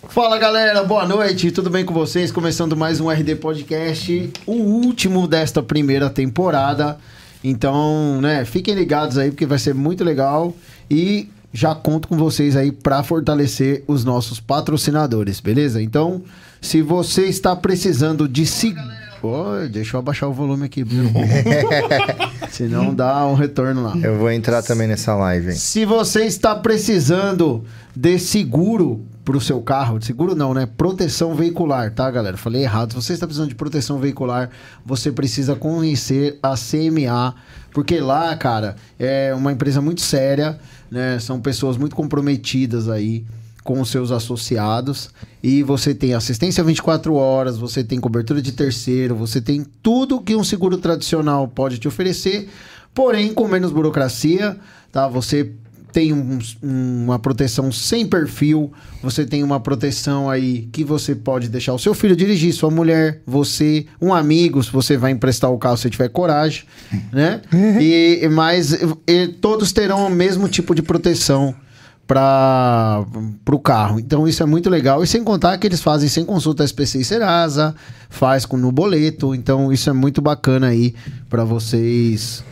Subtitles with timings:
[0.09, 2.31] Fala galera, boa noite, tudo bem com vocês?
[2.31, 6.99] Começando mais um RD Podcast, o último desta primeira temporada.
[7.43, 10.55] Então, né, fiquem ligados aí porque vai ser muito legal
[10.91, 15.83] e já conto com vocês aí para fortalecer os nossos patrocinadores, beleza?
[15.83, 16.23] Então,
[16.61, 18.75] se você está precisando de se
[19.21, 20.83] Pô, deixa eu abaixar o volume aqui.
[22.51, 23.97] Senão dá um retorno lá.
[23.97, 25.51] Eu vou entrar também nessa live.
[25.51, 25.57] Hein?
[25.57, 30.67] Se você está precisando de seguro para o seu carro, seguro não, né?
[30.67, 32.37] Proteção veicular, tá, galera?
[32.37, 32.91] Falei errado.
[32.91, 34.51] Se você está precisando de proteção veicular,
[34.85, 37.35] você precisa conhecer a CMA,
[37.73, 40.59] porque lá, cara, é uma empresa muito séria,
[40.91, 41.19] né?
[41.19, 43.25] São pessoas muito comprometidas aí
[43.63, 45.11] com os seus associados
[45.43, 50.35] e você tem assistência 24 horas, você tem cobertura de terceiro, você tem tudo que
[50.35, 52.49] um seguro tradicional pode te oferecer,
[52.95, 54.59] porém com menos burocracia,
[54.93, 55.09] tá?
[55.09, 55.53] Você
[55.93, 61.75] tem um, uma proteção sem perfil, você tem uma proteção aí que você pode deixar
[61.75, 65.77] o seu filho dirigir, sua mulher, você, um amigo, se você vai emprestar o carro
[65.77, 66.65] se tiver coragem,
[67.13, 67.41] né?
[67.81, 68.73] E mas
[69.07, 71.55] e, todos terão o mesmo tipo de proteção
[72.11, 73.07] para
[73.53, 74.01] o carro.
[74.01, 75.05] Então isso é muito legal.
[75.05, 77.73] E sem contar que eles fazem sem consulta SPC e Serasa,
[78.09, 79.33] faz com no boleto.
[79.33, 80.93] Então isso é muito bacana aí
[81.29, 82.43] para vocês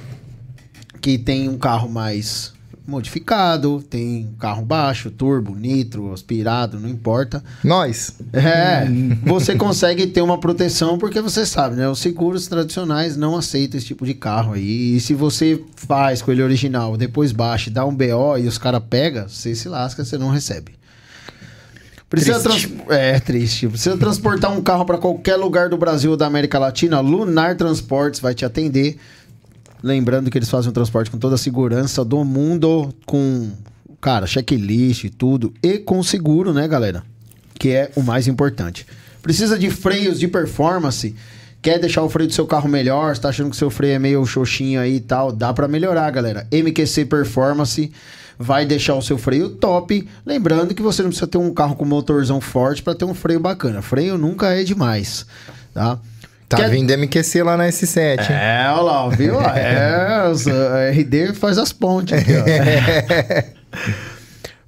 [1.00, 2.52] que tem um carro mais
[2.88, 7.44] modificado, tem carro baixo, turbo, nitro, aspirado, não importa.
[7.62, 8.14] Nós.
[8.32, 8.86] É,
[9.22, 11.86] você consegue ter uma proteção porque você sabe, né?
[11.86, 14.96] Os seguros tradicionais não aceitam esse tipo de carro aí.
[14.96, 18.82] E se você faz com ele original, depois baixa, dá um BO e os caras
[18.88, 20.78] pegam, você se lasca, você não recebe.
[22.08, 22.66] Precisa trans...
[22.88, 23.68] É triste.
[23.68, 27.00] Precisa transportar um carro para qualquer lugar do Brasil ou da América Latina?
[27.00, 28.98] Lunar Transportes vai te atender.
[29.82, 33.50] Lembrando que eles fazem o transporte com toda a segurança do mundo, com,
[34.00, 35.52] cara, checklist e tudo.
[35.62, 37.02] E com seguro, né, galera?
[37.58, 38.86] Que é o mais importante.
[39.22, 41.14] Precisa de freios de performance?
[41.60, 43.12] Quer deixar o freio do seu carro melhor?
[43.12, 45.32] Está achando que seu freio é meio xoxinho aí e tal?
[45.32, 46.46] Dá para melhorar, galera.
[46.52, 47.90] MQC Performance
[48.38, 50.08] vai deixar o seu freio top.
[50.24, 53.40] Lembrando que você não precisa ter um carro com motorzão forte para ter um freio
[53.40, 53.82] bacana.
[53.82, 55.26] Freio nunca é demais,
[55.74, 55.98] tá?
[56.48, 56.70] Tá Quer...
[56.70, 58.30] vindo MQC lá na S7.
[58.30, 59.38] É, olha lá, viu?
[59.52, 63.58] é, a RD faz as pontes aqui, ó.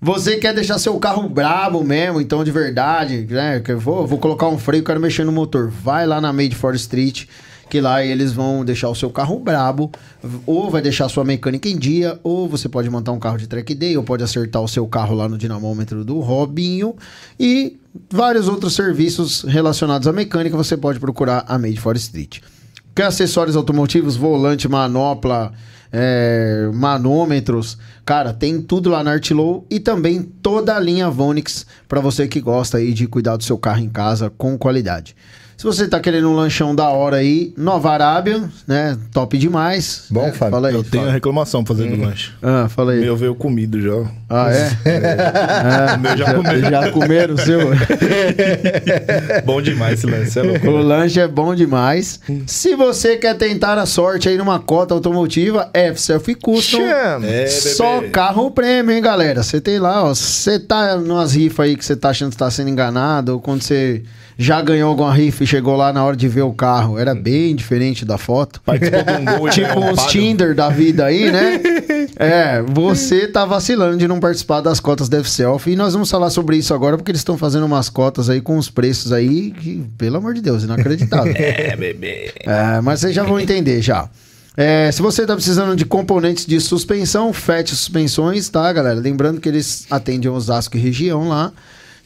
[0.02, 3.60] Você quer deixar seu carro brabo mesmo, então de verdade, né?
[3.60, 5.68] Que eu vou, vou colocar um freio, quero mexer no motor.
[5.68, 7.26] Vai lá na Made for Street,
[7.68, 9.90] que lá eles vão deixar o seu carro brabo,
[10.46, 13.46] ou vai deixar a sua mecânica em dia, ou você pode montar um carro de
[13.46, 16.94] track day, ou pode acertar o seu carro lá no dinamômetro do Robinho
[17.38, 17.79] e
[18.10, 22.40] vários outros serviços relacionados à mecânica, você pode procurar a Made for Street.
[22.94, 25.52] Quer acessórios automotivos, volante, manopla,
[25.92, 32.00] é, manômetros, cara, tem tudo lá na Artlow e também toda a linha Vonix para
[32.00, 35.16] você que gosta aí de cuidar do seu carro em casa com qualidade.
[35.60, 38.96] Se você tá querendo um lanchão da hora aí, Nova Arábia, né?
[39.12, 40.06] Top demais.
[40.08, 40.52] Bom, é, Fábio.
[40.52, 40.74] Fala aí.
[40.74, 41.98] Eu tenho a reclamação pra fazer hum.
[41.98, 42.32] do lanche.
[42.42, 43.00] Ah, fala aí.
[43.02, 44.10] Meu veio comido já.
[44.26, 44.70] Ah, é?
[44.86, 45.96] é.
[45.96, 46.70] o meu já comeram.
[46.70, 47.60] Já comeram o seu?
[49.44, 50.38] bom demais esse lanche.
[50.38, 52.20] É o lanche é bom demais.
[52.46, 56.80] Se você quer tentar a sorte aí numa cota automotiva, F-Self Custom.
[57.22, 59.42] É, só carro prêmio, hein, galera?
[59.42, 60.14] Você tem lá, ó.
[60.14, 63.60] Você tá numas rifas aí que você tá achando que tá sendo enganado, ou quando
[63.60, 64.02] você
[64.42, 66.98] já ganhou alguma rifa e chegou lá na hora de ver o carro.
[66.98, 68.58] Era bem diferente da foto.
[68.66, 71.60] Um gol, tipo uns Tinder da vida aí, né?
[72.16, 75.70] É, você tá vacilando de não participar das cotas Dev Self.
[75.70, 78.58] E nós vamos falar sobre isso agora, porque eles estão fazendo umas cotas aí com
[78.58, 81.32] os preços aí que, pelo amor de Deus, inacreditável.
[81.36, 82.32] é, bebê.
[82.40, 84.08] É, mas vocês já vão entender já.
[84.56, 88.98] É, se você está precisando de componentes de suspensão, FET Suspensões, tá, galera?
[88.98, 91.52] Lembrando que eles atendem Osasco e região lá.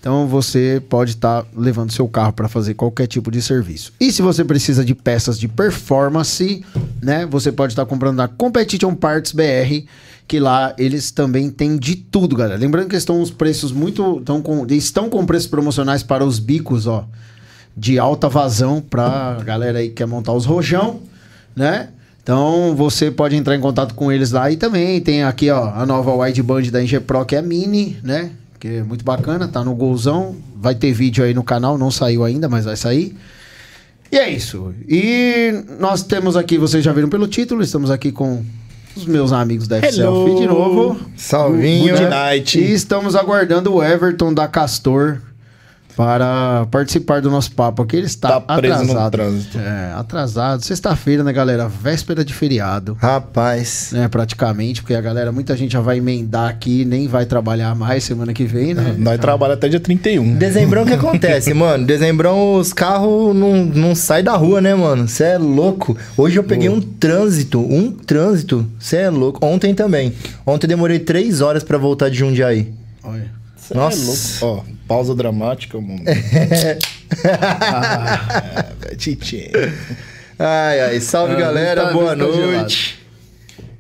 [0.05, 3.91] Então você pode estar tá levando seu carro para fazer qualquer tipo de serviço.
[3.99, 6.63] E se você precisa de peças de performance,
[7.01, 7.25] né?
[7.25, 9.87] Você pode estar tá comprando na Competition Parts BR,
[10.29, 12.61] que lá eles também têm de tudo, galera.
[12.61, 16.87] Lembrando que estão os preços muito estão com estão com preços promocionais para os bicos,
[16.87, 17.09] ó,
[17.75, 21.01] de alta vazão para galera aí que quer montar os rojão,
[21.57, 21.89] né?
[22.23, 25.87] Então você pode entrar em contato com eles lá e também tem aqui ó a
[25.87, 28.33] nova wideband da Ingepro que é mini, né?
[28.65, 30.35] Que é muito bacana, tá no golzão.
[30.57, 33.15] Vai ter vídeo aí no canal, não saiu ainda, mas vai sair.
[34.11, 34.75] E é isso.
[34.89, 38.43] E nós temos aqui, vocês já viram pelo título, estamos aqui com
[38.97, 40.99] os meus amigos da FCLF de novo.
[41.15, 41.95] Salvinho.
[41.95, 42.59] Good night.
[42.59, 45.21] E estamos aguardando o Everton da Castor
[45.97, 47.97] para participar do nosso papo aqui.
[47.97, 49.13] Ele está Tá preso no atrasado.
[49.13, 49.59] trânsito.
[49.59, 50.65] É, atrasado.
[50.65, 51.69] Sexta-feira, né, galera?
[51.69, 52.97] Véspera de feriado.
[53.01, 53.91] Rapaz.
[53.93, 58.05] Né, praticamente, porque a galera, muita gente já vai emendar aqui, nem vai trabalhar mais
[58.05, 58.95] semana que vem, né?
[58.99, 60.35] Nós trabalhamos até dia 31.
[60.37, 61.87] Dezembrão o que acontece, mano?
[61.87, 65.07] Dezembrão os carros não, não saem da rua, né, mano?
[65.09, 65.97] Você é louco.
[66.17, 68.67] Hoje eu peguei um trânsito, um trânsito.
[68.79, 69.45] Você é louco.
[69.45, 70.13] Ontem também.
[70.47, 72.73] Ontem eu demorei três horas pra voltar de Jundiaí.
[73.03, 73.34] Olha.
[73.67, 73.97] Cê Nossa.
[74.45, 74.63] É louco.
[74.69, 76.03] Ó, pausa dramática, mano.
[77.41, 79.51] ah, velho, Titi.
[80.39, 81.01] Ai, ai.
[81.01, 81.87] Salve, Ah, galera.
[81.87, 82.37] tá- Boa gelado.
[82.53, 82.99] noite.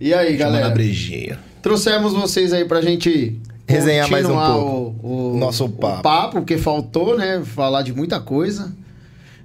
[0.00, 0.70] E aí, galera?
[0.70, 1.38] brejinha.
[1.62, 5.06] Trouxemos vocês aí pra gente Resenhar mais um pouco.
[5.06, 6.02] O, o- Nosso o papo.
[6.02, 7.42] papo, porque faltou, né?
[7.44, 8.72] Falar de muita coisa.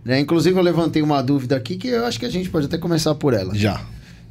[0.04, 0.20] Né?
[0.20, 3.16] Inclusive, eu levantei uma dúvida aqui que eu acho que a gente pode até começar
[3.16, 3.54] por ela.
[3.56, 3.82] Já.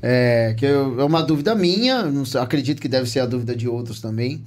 [0.02, 3.66] É, que eu- é uma dúvida minha, não acredito que deve ser a dúvida de
[3.68, 4.42] outros também.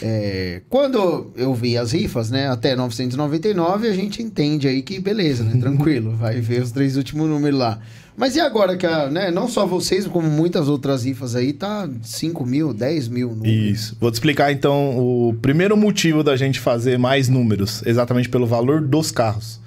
[0.00, 5.44] É, quando eu vi as rifas, né, até 999, a gente entende aí que beleza,
[5.44, 7.78] né, tranquilo, vai ver os três últimos números lá.
[8.16, 11.88] Mas e agora que, a, né, não só vocês, como muitas outras rifas aí, tá
[12.02, 13.70] 5 mil, 10 mil números.
[13.70, 13.96] Isso.
[14.00, 18.82] Vou te explicar então o primeiro motivo da gente fazer mais números, exatamente pelo valor
[18.82, 19.60] dos carros.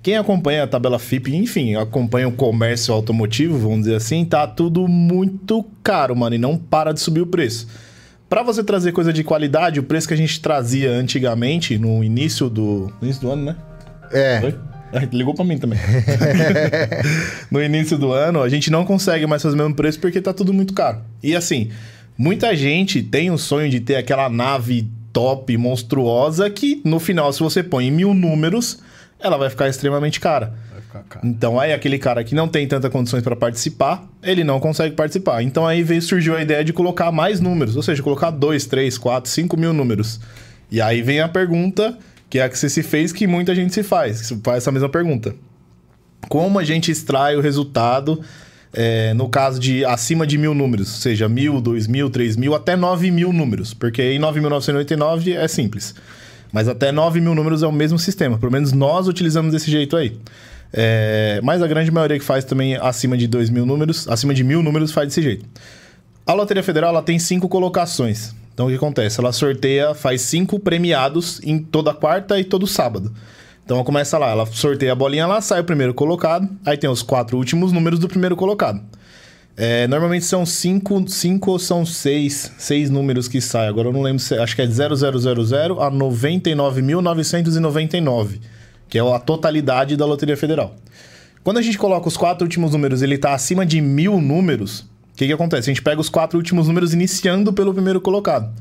[0.00, 4.86] Quem acompanha a tabela FIP, enfim, acompanha o comércio automotivo, vamos dizer assim, tá tudo
[4.86, 7.66] muito caro, mano, e não para de subir o preço.
[8.28, 12.50] Pra você trazer coisa de qualidade, o preço que a gente trazia antigamente, no início
[12.50, 12.92] do.
[13.00, 13.56] No início do ano, né?
[14.12, 14.40] É.
[14.44, 14.54] Oi?
[14.92, 15.78] Ah, Ligou pra mim também.
[17.50, 20.32] no início do ano, a gente não consegue mais fazer o mesmo preço porque tá
[20.32, 21.00] tudo muito caro.
[21.22, 21.70] E assim,
[22.16, 27.40] muita gente tem o sonho de ter aquela nave top, monstruosa, que no final, se
[27.40, 28.80] você põe mil números,
[29.18, 30.54] ela vai ficar extremamente cara.
[31.22, 35.42] Então aí aquele cara que não tem tanta condições para participar, ele não consegue participar.
[35.42, 38.96] Então aí veio, surgiu a ideia de colocar mais números, ou seja, colocar 2, 3,
[38.96, 40.20] 4, 5 mil números.
[40.70, 41.96] E aí vem a pergunta,
[42.28, 44.88] que é a que você se fez, que muita gente se faz, faz essa mesma
[44.88, 45.34] pergunta.
[46.28, 48.20] Como a gente extrai o resultado
[48.72, 52.76] é, no caso de acima de mil números, seja mil, dois mil, três mil, até
[52.76, 55.94] nove mil números, porque aí 9.999 é simples.
[56.52, 58.38] Mas até 9 mil números é o mesmo sistema.
[58.38, 60.18] Pelo menos nós utilizamos desse jeito aí.
[60.72, 64.44] É, mas a grande maioria que faz também acima de 2 mil números, acima de
[64.44, 65.46] mil números, faz desse jeito.
[66.26, 68.34] A Loteria Federal ela tem cinco colocações.
[68.52, 69.18] Então o que acontece?
[69.20, 73.12] Ela sorteia, faz cinco premiados em toda quarta e todo sábado.
[73.64, 77.02] Então começa lá, ela sorteia a bolinha lá, sai o primeiro colocado, aí tem os
[77.02, 78.80] quatro últimos números do primeiro colocado.
[79.56, 83.68] É, normalmente são cinco, cinco ou são seis, seis números que saem.
[83.68, 88.38] Agora eu não lembro se acho que é de 0000 a 99.999,
[88.88, 90.74] que é a totalidade da Loteria Federal.
[91.42, 94.80] Quando a gente coloca os quatro últimos números, ele está acima de mil números.
[94.80, 95.70] O que, que acontece?
[95.70, 98.52] A gente pega os quatro últimos números iniciando pelo primeiro colocado.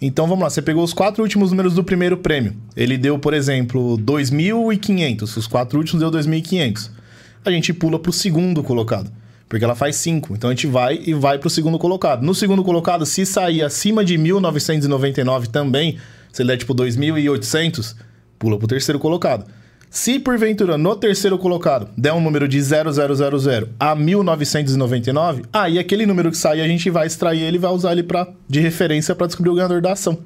[0.00, 2.54] Então vamos lá, você pegou os quatro últimos números do primeiro prêmio.
[2.76, 5.22] Ele deu, por exemplo, 2.500.
[5.22, 6.90] Os quatro últimos deu 2.500.
[7.44, 9.10] A gente pula para o segundo colocado,
[9.48, 10.34] porque ela faz 5.
[10.34, 12.22] Então a gente vai e vai para o segundo colocado.
[12.22, 15.96] No segundo colocado, se sair acima de 1.999 também,
[16.32, 17.96] se ele der tipo 2.800,
[18.38, 19.46] pula para o terceiro colocado.
[19.96, 26.30] Se porventura no terceiro colocado der um número de 0000 a 1999, aí aquele número
[26.30, 29.26] que sair a gente vai extrair ele e vai usar ele pra, de referência para
[29.26, 30.18] descobrir o ganhador da ação.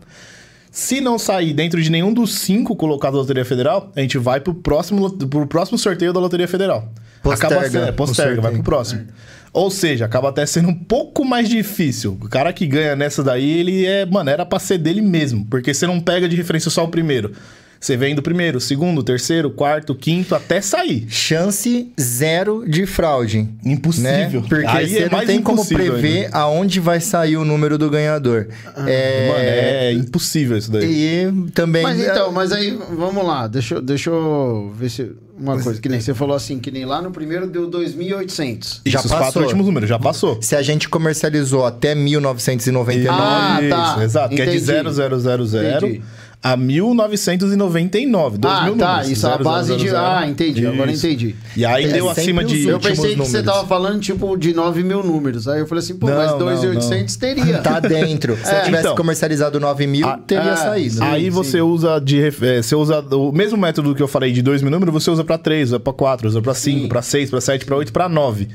[0.72, 4.40] Se não sair dentro de nenhum dos cinco colocados da Loteria Federal, a gente vai
[4.40, 6.92] pro próximo, pro próximo sorteio da Loteria Federal.
[7.22, 9.06] Posterga acaba sendo, é, posterga, vai pro próximo.
[9.52, 12.18] Ou seja, acaba até sendo um pouco mais difícil.
[12.20, 15.46] O cara que ganha nessa daí, ele é, mano, era pra ser dele mesmo.
[15.48, 17.32] Porque você não pega de referência só o primeiro.
[17.80, 21.06] Você vem do primeiro, segundo, terceiro, quarto, quinto, até sair.
[21.08, 23.48] Chance zero de fraude.
[23.64, 24.42] Impossível.
[24.42, 24.46] Né?
[24.48, 26.36] Porque Aí você é não tem como prever ainda.
[26.36, 28.48] aonde vai sair o número do ganhador.
[28.86, 30.84] é, Mano, é impossível isso daí.
[30.84, 31.82] E também.
[31.82, 35.10] Mas então, mas aí, vamos lá, deixa, eu- deixa eu ver se.
[35.38, 38.82] Uma coisa, que nem você falou assim, que nem lá no primeiro deu 2.800.
[38.84, 39.42] já Isso, os quatro passou.
[39.42, 40.38] últimos números, já passou.
[40.42, 43.92] Se a gente comercializou até 1999, Ah, tá.
[43.94, 44.34] Isso, exato.
[44.36, 44.92] Que é de Entendi.
[44.92, 46.02] 0000 Entendi.
[46.42, 48.38] A 1999.
[48.38, 49.10] Dois Ah, mil tá, números.
[49.10, 49.88] isso é a base de.
[49.88, 49.96] 0000.
[49.98, 51.06] Ah, entendi, agora Isso.
[51.06, 51.34] entendi.
[51.56, 52.66] E aí É deu acima de.
[52.66, 55.46] Eu pensei que você tava falando, tipo, de 9 mil números.
[55.46, 57.58] Aí eu falei assim, pô, Não, mas não, 2.800 teria.
[57.58, 58.36] tá dentro.
[58.42, 58.60] Se É.
[58.60, 58.96] eu tivesse Então.
[58.96, 60.94] comercializado 9 mil, Ah, teria é, saído.
[60.94, 61.02] sim.
[61.02, 62.30] Aí você usa de é,
[62.62, 65.36] você usa o mesmo método que eu falei de dois mil números, você usa pra
[65.38, 66.88] 3, usa pra 4, usa pra 5, Sim.
[66.88, 68.48] pra 6, pra 7, pra 8, pra 9.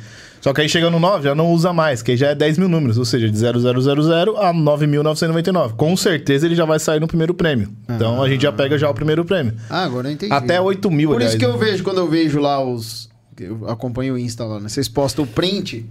[0.45, 2.59] Só que aí chega no 9, já não usa mais, que aí já é 10
[2.59, 5.71] mil números, ou seja, de 0000 a 9.999.
[5.75, 7.69] Com certeza ele já vai sair no primeiro prêmio.
[7.89, 9.55] Então a gente já pega já o primeiro prêmio.
[9.67, 10.31] Ah, agora eu entendi.
[10.31, 11.51] Até 8 mil, Por aliás, isso que né?
[11.51, 13.09] eu vejo, quando eu vejo lá os.
[13.39, 14.69] Eu acompanho o Insta lá, né?
[14.69, 15.83] Vocês postam o print.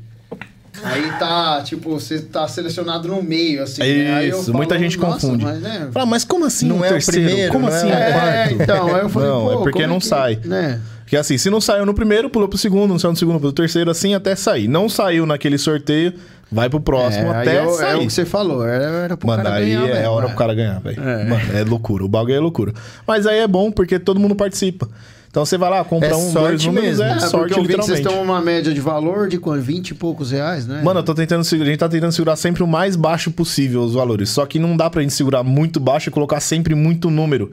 [0.85, 3.81] Aí tá, tipo, você tá selecionado no meio, assim.
[3.83, 4.15] né?
[4.15, 5.45] Aí eu Isso, falo, muita gente "Nossa, confunde.
[5.45, 5.89] Mas, né?
[5.93, 7.27] Fala, mas como assim Não o é o terceiro?
[7.27, 9.87] primeiro, como não assim é É, então, aí eu falei, Não, pô, é porque como
[9.89, 10.39] não que- sai.
[10.45, 10.81] Né?
[11.15, 13.53] Porque assim, se não saiu no primeiro, pulou pro segundo, não saiu no segundo, pulou
[13.53, 14.67] pro terceiro, assim até sair.
[14.67, 16.13] Não saiu naquele sorteio,
[16.51, 17.95] vai pro próximo É, aí até é, o- é sair.
[18.03, 20.29] o que você falou, era, era pro Mano, cara aí ganhar é hora é.
[20.31, 21.01] pro cara ganhar, velho.
[21.01, 21.25] É.
[21.25, 22.05] Mano, é loucura.
[22.05, 22.73] O bagulho é loucura.
[23.07, 24.89] Mas aí é bom porque todo mundo participa.
[25.31, 27.03] Então você vai lá, compra É um, sorte dois números, mesmo.
[27.05, 28.09] é, É, sorte eu vi que vocês literalmente.
[28.09, 29.63] estão uma média de valor de quanto?
[29.63, 30.81] 20 e poucos reais, né?
[30.83, 33.95] Mano, eu tô tentando a gente tá tentando segurar sempre o mais baixo possível os
[33.95, 34.31] valores.
[34.31, 37.51] Só que não dá pra gente segurar muito baixo e colocar sempre muito número.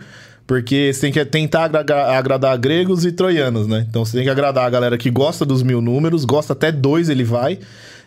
[0.51, 3.85] Porque você tem que tentar agra- agradar gregos e troianos, né?
[3.89, 7.07] Então você tem que agradar a galera que gosta dos mil números, gosta até dois
[7.07, 7.57] ele vai.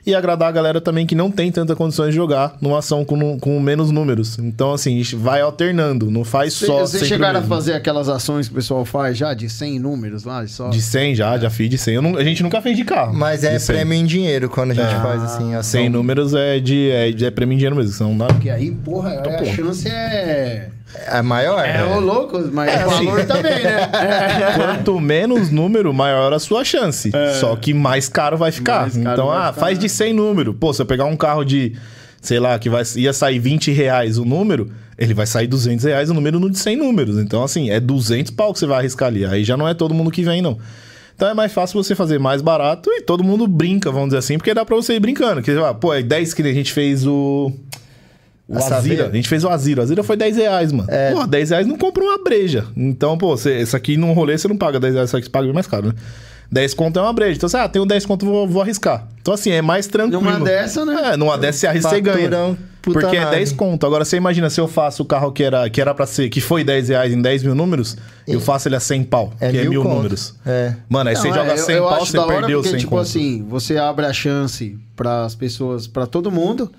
[0.07, 3.39] E agradar a galera também que não tem tanta condições de jogar numa ação com,
[3.39, 4.39] com menos números.
[4.39, 6.81] Então, assim, a gente vai alternando, não faz Cê- só.
[6.81, 7.49] Vocês chegaram a mesmo.
[7.55, 10.47] fazer aquelas ações que o pessoal faz já de 100 números lá?
[10.47, 10.69] Só...
[10.69, 11.95] De 100 já, já fiz de 100.
[11.95, 13.15] Eu não- a gente nunca fez de carro.
[13.15, 13.75] Mas é de 100.
[13.77, 15.01] prêmio em dinheiro quando a gente É.
[15.01, 15.55] faz assim.
[15.55, 15.81] Ação.
[15.81, 17.93] 100 números é de, é, de- é prêmio em dinheiro mesmo.
[17.93, 18.27] Senão não dá.
[18.27, 19.47] Porque aí, porra, aí a porra.
[19.47, 20.69] chance é...
[21.07, 21.65] É maior?
[21.65, 23.89] É, ô louco, mas É, o valor também, né?
[24.57, 27.11] Quanto menos número, maior a sua chance.
[27.41, 28.89] Só que mais caro vai ficar.
[28.89, 28.91] É.
[28.91, 29.83] Caro então, vai ah, ficar, faz né?
[29.83, 30.55] de 100 número.
[30.55, 31.73] Pô, se eu pegar um carro de,
[32.21, 36.11] sei lá, que vai, ia sair 20 reais o número, ele vai sair 200 reais
[36.11, 37.19] o número no de 100 números.
[37.19, 39.25] Então, assim, é 200 pau que você vai arriscar ali.
[39.25, 40.59] Aí já não é todo mundo que vem, não.
[41.15, 44.37] Então é mais fácil você fazer mais barato e todo mundo brinca, vamos dizer assim,
[44.37, 45.43] porque dá pra você ir brincando.
[45.43, 47.53] Que, ah, pô, é 10 que a gente fez o.
[48.47, 49.09] O A Azira.
[49.09, 49.81] A gente fez o Azira.
[49.81, 50.89] O Azira foi 10 reais, mano.
[50.91, 51.13] É.
[51.13, 52.67] Pô, 10 reais não compra uma breja.
[52.77, 55.31] Então, pô, você, isso aqui num rolê você não paga 10 reais, isso aqui você
[55.31, 55.95] paga bem mais caro, né?
[56.53, 57.37] 10 conto é uma breja.
[57.37, 59.09] Então, você, ah, tenho 10 conto, vou, vou arriscar.
[59.21, 60.21] Então, assim, é mais tranquilo.
[60.23, 61.13] Numa dessa, né?
[61.13, 62.57] É, numa dessa você arrisca e ganha.
[62.83, 63.31] Porque é nada.
[63.37, 63.87] 10 conto.
[63.87, 66.43] Agora, você imagina se eu faço o carro que era, que era pra ser, que
[66.43, 67.97] foi 10 reais em 10 mil números,
[68.29, 69.95] eu faço ele a 100 pau, É que é mil mil conto.
[69.95, 70.35] números.
[70.45, 70.75] É.
[70.87, 72.79] Mano, aí você Não, joga é, eu- 100 eu pau, acho você perdeu porque, 100
[72.79, 73.01] tipo conto.
[73.03, 76.71] assim, você abre a chance para as pessoas, para todo mundo.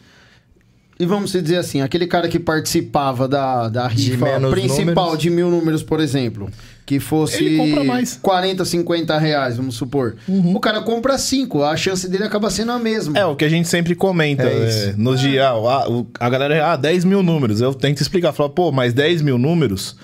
[0.98, 5.20] E vamos dizer assim, aquele cara que participava da, da rifa principal números.
[5.22, 6.50] de mil números, por exemplo,
[6.86, 8.18] que fosse Ele compra mais.
[8.22, 10.16] 40, 50 reais, vamos supor.
[10.28, 13.18] O cara compra 5, a chance dele acaba sendo a mesma.
[13.20, 14.94] É, o que a gente sempre comenta É é, isso.
[14.98, 15.44] nos dias.
[15.46, 17.60] Ah, o- a galera, ah, 10 mil números.
[17.60, 19.98] Eu tento explicar, falar, pô, mas 10 mil números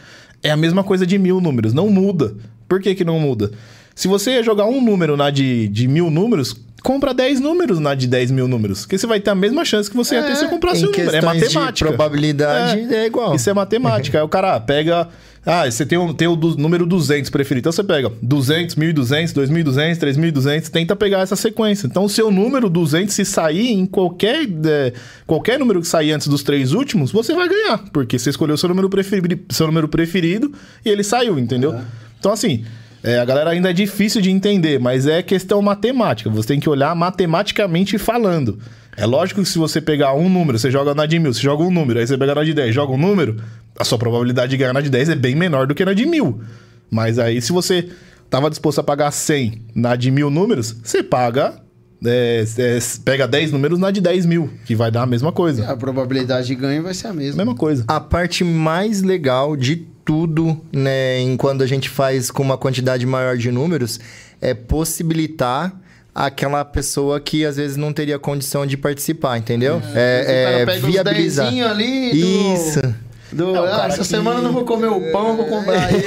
[0.43, 2.35] é a mesma coisa de mil números, não muda.
[2.67, 3.51] Por que, que não muda?
[3.95, 7.93] Se você ia jogar um número na de, de mil números, compra 10 números na
[7.95, 8.81] de 10 mil números.
[8.81, 10.91] Porque você vai ter a mesma chance que você ia ter se você comprasse um
[10.91, 11.15] número.
[11.15, 11.87] É matemática.
[11.87, 13.35] probabilidade é, igual.
[13.35, 14.17] Isso é matemática.
[14.19, 15.07] Aí o cara pega.
[15.43, 17.61] Ah, você tem o, tem o do- número 200 preferido.
[17.61, 21.87] Então você pega 200, 1.200, 2.200, 3.200, tenta pegar essa sequência.
[21.87, 24.93] Então o seu número 200, se sair em qualquer, é,
[25.25, 27.79] qualquer número que sair antes dos três últimos, você vai ganhar.
[27.91, 30.51] Porque você escolheu seu número preferido, seu número preferido
[30.85, 31.75] e ele saiu, entendeu?
[32.19, 32.63] Então assim.
[33.03, 36.29] É, a galera ainda é difícil de entender, mas é questão matemática.
[36.29, 38.59] Você tem que olhar matematicamente falando.
[38.95, 41.63] É lógico que se você pegar um número, você joga na de mil, você joga
[41.63, 43.41] um número, aí você pega na de 10, joga um número,
[43.79, 46.05] a sua probabilidade de ganhar na de 10 é bem menor do que na de
[46.05, 46.41] mil.
[46.89, 47.89] Mas aí, se você
[48.29, 51.55] tava disposto a pagar 100 na de mil números, você paga.
[52.03, 55.71] é, é, pega 10 números na de 10 mil, que vai dar a mesma coisa.
[55.71, 57.37] A probabilidade de ganho vai ser a mesma.
[57.37, 57.85] Mesma coisa.
[57.87, 63.05] A parte mais legal de tudo, né, em quando a gente faz com uma quantidade
[63.05, 63.99] maior de números,
[64.41, 65.73] é possibilitar
[66.13, 69.81] aquela pessoa que às vezes não teria condição de participar, entendeu?
[69.95, 71.47] É, é os viabilizar.
[71.47, 72.95] ali do- Isso.
[73.31, 75.91] Do- É, o ah, essa que- semana eu não vou comer o pão, vou comprar
[75.93, 76.03] ele.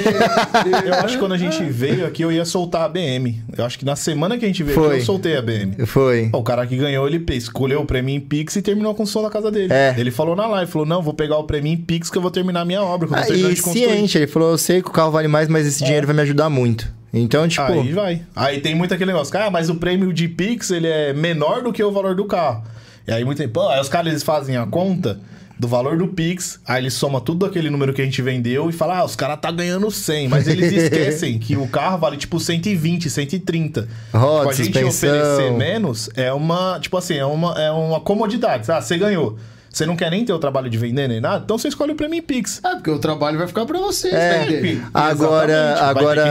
[0.87, 3.41] Eu acho que quando a gente veio aqui, eu ia soltar a BM.
[3.57, 4.87] Eu acho que na semana que a gente veio Foi.
[4.87, 5.85] aqui, eu soltei a BM.
[5.85, 6.29] Foi.
[6.33, 9.29] O cara que ganhou, ele escolheu o prêmio em Pix e terminou a construção da
[9.29, 9.73] casa dele.
[9.73, 9.95] É.
[9.97, 12.31] Ele falou na live, falou, não, vou pegar o prêmio em Pix que eu vou
[12.31, 15.11] terminar a minha obra, eu Ah, e ciente, ele falou, eu sei que o carro
[15.11, 16.87] vale mais, mas esse dinheiro vai me ajudar muito.
[17.13, 18.21] Então, tipo, Aí vai.
[18.35, 21.71] Aí tem muito aquele negócio, ah, mas o prêmio de Pix, ele é menor do
[21.71, 22.63] que o valor do carro.
[23.07, 25.19] E aí muito pô, aí os caras eles fazem a conta
[25.57, 28.73] do valor do Pix, aí eles somam tudo aquele número que a gente vendeu e
[28.73, 32.39] fala, ah, os caras tá ganhando 100, mas eles esquecem que o carro vale tipo
[32.39, 33.87] 120, 130.
[34.13, 35.09] Roda, tipo, a gente suspensão.
[35.09, 38.69] oferecer menos é uma, tipo assim, é uma, é uma comodidade.
[38.71, 39.37] Ah, você ganhou.
[39.75, 41.95] Você não quer nem ter o trabalho de vender nem nada, então você escolhe o
[41.95, 42.61] prêmio em Pix.
[42.63, 44.45] Ah, porque o trabalho vai ficar pra vocês, É.
[44.49, 44.81] né?
[44.93, 46.21] Agora, agora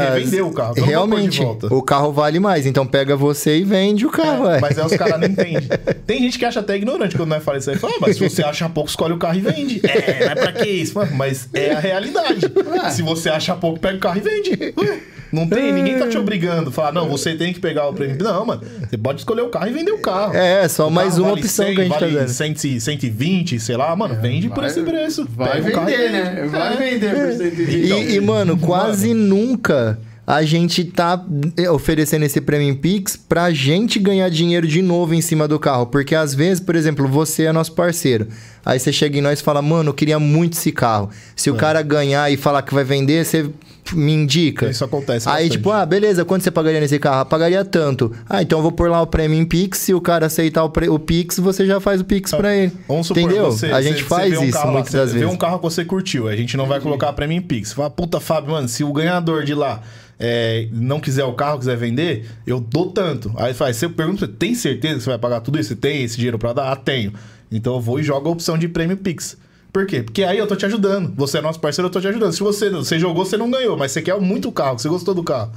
[0.42, 1.66] o carro, então realmente, volta.
[1.74, 4.60] o carro vale mais, então pega você e vende o carro, É, é.
[4.60, 5.68] mas aí os caras não entendem.
[6.06, 7.76] Tem gente que acha até ignorante quando nós falamos isso aí.
[7.76, 9.80] Fala, ah, mas se você acha pouco, escolhe o carro e vende.
[9.84, 10.94] É, mas pra que isso?
[11.14, 12.46] Mas é a realidade.
[12.66, 12.90] Ué.
[12.92, 14.74] Se você acha pouco, pega o carro e vende.
[14.78, 15.00] Ué,
[15.35, 16.71] Não tem, ninguém tá te obrigando.
[16.71, 18.17] Falar, não, você tem que pegar o prêmio.
[18.23, 18.62] Não, mano.
[18.88, 20.35] Você pode escolher o carro e vender o carro.
[20.35, 22.29] É, só O mais uma vale opção 100, que a gente tá vale dando.
[22.29, 25.26] 100, 120, sei lá, mano, vende por Vai- esse preço.
[25.37, 26.12] Vai vender, vende.
[26.12, 26.47] né?
[26.50, 26.76] Vai É.
[26.76, 27.91] vender por 120.
[27.91, 31.23] E, e, mano, quase nunca a gente tá
[31.71, 35.87] oferecendo esse Premium Pix pra gente ganhar dinheiro de novo em cima do carro.
[35.87, 38.29] Porque às vezes, por exemplo, você é nosso parceiro.
[38.64, 41.11] Aí você chega em nós e fala, mano, eu queria muito esse carro.
[41.37, 43.50] Se o cara ganhar e falar que vai vender, você
[43.93, 44.69] me indica.
[44.71, 45.50] Isso acontece Aí, bastante.
[45.53, 47.21] tipo, ah, beleza, quanto você pagaria nesse carro?
[47.21, 48.12] Ah, Pagaria tanto.
[48.29, 49.79] Ah, então eu vou pôr lá o Premium Pix.
[49.79, 52.73] Se o cara aceitar o, pre- o Pix, você já faz o Pix pra ele.
[52.88, 53.45] Vamos supor, Entendeu?
[53.50, 55.35] você- a gente você- faz um isso lá, muitas você das vê vezes.
[55.35, 57.69] um carro que você curtiu, a gente não vai colocar pra mim em Pix.
[57.71, 59.83] Você fala, puta, Fábio, mano, se o ganhador de lá
[60.19, 63.33] é, não quiser o carro, quiser vender, eu dou tanto.
[63.37, 65.71] Aí faz, você pergunta, você tem certeza que você vai pagar tudo isso?
[65.71, 66.71] Você tem esse dinheiro pra dar?
[66.73, 67.12] Ah, tenho.
[67.50, 69.37] Então eu vou e jogo a opção de prêmio Pix.
[69.75, 70.04] Por quê?
[70.04, 71.12] Porque aí eu tô te ajudando.
[71.16, 72.33] Você é nosso parceiro, eu tô te ajudando.
[72.33, 75.12] Se você, você jogou, você não ganhou, mas você quer muito o carro, você gostou
[75.12, 75.50] do carro.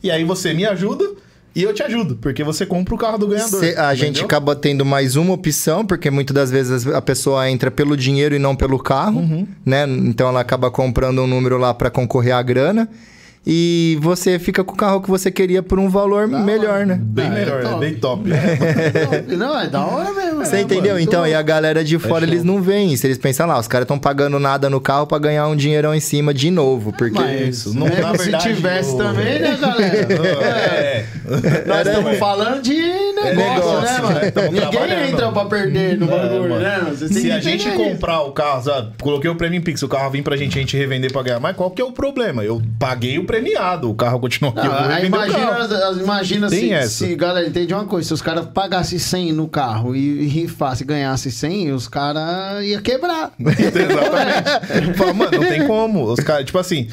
[0.00, 1.04] E aí você me ajuda
[1.56, 3.58] e eu te ajudo, porque você compra o carro do ganhador.
[3.58, 4.26] Cê- a gente entendeu?
[4.26, 8.38] acaba tendo mais uma opção, porque muitas das vezes a pessoa entra pelo dinheiro e
[8.38, 9.46] não pelo carro, Uhum.
[9.66, 9.84] né?
[9.88, 12.88] Então ela acaba comprando um número lá para concorrer à grana.
[13.46, 16.98] E você fica com o carro que você queria por um valor melhor, né?
[17.00, 17.68] Bem Ah, é melhor, né?
[17.68, 17.80] top.
[17.80, 17.94] Bem
[19.26, 19.36] top.
[19.36, 20.44] Não, é da hora mesmo.
[20.44, 20.92] Você é, entendeu?
[20.94, 23.06] mano, então, e a galera de fora, eles não veem isso.
[23.06, 26.00] Eles pensam lá, os caras estão pagando nada no carro pra ganhar um dinheirão em
[26.00, 26.92] cima de novo.
[26.96, 27.18] Porque.
[27.20, 30.08] Mas isso, não- é, na se verdade, tivesse o- também, né, galera?
[30.44, 31.04] É.
[31.66, 32.74] Nós estamos falando de
[33.24, 34.00] negócio, negócio, né, né?
[34.02, 34.32] mano?
[34.32, 35.08] Tamo Ninguém trabalhando.
[35.12, 36.58] entra pra perder no É, bagulho, mano.
[36.60, 36.80] né?
[36.90, 38.92] Você tem Se que a gente entender comprar o carro, sabe?
[39.00, 41.40] Coloquei o prêmio em Pix, o carro vir pra gente, a gente revender pra ganhar
[41.40, 42.44] mais, qual que é o problema?
[42.44, 45.68] Eu paguei o premiado, o carro continua aqui, eu vou Não, aí revender o imagina,
[45.78, 46.00] carro.
[46.02, 47.06] imagina Tem se, essa.
[47.06, 51.30] se, galera, entende uma coisa, se os caras pagassem 100 no carro e, e ganhassem
[51.30, 53.32] 100, os caras iam quebrar.
[53.38, 54.94] Exatamente.
[54.98, 56.04] Fala, mano, não tem como.
[56.04, 56.88] Os caras, tipo assim,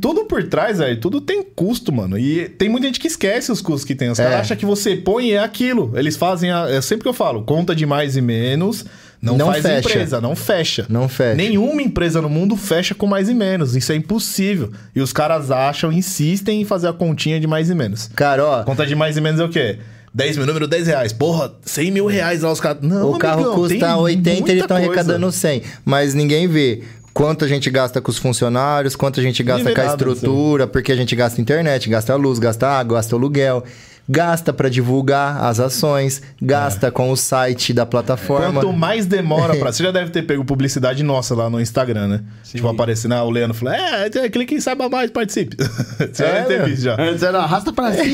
[0.00, 2.18] tudo por trás, velho, tudo tem custo, mano.
[2.18, 4.10] E tem muita gente que esquece os custos que tem.
[4.10, 4.36] Os caras É.
[4.40, 5.71] acham que você põe e é aquilo.
[5.94, 8.84] Eles fazem, a, é sempre que eu falo, conta de mais e menos.
[9.20, 9.88] Não, Não faz fecha.
[9.88, 10.86] empresa, não fecha.
[10.88, 11.34] Não fecha.
[11.36, 13.76] Nenhuma empresa no mundo fecha com mais e menos.
[13.76, 14.72] Isso é impossível.
[14.96, 18.10] E os caras acham, insistem em fazer a continha de mais e menos.
[18.16, 19.78] Cara, ó, Conta de mais e menos é o quê?
[20.12, 21.12] 10 mil, número 10 reais.
[21.12, 22.82] Porra, 100 mil reais lá os caras.
[22.82, 25.62] Não, o carro amigão, custa tem 80 e eles estão arrecadando 100.
[25.84, 26.82] Mas ninguém vê
[27.14, 30.66] quanto a gente gasta com os funcionários, quanto a gente gasta vê com a estrutura,
[30.66, 33.64] porque a gente gasta internet, gasta luz, gasta água, gasta aluguel.
[34.08, 38.60] Gasta pra divulgar as ações, gasta com o site da plataforma.
[38.60, 39.70] Quanto mais demora pra.
[39.72, 42.20] Você já deve ter pego publicidade nossa lá no Instagram, né?
[42.44, 45.56] Tipo, aparecendo, ah, o Leandro falou: É, é, clique em saiba mais, participe.
[45.98, 46.96] Você já É, deve ter visto já.
[47.00, 48.02] Antes era arrasta pra cima.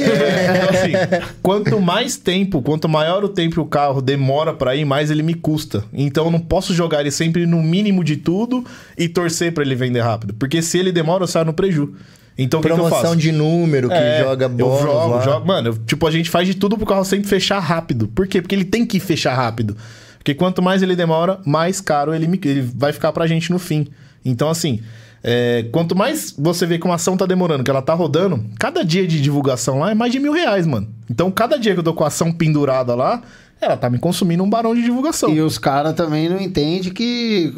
[0.48, 4.84] Então, assim, quanto mais tempo, quanto maior o tempo que o carro demora pra ir,
[4.84, 5.84] mais ele me custa.
[5.92, 8.64] Então eu não posso jogar ele sempre no mínimo de tudo
[8.96, 10.34] e torcer pra ele vender rápido.
[10.34, 11.94] Porque se ele demora, eu saio no preju.
[12.38, 12.90] Então o que, que eu faço?
[12.90, 15.46] Promoção de número que É, joga bônus Eu jogo, jogo.
[15.46, 18.06] Mano, eu- tipo, a gente faz de tudo pro carro sempre fechar rápido.
[18.08, 18.40] Por quê?
[18.40, 19.76] Porque ele tem que fechar rápido.
[20.18, 23.58] Porque quanto mais ele demora, mais caro ele, me- ele vai ficar pra gente no
[23.58, 23.88] fim.
[24.24, 24.80] Então, assim,
[25.24, 28.84] é, quanto mais você vê que uma ação tá demorando, que ela tá rodando, cada
[28.84, 30.88] dia de divulgação lá é mais de mil reais, mano.
[31.10, 33.22] Então, cada dia que eu tô com a ação pendurada lá,
[33.60, 35.30] ela tá me consumindo um barão de divulgação.
[35.30, 37.52] E os caras também não entendem que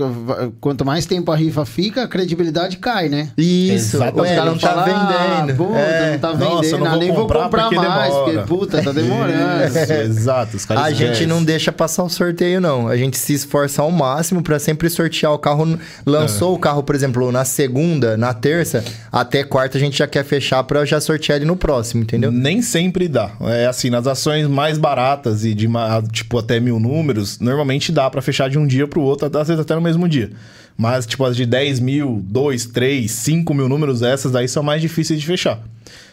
[0.60, 3.30] quanto mais tempo a rifa fica, a credibilidade cai, né?
[3.36, 4.30] Isso, Exatamente.
[4.30, 5.56] Os caras não tá ah, vendendo.
[5.56, 6.12] puta, É.
[6.12, 8.32] não tá Nossa, vendendo, não ah, vou nem vou comprar comprar porque mais, demora.
[8.32, 9.64] porque, puta, tá demorando.
[9.66, 10.56] Isso, exato.
[10.56, 12.88] Os caras A gente não deixa passar o sorteio, não.
[12.88, 15.78] A gente se esforça ao máximo pra sempre sortear o carro.
[16.06, 18.82] Lançou o carro, por exemplo, na segunda, na terça,
[19.12, 22.32] até quarta a gente já quer fechar pra já sortear ele no próximo, entendeu?
[22.32, 23.30] Nem sempre dá.
[23.42, 25.68] É assim, nas ações mais baratas e de
[26.12, 29.60] tipo até mil números, normalmente dá pra fechar de um dia pro outro, às vezes
[29.60, 30.30] até no mesmo dia.
[30.76, 34.80] Mas, tipo, as de 10 mil, 2, 3, 5 mil números, essas daí são mais
[34.80, 35.58] difíceis de fechar.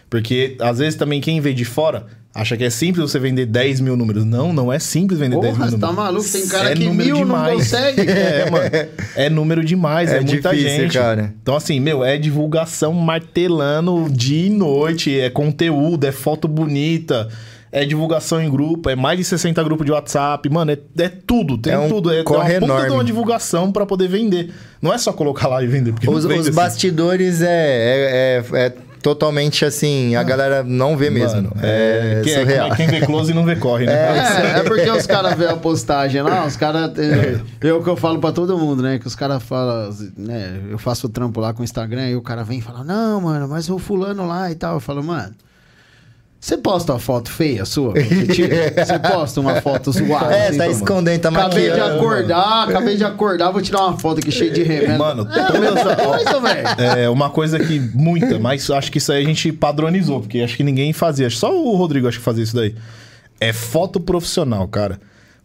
[0.10, 3.80] Porque, às vezes, também quem vem de fora acha que é simples você vender 10
[3.80, 4.24] mil números.
[4.26, 5.96] Não, não é simples vender 10 mil Porra, você números.
[5.96, 6.30] tá maluco?
[6.32, 7.54] Tem cara É que número mil não demais.
[7.56, 8.02] consegue.
[8.12, 8.70] É, mano.
[9.16, 10.94] É número demais, é, É muita difícil, gente.
[10.98, 11.34] cara.
[11.42, 17.28] Então, assim, meu, é divulgação martelando dia e noite, é conteúdo, é foto bonita,
[17.72, 21.58] é divulgação em grupo, é mais de 60 grupos de WhatsApp, mano, é, é tudo,
[21.58, 22.12] tem É um tudo.
[22.12, 24.54] É, é uma corre puta de uma divulgação pra poder vender.
[24.82, 26.52] Não é só colocar lá e vender, porque Os, os assim.
[26.52, 31.36] bastidores é, é, é- é totalmente assim, a galera não vê mesmo.
[31.38, 32.76] Mano, é, quem, surreal.
[32.76, 33.94] quem vê close não vê corre, né?
[33.94, 36.92] É, é porque os caras vêem a postagem lá, os caras.
[37.62, 39.00] É, o que eu falo pra todo mundo, né?
[39.00, 40.60] Que os caras falam, né?
[40.70, 43.22] Eu faço o trampo lá com o Instagram e o cara vem e fala: Não,
[43.22, 44.76] mano, mas o fulano lá e tal.
[44.76, 45.34] Eu falo, mano.
[46.40, 47.94] Você posta uma foto feia sua?
[47.94, 48.06] que
[48.86, 50.34] você posta uma foto zoada?
[50.36, 54.20] É, assim, tá escondendo, tá Acabei de acordar, acabei de acordar, vou tirar uma foto
[54.20, 54.98] aqui cheia de remédio.
[55.00, 56.68] Mano, é, todas mesma as- coisa, velho.
[57.00, 60.56] É uma coisa que muita, mas acho que isso aí a gente padronizou, porque acho
[60.56, 61.30] que ninguém fazia.
[61.30, 62.76] Só o Rodrigo acho que fazia isso daí.
[63.42, 65.00] É foto profissional, cara.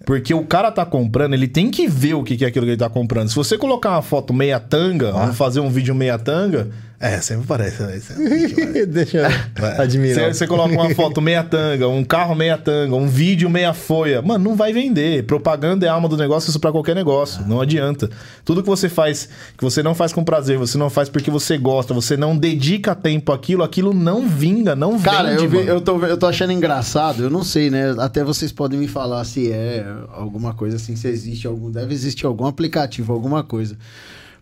[0.04, 2.76] Porque o cara tá comprando, ele tem que ver o que é aquilo que ele
[2.78, 3.28] tá comprando.
[3.28, 6.68] Se você colocar uma foto meia tanga, ou fazer um vídeo meia tanga,
[7.04, 7.98] É, sempre parece, né?
[7.98, 10.26] Sempre- Deixa eu admirar.
[10.26, 14.22] Você, você coloca uma foto meia tanga, um carro meia tanga, um vídeo meia folha.
[14.22, 15.24] Mano, não vai vender.
[15.24, 17.44] Propaganda é a alma do negócio, isso pra qualquer negócio.
[17.44, 18.08] Não adianta.
[18.44, 21.58] Tudo que você faz, que você não faz com prazer, você não faz porque você
[21.58, 25.68] gosta, você não dedica tempo àquilo, aquilo não vinga, não Cara, vende, eu, vi- mano.
[25.70, 27.96] eu, tô, eu tô achando engraçado, eu não sei, né?
[27.98, 31.68] Até vocês podem me falar se é alguma coisa assim, se existe algum.
[31.68, 33.76] Deve existir algum aplicativo, alguma coisa.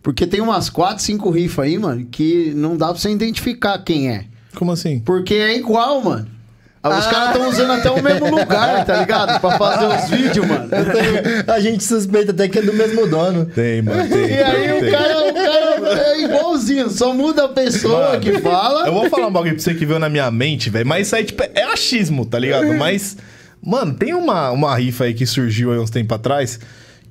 [0.01, 4.09] Porque tem umas 4, 5 rifas aí, mano, que não dá pra você identificar quem
[4.09, 4.25] é.
[4.55, 4.99] Como assim?
[4.99, 6.27] Porque é igual, mano.
[6.83, 9.39] Ah, Os caras estão usando até o mesmo lugar, tá ligado?
[9.39, 10.67] Pra fazer os vídeos, mano.
[11.47, 13.45] A gente suspeita até que é do mesmo dono.
[13.45, 14.25] Tem, mano, tem.
[14.31, 14.89] E aí tem.
[14.89, 15.33] o cara, o
[15.83, 18.87] cara é igualzinho, só muda a pessoa Mano, que fala.
[18.87, 20.87] Eu vou falar um bagulho pra você que veio na minha mente, velho.
[20.87, 22.73] Mas isso aí, tipo, é achismo, tá ligado?
[22.73, 23.15] Mas,
[23.63, 26.59] mano, tem uma, uma rifa aí que surgiu aí uns tempos atrás.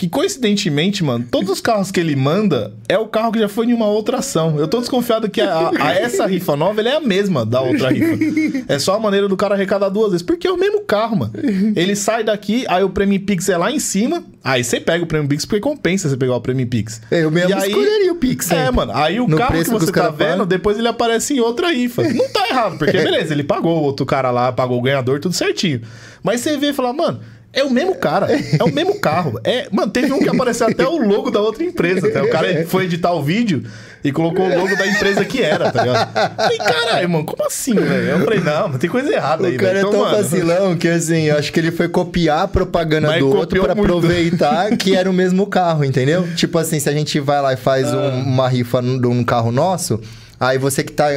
[0.01, 3.67] Que coincidentemente, mano, todos os carros que ele manda é o carro que já foi
[3.67, 4.59] em uma outra ação.
[4.59, 7.91] Eu tô desconfiado que a, a- a essa rifa nova é a mesma da outra
[7.91, 8.65] rifa.
[8.67, 10.23] É só a maneira do cara arrecadar duas vezes.
[10.27, 11.33] Porque é o mesmo carro, mano.
[11.77, 14.25] Ele sai daqui, aí o Prêmio Pix é lá em cima.
[14.43, 17.03] Aí você pega o Prêmio Pix porque compensa você pegar o Prêmio Pix.
[17.11, 18.73] Eu mesmo E aí- escolheria o Pix, É, hein?
[18.73, 18.93] mano.
[18.95, 20.47] Aí o No carro que que você os tá vendo, pagam.
[20.47, 22.05] depois ele aparece em outra rifa.
[22.05, 25.35] Não tá errado, porque beleza, ele pagou o outro cara lá, pagou o ganhador, tudo
[25.35, 25.83] certinho.
[26.23, 27.21] Mas você vê e fala, mano,
[27.53, 29.41] é o mesmo cara, é o mesmo carro.
[29.45, 32.11] É, mano, teve um que apareceu até o logo da outra empresa.
[32.11, 32.23] Tá?
[32.23, 33.65] O cara foi editar o vídeo
[34.05, 36.37] e colocou o logo da empresa que era, tá ligado?
[36.37, 38.09] Falei, caralho, mano, como assim, velho?
[38.11, 40.77] Eu falei, não, mas tem coisa errada aí, O cara é Então, tão mano, vacilão
[40.77, 43.73] que, assim, eu acho que ele foi copiar a propaganda Mas do outro muito.
[43.73, 46.27] aproveitar que era o mesmo carro, entendeu?
[46.37, 47.97] Tipo assim, se a gente vai lá e faz Ah.
[47.97, 50.01] um- uma rifa de um carro nosso,
[50.39, 51.09] aí você que tá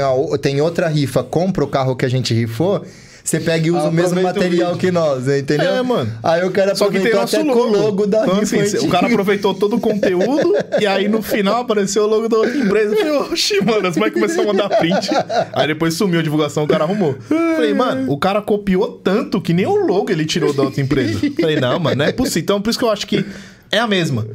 [0.41, 2.83] tem outra rifa, compra o carro que a gente rifou,
[3.23, 4.79] você pega e usa o mesmo o material vídeo.
[4.79, 5.75] que nós, entendeu?
[5.75, 6.12] É, mano.
[6.21, 7.59] Aí o cara Só que tem nosso até logo.
[7.62, 11.62] o logo da então, assim, o cara aproveitou todo o conteúdo e aí no final
[11.62, 12.93] apareceu o logo da outra empresa.
[12.93, 15.09] Eu falei, oxi, mano, você vai começar a mandar print.
[15.53, 17.15] Aí depois sumiu a divulgação, o cara arrumou.
[17.55, 21.19] Falei, mano, o cara copiou tanto que nem o logo ele tirou da outra empresa.
[21.39, 22.41] Falei, não, mano, não é possível.
[22.41, 23.25] Então, por isso que eu acho que
[23.73, 24.25] é a mesma.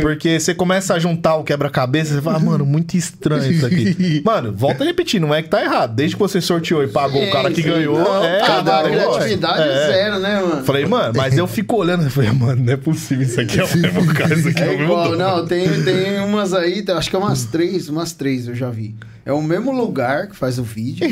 [0.00, 4.22] Porque você começa a juntar o quebra-cabeça, você fala, mano, muito estranho isso aqui.
[4.24, 5.94] Mano, volta a repetir, não é que tá errado.
[5.94, 8.40] Desde que você sorteou e pagou o cara que ganhou, não, é.
[8.46, 9.86] cada é criatividade É.
[9.86, 10.64] zero, né, mano?
[10.64, 12.04] Falei, mano, mas eu fico olhando.
[12.04, 13.26] Eu falei, mano, não é possível.
[13.26, 15.68] Isso aqui é o mesmo cara, isso aqui é, É o mesmo igual, não, tem,
[15.82, 18.94] tem umas aí, acho que é umas três, umas três eu já vi.
[19.26, 21.06] É o mesmo lugar que faz o vídeo,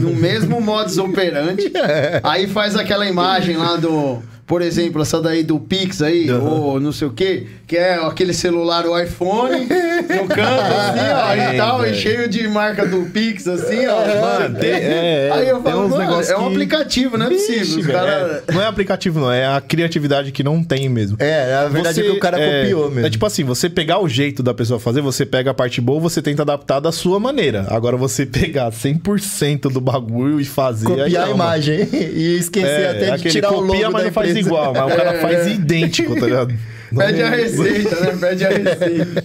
[0.00, 1.70] no mesmo modus operandi,
[2.24, 6.90] aí faz aquela imagem lá do, por exemplo, essa daí do Pix aí, ou não
[6.90, 11.56] sei o que, que é aquele celular, o iPhone, no canto assim, ó, É, e
[11.58, 11.96] tal, e velho.
[11.96, 14.00] cheio de marca do Pix, assim, ó.
[14.40, 17.58] Mano, tem, é, é, aí eu falo, mano, é um que- aplicativo, não é possível.
[17.60, 18.42] Vixe, Os velho, cara...
[18.48, 18.52] é.
[18.52, 19.30] não é aplicativo, não.
[19.30, 21.18] É a criatividade que não tem mesmo.
[21.20, 23.06] É, a verdade é que o cara é, copiou mesmo.
[23.06, 26.00] É tipo assim, você pegar o jeito da pessoa fazer, você pega a parte boa,
[26.00, 27.66] você tenta adaptar da sua maneira.
[27.68, 30.88] Agora você pegar 100% do bagulho e fazer...
[30.88, 34.06] aí Copiar a imagem e esquecer É, até de tirar o logo copia, mas da
[34.06, 34.48] não faz empresa.
[34.48, 34.72] igual.
[34.72, 36.54] Mas o cara faz idêntico, tá ligado?
[36.96, 38.16] Pede a receita, né?
[38.20, 39.24] Pede a receita.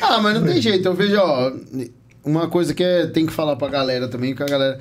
[0.00, 0.86] Ah, mas não tem jeito.
[0.86, 1.52] Eu vejo, ó,
[2.24, 4.78] uma coisa que é, tem que falar pra galera também, que a galera.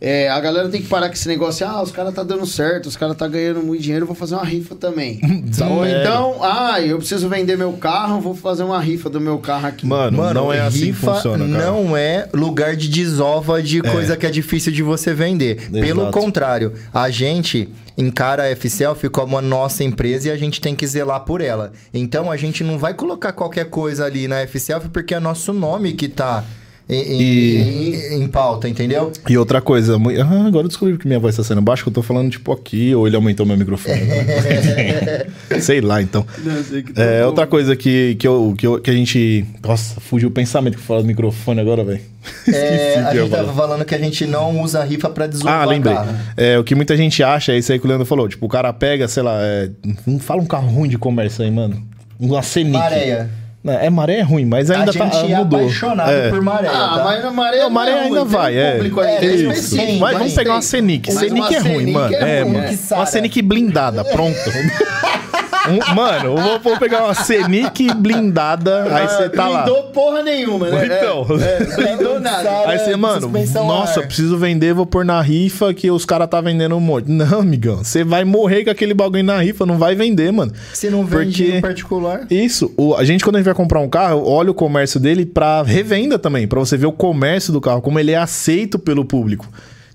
[0.00, 2.86] É, a galera tem que parar com esse negócio, ah, os caras tá dando certo,
[2.86, 5.20] os caras tá ganhando muito dinheiro, eu vou fazer uma rifa também.
[5.70, 6.00] Ou Sério?
[6.00, 9.86] então, ah, eu preciso vender meu carro, vou fazer uma rifa do meu carro aqui.
[9.86, 11.66] Mano, Mano, não é assim que rifa funciona, cara.
[11.66, 15.68] não é lugar de desova de coisa que é difícil de você vender.
[15.70, 16.18] Pelo Exato.
[16.18, 20.86] contrário, a gente encara a F-Self como a nossa empresa e a gente tem que
[20.86, 21.72] zelar por ela.
[21.92, 25.92] Então a gente não vai colocar qualquer coisa ali na F-Self porque é nosso nome
[25.92, 26.42] que tá
[26.90, 29.12] em, em- em- em pauta, entendeu?
[29.28, 31.92] E outra coisa, ah, agora eu descobri que minha voz tá sendo baixa, que eu
[31.92, 34.00] tô falando tipo aqui, ou ele aumentou meu microfone.
[35.60, 36.26] Sei lá, então.
[36.44, 39.44] Não sei que tá É, outra coisa que, que, eu, que, eu- que a gente.
[39.62, 42.00] Nossa, fugiu o pensamento que fala do microfone agora, velho.
[42.52, 43.52] É, a gente tava falar.
[43.54, 45.94] falando que a gente não usa rifa pra desovar Ah, lembrei.
[45.94, 46.14] carro.
[46.36, 48.28] É, o que muita gente acha é isso aí que o Leandro falou.
[48.28, 49.70] Tipo, o cara pega, sei lá, é,
[50.06, 51.82] não fala um carro ruim de comércio aí, mano.
[52.18, 52.72] Uma Scenic.
[52.76, 53.30] Maréia.
[53.62, 55.60] Não, É, maré é ruim, mas ainda a gente tá, é mudou.
[55.60, 56.30] apaixonado É.
[56.30, 56.68] por maré.
[56.68, 57.04] Ah, tá?
[57.04, 58.70] mas a maré, Não, maré não é ainda ruim, vai, tem um é.
[58.72, 59.76] É, isso.
[59.76, 60.68] Mas Mas vamos pegar uma tem.
[61.12, 62.14] Scenic uma é ruim, Scenic mano.
[62.14, 62.64] é É, ruim, mano.
[62.64, 62.72] é.
[62.76, 63.00] Sara.
[63.00, 64.38] Uma Scenic blindada, pronto.
[65.68, 69.62] Um- mano, eu vou, vou pegar uma Scenic blindada, aí você tá lá.
[69.62, 70.86] Blindou porra nenhuma, né?
[70.86, 71.26] Então.
[71.38, 71.64] É, é,
[71.96, 72.68] blindou nada.
[72.68, 73.30] Aí você, É, mano,
[73.66, 74.06] nossa, ar.
[74.06, 77.10] preciso vender, vou pôr na rifa que os caras tá vendendo um monte.
[77.10, 80.52] Não, amigão, você vai morrer com aquele bagulho na rifa, não vai vender, mano.
[80.72, 82.26] Se não vende Porque- em particular.
[82.30, 85.26] Isso, o- a gente quando a gente vai comprar um carro, olha o comércio dele
[85.26, 89.04] pra revenda também, pra você ver o comércio do carro, como ele é aceito pelo
[89.04, 89.46] público.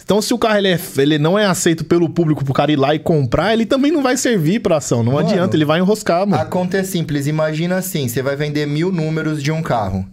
[0.05, 2.75] Então, se o carro ele, é- ele não é aceito pelo público pro cara ir
[2.75, 5.01] lá e comprar, ele também não vai servir pra ação.
[5.03, 6.39] Não Mano, adianta, ele vai enroscar, mano.
[6.39, 7.25] A conta é simples.
[7.25, 10.05] Imagina assim: você vai vender mil números de um carro.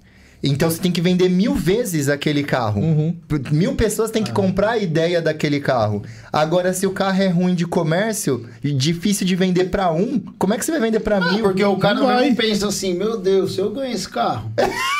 [0.42, 2.80] Então você tem que vender mil vezes aquele carro.
[2.80, 3.16] Uhum.
[3.52, 6.02] Mil pessoas têm que comprar a ideia daquele carro.
[6.32, 10.54] Agora, se o carro é ruim de comércio, e difícil de vender pra um, como
[10.54, 11.42] é que você vai vender pra Ah, mil?
[11.42, 14.50] porque o cara Não pensa assim, meu Deus, se eu ganhar esse carro,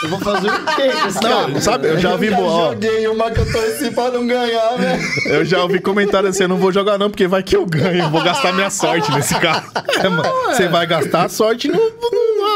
[0.03, 1.49] eu vou fazer o quê com esse carro?
[1.49, 4.79] Não, sabe, eu já ouvi, eu ó, joguei uma que eu torci pra não ganhar,
[4.79, 5.01] né?
[5.27, 8.05] eu já ouvi comentário assim, eu não vou jogar não, porque vai que eu ganho,
[8.05, 9.71] eu vou gastar minha sorte nesse carro.
[10.03, 11.79] É, mano, você vai gastar a sorte no,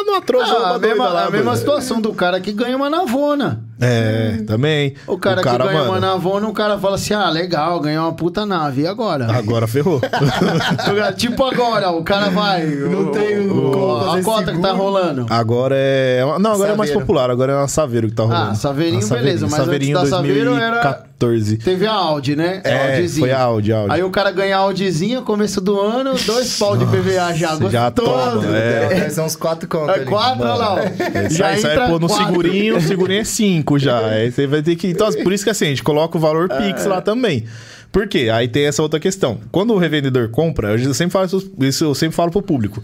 [0.06, 0.48] no, no atroz.
[0.48, 3.60] Ah, a mesma, a mesma situação do cara que ganha uma navona.
[3.78, 4.94] É, também.
[5.06, 8.46] O cara, que ganha uma navona, o cara fala assim, ah, legal, ganhou uma puta
[8.46, 9.30] nave, e agora?
[9.36, 10.00] Agora ferrou.
[10.06, 12.64] O cara- tipo agora, o cara vai...
[12.64, 14.76] Não o- tem o- como a cota que tá seguro.
[14.82, 15.26] rolando.
[15.28, 16.22] Agora é.
[16.38, 17.00] Não, agora é mais Saveiro.
[17.00, 18.50] popular, agora é uma Saveiro que tá rolando.
[18.52, 21.56] Ah, Saveirinho, beleza, mas Saveirinho antes da Saveiro era- 2014.
[21.58, 22.60] Teve a Audi, né?
[22.64, 23.26] É, Audizinha.
[23.26, 23.92] foi a Audi, Audi.
[23.94, 27.56] Aí o cara ganha a Audizinha, começo do ano, dois pau de PVA já.
[27.70, 28.40] já gostoso.
[28.40, 29.04] toma, é.
[29.06, 30.80] É, são uns quatro contos É quatro, olha lá.
[30.84, 32.26] É, Já sai, sai entra pôr no quatro.
[32.26, 33.98] segurinho, o segurinho é 5 já.
[34.06, 34.88] Aí você vai ter que.
[34.88, 36.66] Então, por isso que assim, a gente coloca o valor É.
[36.72, 37.44] Pix lá também.
[37.90, 38.28] Por quê?
[38.32, 39.38] Aí tem essa outra questão.
[39.50, 42.82] Quando o revendedor compra, eu sempre falo isso, isso eu sempre falo pro público.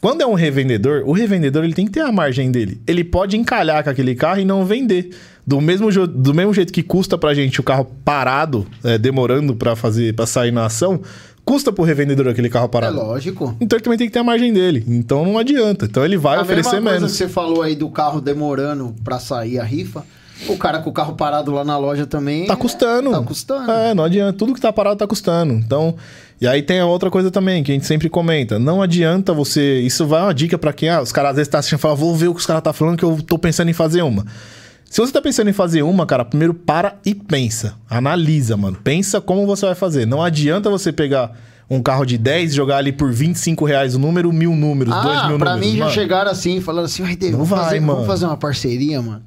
[0.00, 2.80] Quando é um revendedor, o revendedor ele tem que ter a margem dele.
[2.86, 5.10] Ele pode encalhar com aquele carro e não vender.
[5.46, 9.74] Do mesmo, do mesmo jeito que custa pra gente o carro parado, é, demorando pra
[9.76, 11.00] fazer para sair na ação,
[11.44, 12.96] custa pro revendedor aquele carro É parado.
[12.96, 13.56] lógico.
[13.60, 14.84] Então ele também tem que ter a margem dele.
[14.88, 15.86] Então não adianta.
[15.86, 17.12] Então ele vai a oferecer mesma coisa menos.
[17.16, 20.04] você falou aí do carro demorando pra sair a rifa.
[20.48, 22.46] O cara com o carro parado lá na loja também.
[22.46, 23.10] Tá custando.
[23.10, 23.70] Tá custando.
[23.70, 24.34] É, não adianta.
[24.38, 25.54] Tudo que tá parado tá custando.
[25.54, 25.94] Então,
[26.40, 28.58] e aí tem a outra coisa também que a gente sempre comenta.
[28.58, 29.80] Não adianta você.
[29.80, 30.90] Isso vai uma dica pra quem.
[30.90, 32.62] Ah, os caras às vezes tá assistindo e falam, vou ver o que os caras
[32.62, 34.26] tá falando que eu tô pensando em fazer uma.
[34.90, 37.74] Se você tá pensando em fazer uma, cara, primeiro para e pensa.
[37.88, 38.76] Analisa, mano.
[38.84, 40.06] Pensa como você vai fazer.
[40.06, 41.32] Não adianta você pegar
[41.68, 45.18] um carro de 10 e jogar ali por 25 reais o número, mil números, dois
[45.18, 45.66] Ah, mil pra números.
[45.72, 45.94] mim já mano.
[45.94, 47.92] chegaram assim, falando assim, vai ter, Não vamos, vai, fazer, mano.
[47.94, 49.22] vamos fazer uma parceria, mano.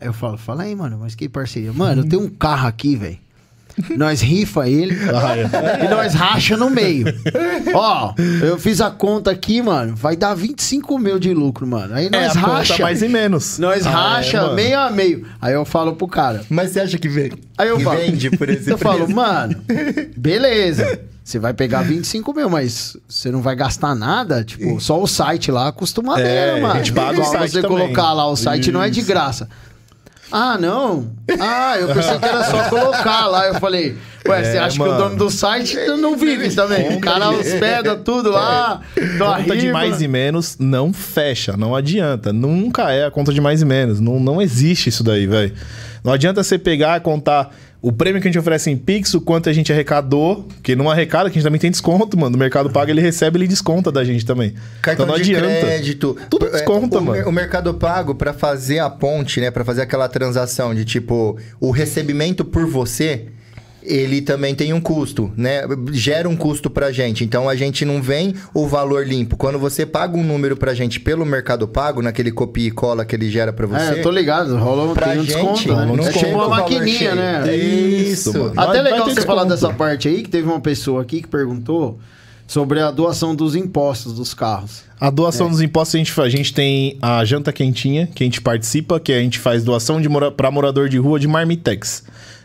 [0.00, 1.72] Aí eu falo, fala aí, mano, mas que parceria?
[1.72, 3.18] Mano, eu tenho um carro aqui, velho.
[3.96, 5.84] Nós rifa ele Ah, é.
[5.84, 7.06] e nós racha no meio.
[7.72, 9.94] Ó, eu fiz a conta aqui, mano.
[9.94, 11.94] Vai dar 25 mil de lucro, mano.
[11.94, 12.82] Aí É, nós conta racha.
[12.82, 13.56] mais e menos.
[13.60, 14.54] Nós Ah, é, racha mano.
[14.54, 15.26] meio a meio.
[15.40, 16.44] Aí eu falo pro cara.
[16.50, 17.30] Mas você acha que vem?
[17.56, 17.98] Aí eu que falo.
[18.00, 19.14] vende por esse Eu falo, preço?
[19.14, 19.54] mano,
[20.16, 21.00] beleza.
[21.28, 24.42] Você vai pegar 25 mil, mas você não vai gastar nada?
[24.42, 26.72] Tipo, só o site lá custa uma É, mano.
[26.72, 27.76] a gente paga o site você também.
[27.80, 29.46] colocar lá, o site não é de graça.
[30.30, 31.10] Ah, não?
[31.40, 33.46] Ah, eu pensei que era só colocar lá.
[33.48, 34.94] Eu falei, ué, você É, acha que mano.
[34.94, 36.96] o dono do site não vive também?
[36.96, 38.80] O cara hospeda tudo lá,
[39.18, 42.32] dá conta de mais e menos não fecha, não adianta.
[42.32, 44.00] Nunca é a conta de mais e menos.
[44.00, 45.52] Não, não existe isso daí, velho.
[46.04, 49.20] Não adianta você pegar e contar o prêmio que a gente oferece em Pix, o
[49.20, 52.34] quanto a gente arrecadou, porque não arrecada, que a gente também tem desconto, mano.
[52.34, 54.54] O Mercado Pago, ele recebe, ele desconta da gente também.
[54.82, 55.60] Cartão então não de adianta.
[55.66, 56.16] crédito.
[56.28, 57.28] Tudo É, desconta, o, mano.
[57.28, 59.50] O Mercado Pago, pra fazer a ponte, né?
[59.50, 63.26] Pra fazer aquela transação de tipo, o recebimento por você,
[63.82, 65.62] ele também tem um custo, né?
[65.92, 67.24] Gera um custo pra gente.
[67.24, 69.36] Então a gente não vem o valor limpo.
[69.36, 73.14] Quando você paga um número pra gente pelo Mercado Pago, naquele copia e cola que
[73.14, 73.94] ele gera pra você.
[73.94, 75.86] É, eu tô ligado, rolou Pra tem um gente, desconto, né?
[75.86, 77.56] não é tipo chega uma maquininha, né?
[77.56, 78.32] Isso.
[78.32, 78.52] mano.
[78.56, 79.62] Até Vai- legal você falar desconto.
[79.68, 81.98] dessa parte aí, que teve uma pessoa aqui que perguntou
[82.46, 84.82] sobre a doação dos impostos dos carros.
[85.00, 85.50] A doação É.
[85.50, 86.26] dos impostos a gente faz.
[86.32, 90.00] A gente tem a janta quentinha, que a gente participa, que a gente faz doação
[90.00, 92.02] de mora para morador de rua de Marmitex.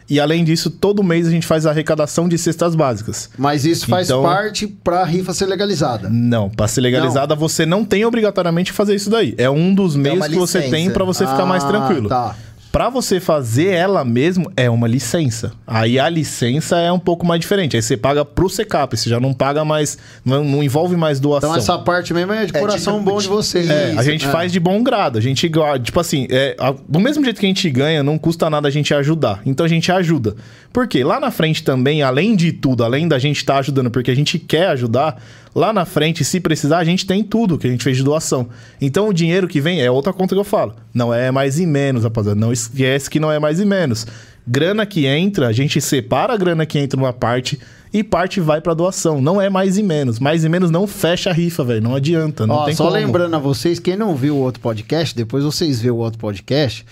[0.10, 3.30] E além disso, todo mês a gente faz a arrecadação de cestas básicas.
[3.38, 6.10] Mas isso faz Então- parte pra rifa ser legalizada.
[6.10, 9.34] Não, para ser legalizada, você não tem obrigatoriamente que fazer isso daí.
[9.38, 12.10] É um dos meios que você tem para você ficar mais Ah, tranquilo.
[12.10, 12.36] tá.
[12.74, 15.52] Pra você fazer ela mesmo, é uma licença.
[15.68, 17.76] Aí a licença é um pouco mais diferente.
[17.76, 21.52] Aí você paga pro secap, você já não paga mais, não, não envolve mais doação.
[21.52, 23.70] Então essa parte mesmo é de É coração tipo- bom de vocês.
[23.70, 24.30] É, Isso, a gente é.
[24.32, 25.20] faz de bom grado.
[25.20, 28.18] A gente, igual- tipo assim, é, a- do mesmo jeito que a gente ganha, não
[28.18, 29.40] custa nada a gente ajudar.
[29.46, 30.36] Então a gente ajuda.
[30.74, 31.04] Por quê?
[31.04, 34.40] Lá na frente também, além de tudo, além da gente estar ajudando, porque a gente
[34.40, 35.22] quer ajudar,
[35.56, 38.48] lá na frente, se precisar, a gente tem tudo que a gente fez de doação.
[38.82, 40.76] Então o dinheiro que vem é outra conta que eu falo.
[40.94, 42.40] Não é mais e menos, rapaziada.
[42.40, 44.06] Não esquece que não é mais e menos.
[44.46, 47.58] Grana que entra, a gente separa a grana que entra numa parte
[47.94, 49.22] e parte vai pra doação.
[49.22, 50.20] Não é mais e menos.
[50.20, 51.82] Mais e menos não fecha a rifa, velho.
[51.82, 52.46] Não adianta.
[52.46, 52.96] Não Ó, tem só como.
[52.96, 56.86] lembrando a vocês, quem não viu o outro podcast, depois vocês vê o outro podcast,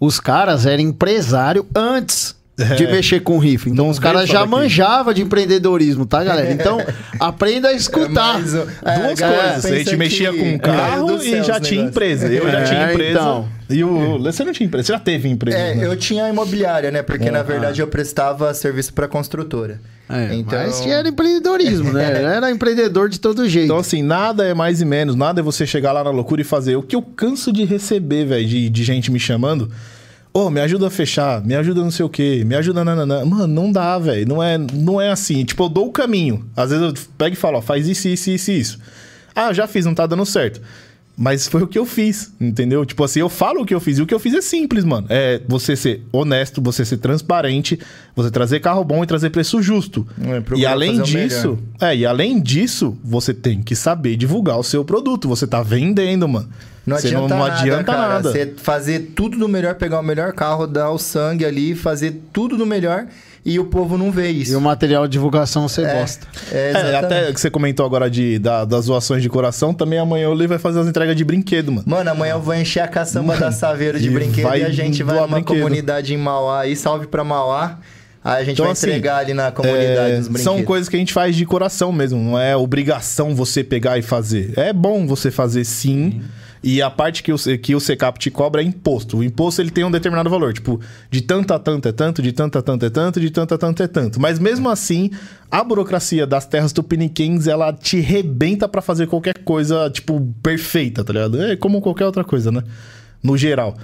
[0.00, 2.36] os caras eram empresário antes
[2.76, 2.90] de É.
[2.90, 3.68] mexer com rifa.
[3.68, 6.50] Então Não os caras já manjavam de empreendedorismo, tá, galera?
[6.52, 6.78] Então
[7.20, 8.40] aprenda a escutar.
[8.40, 9.64] É, Duas galera, coisas.
[9.64, 11.82] A gente mexia com um caiu carro e já tinha negócio.
[11.82, 12.26] empresa.
[12.26, 13.10] Eu já É, tinha empresa.
[13.12, 13.48] então.
[13.70, 14.86] E o você não tinha empresa.
[14.86, 15.56] Você já teve empresa.
[15.58, 15.86] É, né?
[15.86, 17.02] eu tinha imobiliária, né?
[17.02, 17.42] Porque na Ah.
[17.42, 19.80] verdade eu prestava serviço pra construtora.
[20.10, 22.04] É, Então- Mas era empreendedorismo, né?
[22.38, 23.66] Era empreendedor de todo jeito.
[23.66, 26.44] Então, assim, nada é mais e menos, nada é você chegar lá na loucura e
[26.44, 26.76] fazer.
[26.76, 29.70] O que eu canso de receber, velho, de, de gente me chamando.
[30.38, 33.24] Ô, me ajuda a fechar, me ajuda não sei o quê, me ajuda nananã.
[33.24, 34.28] Mano, não dá, velho.
[34.28, 35.44] Não é, não é assim.
[35.44, 36.48] Tipo, eu dou o caminho.
[36.56, 38.78] Às vezes eu pego e falo, ó, faz isso, isso, isso, isso.
[39.34, 40.60] Ah, já fiz, não tá dando certo.
[41.16, 42.86] Mas foi o que eu fiz, entendeu?
[42.86, 43.98] Tipo assim, eu falo o que eu fiz.
[43.98, 45.08] E o que eu fiz é simples, mano.
[45.10, 47.76] É você ser honesto, você ser transparente,
[48.14, 50.06] você trazer carro bom e trazer preço justo.
[50.22, 54.84] É, e além disso, é, e além disso, você tem que saber divulgar o seu
[54.84, 55.26] produto.
[55.26, 56.48] Você tá vendendo, mano.
[56.88, 58.08] Não Você adianta, não nada, adianta cara.
[58.14, 58.32] nada.
[58.32, 62.56] Você fazer tudo do melhor, pegar o melhor carro, dar o sangue ali, fazer tudo
[62.56, 63.06] do melhor
[63.44, 64.52] e o povo não vê isso.
[64.52, 66.26] E o material de divulgação você É, gosta.
[66.52, 70.28] é, É, até que você comentou agora de, da- das doações de coração, também amanhã
[70.28, 71.84] o Lee vai fazer as entregas de brinquedo, mano.
[71.86, 74.70] Mano, amanhã eu vou encher a caçamba da Saveiro de e brinquedo vai e a
[74.70, 75.56] gente vai numa brinquedo.
[75.56, 77.78] comunidade em Mauá aí, salve pra Mauá.
[78.24, 80.42] Aí a gente Então, vai assim, entregar ali na comunidade É, dos brinquedos.
[80.42, 84.02] são coisas que a gente faz de coração mesmo, não é obrigação você pegar e
[84.02, 84.52] fazer.
[84.56, 86.20] É bom você fazer sim.
[86.62, 89.18] E a parte que o, que o Secap te cobra é imposto.
[89.18, 90.52] O imposto ele tem um determinado valor.
[90.52, 93.54] Tipo, de tanto a tanto é tanto, de tanto a tanto é tanto, de tanto
[93.54, 94.20] a tanto é tanto.
[94.20, 95.10] Mas mesmo assim,
[95.50, 101.12] a burocracia das terras tupiniquins, ela te rebenta pra fazer qualquer coisa, tipo, perfeita, tá
[101.12, 101.42] ligado?
[101.42, 102.62] É como qualquer outra coisa, né?
[103.22, 103.76] No geral.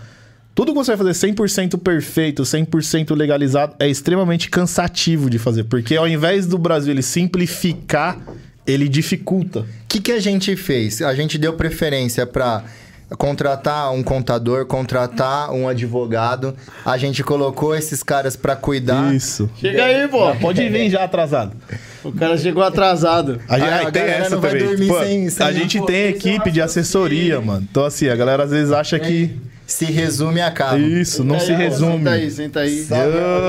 [0.54, 5.64] Tudo que você vai fazer 100% perfeito, 100% legalizado, é extremamente cansativo de fazer.
[5.64, 8.16] Porque ao invés do Brasil ele simplificar,
[8.66, 9.60] ele dificulta.
[9.60, 11.00] O que, que a gente fez?
[11.02, 12.64] A gente deu preferência para
[13.18, 16.54] contratar um contador, contratar um advogado.
[16.84, 19.14] A gente colocou esses caras para cuidar.
[19.14, 19.48] Isso.
[19.56, 20.26] Chega aí, pô.
[20.26, 21.52] Já pode vir já atrasado.
[22.02, 23.40] O cara chegou atrasado.
[23.48, 24.58] A, gente, Ah, a tem essa também.
[24.64, 27.66] dormir Pô, sem- sem- a gente tem equipe de assessoria, mano.
[27.70, 29.36] Então, assim, a galera às vezes acha que.
[29.66, 30.76] Se resume a cabo.
[30.78, 32.08] Isso, não se Senta resume.
[32.08, 32.86] aí, senta aí.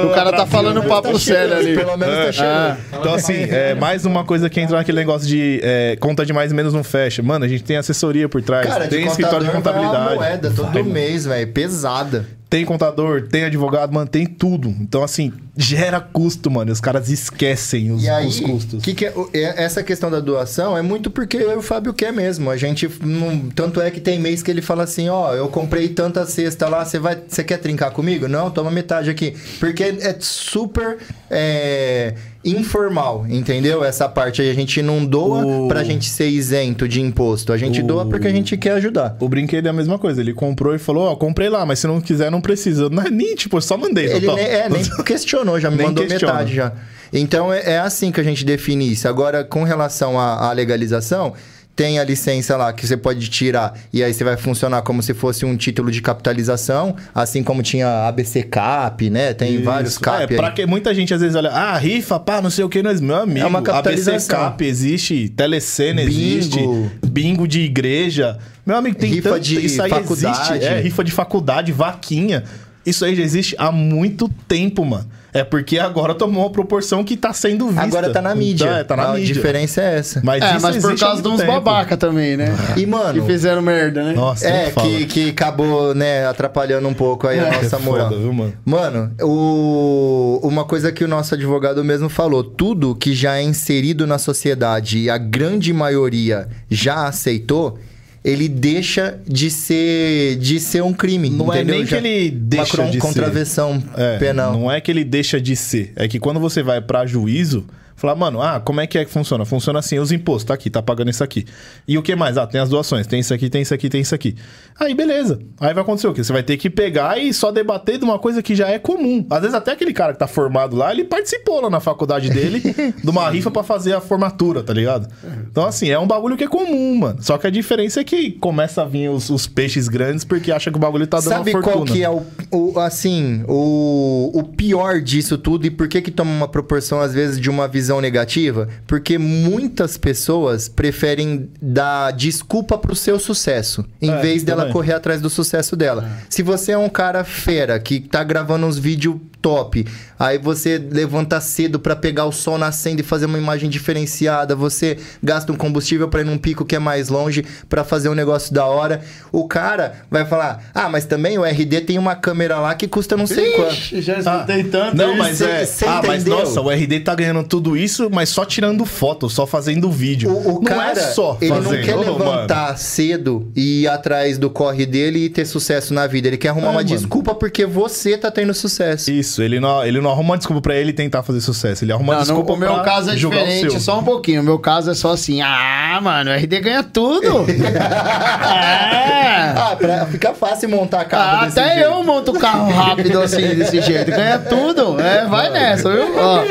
[0.05, 1.75] O cara tá falando menos papo tá sério ali.
[1.75, 2.55] Pelo menos tá chegando.
[2.57, 6.31] Ah, Então, assim, é mais uma coisa que entra naquele negócio de é, conta de
[6.31, 7.21] mais e menos não fecha.
[7.21, 9.99] Mano, a gente tem assessoria por trás, Cara, tem de escritório de contador vai uma
[9.99, 10.15] contabilidade.
[10.15, 11.47] moeda todo mês, velho.
[11.51, 12.25] Pesada.
[12.55, 14.69] Tem contador, tem advogado, mano, tem tudo.
[14.79, 16.71] Então, assim, gera custo, mano.
[16.71, 18.81] Os caras esquecem os, aí, os custos.
[18.81, 21.93] que que é- é- essa questão da doação é muito porque eu e o Fábio
[21.93, 22.49] quer mesmo.
[22.49, 25.89] A gente não, tanto é que tem mês que ele fala assim, ó, eu comprei
[25.89, 28.25] tanta cesta lá, você vai, você quer trincar comigo?
[28.25, 30.97] Não, toma metade aqui, porque é super
[31.29, 32.13] é,
[32.45, 33.83] informal, entendeu?
[33.83, 37.57] Essa parte aí a gente não doa O- pra gente ser isento de imposto, a
[37.57, 39.15] gente O- doa porque a gente quer ajudar.
[39.19, 40.21] O brinquedo é a mesma coisa.
[40.21, 42.89] Ele comprou e falou, ó, comprei lá, mas se não quiser, não precisa.
[42.89, 44.05] Não é nem, tipo, só mandei.
[44.05, 46.33] Ele nem, é, nem questionou, já me Nem mandou questiona.
[46.33, 46.71] metade já.
[47.13, 49.07] Então é, é assim que a gente define isso.
[49.07, 51.33] Agora, com relação à, à legalização,
[51.75, 55.13] tem a licença lá que você pode tirar e aí você vai funcionar como se
[55.13, 59.33] fosse um título de capitalização, assim como tinha ABC Cap, né?
[59.33, 59.99] Tem vários Isso.
[59.99, 62.69] Cap É, pra que muita gente às vezes olha, ah, rifa, pá, não sei o
[62.69, 63.39] que, nós, meu amigo.
[63.39, 64.39] É uma ABC capitalização.
[64.39, 66.11] Cap existe, Telecena Bingo.
[66.37, 66.59] existe,
[67.07, 68.37] bingo de igreja.
[68.65, 70.53] Meu amigo, tem Rifa tanto, de isso aí faculdade.
[70.53, 70.65] existe.
[70.65, 72.43] É, rifa de faculdade, vaquinha.
[72.85, 75.05] Isso aí já existe há muito tempo, mano.
[75.35, 77.81] É porque agora tomou uma proporção que tá sendo vista.
[77.83, 78.63] Agora tá na mídia.
[78.65, 79.33] Então, é, tá na a mídia.
[79.33, 80.21] diferença é essa.
[80.23, 81.51] Mas, É, mas por causa de uns tempo.
[81.51, 82.55] babaca também, né?
[82.77, 84.13] E, mano, Que fizeram merda, né?
[84.13, 88.09] Nossa, é, que, que acabou, né, atrapalhando um pouco aí a É nossa moral.
[88.09, 88.53] foda, viu, mano?
[88.63, 94.07] Mano, o- uma coisa que o nosso advogado mesmo falou: tudo que já é inserido
[94.07, 97.77] na sociedade e a grande maioria já aceitou,
[98.25, 101.29] ele deixa de ser, de ser um crime.
[101.29, 101.75] Não é entendeu?
[101.75, 102.99] nem Já- que ele deixa uma de ser.
[102.99, 104.53] contravenção É, penal.
[104.53, 105.93] Não é que ele deixa de ser.
[105.95, 109.11] É que quando você vai pra juízo, falar, mano, ah, como é que é que
[109.11, 109.45] funciona?
[109.45, 111.45] Funciona assim, os impostos, tá aqui, tá pagando isso aqui.
[111.87, 112.37] E o que mais?
[112.37, 114.35] Ah, tem as doações, tem isso aqui, tem isso aqui, tem isso aqui.
[114.79, 115.39] Aí, beleza.
[115.59, 116.23] Aí vai acontecer o quê?
[116.23, 119.25] Você vai ter que pegar e só debater de uma coisa que já é comum.
[119.29, 122.59] Às vezes até aquele cara que tá formado lá, ele participou lá na faculdade dele
[123.03, 125.07] de uma rifa pra fazer a formatura, tá ligado?
[125.49, 127.19] Então, assim, é um bagulho que é comum, mano.
[127.21, 130.69] Só que a diferença é que começa a vir os, os peixes grandes porque acha
[130.69, 131.85] que o bagulho tá dando Sabe uma fortuna.
[131.85, 136.11] qual que é o, o- assim, o, o pior disso tudo e por que que
[136.11, 138.67] toma uma proporção às vezes de uma visão negativa?
[138.87, 144.73] Porque muitas pessoas preferem dar desculpa pro seu sucesso, em É, vez dela também.
[144.73, 146.09] correr atrás do sucesso dela.
[146.29, 149.85] Se você é um cara fera que tá gravando uns vídeos top,
[150.17, 154.97] aí você levanta cedo pra pegar o sol nascendo e fazer uma imagem diferenciada, você
[155.21, 158.51] gasta um combustível pra ir num pico que é mais longe pra fazer um negócio
[158.51, 162.73] da hora, o cara vai falar: "Ah, mas também o RD tem uma câmera lá
[162.73, 163.73] que custa não sei quanto".
[163.73, 164.97] Ixi, já escutei tanto.
[164.97, 165.17] Não, isso.
[165.19, 165.67] mas é.
[165.85, 169.91] ah, mas nossa, o RD tá ganhando tudo isso, mas só tirando foto, só fazendo
[169.91, 170.31] vídeo.
[170.31, 171.71] O, o não cara, é só ele fazendo.
[171.75, 176.29] não quer levantar cedo e ir atrás do corre dele e ter sucesso na vida.
[176.29, 176.89] Ele quer arrumar É, uma mano.
[176.89, 179.11] desculpa porque você tá tendo sucesso.
[179.11, 179.34] Isso.
[179.35, 181.83] Isso, ele não, ele não arruma uma desculpa pra ele tentar fazer sucesso.
[181.83, 183.79] Ele arruma uma Não, desculpa o meu caso é diferente, seu.
[183.81, 184.41] só um pouquinho.
[184.41, 187.45] O meu caso é só assim, ah, mano, o RD ganha tudo.
[187.51, 189.53] é.
[189.57, 191.89] Ah, pra ficar fácil montar carro Ah, desse até jeito.
[191.89, 194.11] eu monto o carro rápido assim, desse jeito.
[194.11, 194.99] Ganha tudo.
[195.01, 196.17] É, vai nessa, viu?
[196.17, 196.43] Ó.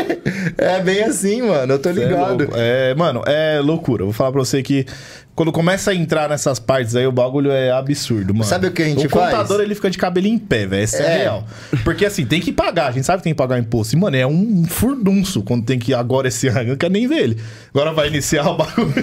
[0.59, 1.75] É bem assim, mano.
[1.75, 2.39] Eu tô É, ligado.
[2.39, 2.53] louco.
[2.57, 4.05] É, mano, é loucura.
[4.05, 4.87] Vou falar pra você que
[5.35, 8.45] quando começa a entrar nessas partes aí, o bagulho é absurdo, mano.
[8.45, 9.33] Sabe o que a gente o faz?
[9.35, 10.85] O contador, ele fica de cabelinho em pé, velho.
[10.85, 11.07] Isso é.
[11.07, 11.17] É.
[11.23, 11.45] real.
[11.83, 12.89] Porque assim, tem que pagar.
[12.89, 13.97] A gente sabe que tem que pagar imposto.
[13.97, 16.61] E, mano, é um furdunço quando tem que agora esse ano.
[16.61, 17.41] Eu não quero nem ver ele.
[17.75, 18.95] Agora vai iniciar o bagulho.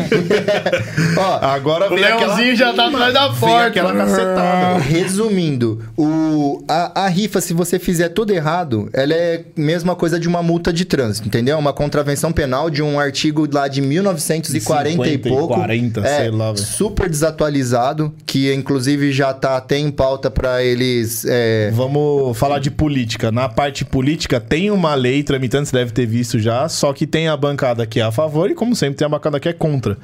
[1.20, 2.36] Ó, agora O vem aquela...
[2.36, 3.66] Leãozinho já tá atrás da porta.
[3.68, 4.80] aquela cacetada.
[4.88, 10.18] Resumindo, o, a, a rifa, se você fizer tudo errado, ela é a mesma coisa
[10.18, 11.60] de uma multa de trânsito, entendeu?
[11.60, 15.56] Uma contravenção penal de um artigo lá de 1940 e 50 e pouco.
[15.56, 16.63] 40, é, lá, velho.
[16.65, 21.26] super desatualizado, que inclusive já tá até em pauta pra eles.
[21.28, 23.32] é, Vamos falar de política.
[23.32, 27.28] Na parte política, tem uma lei tramitando, você deve ter visto já, só que tem
[27.28, 29.97] a bancada que é a favor e, como sempre, tem a bancada que é contra.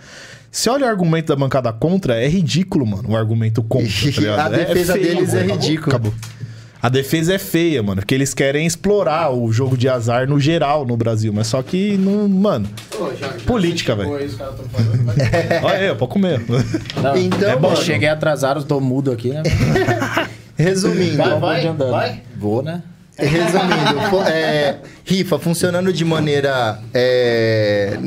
[0.49, 3.91] Se olha o argumento da bancada contra, é ridículo, mano, o argumento contra.
[4.35, 4.45] Tá?
[4.47, 5.97] A defesa deles é ridícula.
[5.97, 6.13] Acabou.
[6.87, 10.85] A defesa é feia, mano, porque eles querem explorar o jogo de azar no geral
[10.85, 12.65] no Brasil, mas só que não, mano.
[13.45, 14.09] Política, velho.
[15.63, 16.41] Olha aí, pode comer.
[17.03, 17.81] Não, Então, é bom, mano.
[17.83, 19.43] cheguei atrasado, tô mudo aqui, né?
[20.55, 21.91] Resumindo, Vai, vai, vai andando.
[21.91, 22.21] vai.
[22.37, 22.81] Vou, né?
[23.19, 27.97] Resumindo, é, rifa funcionando de maneira é,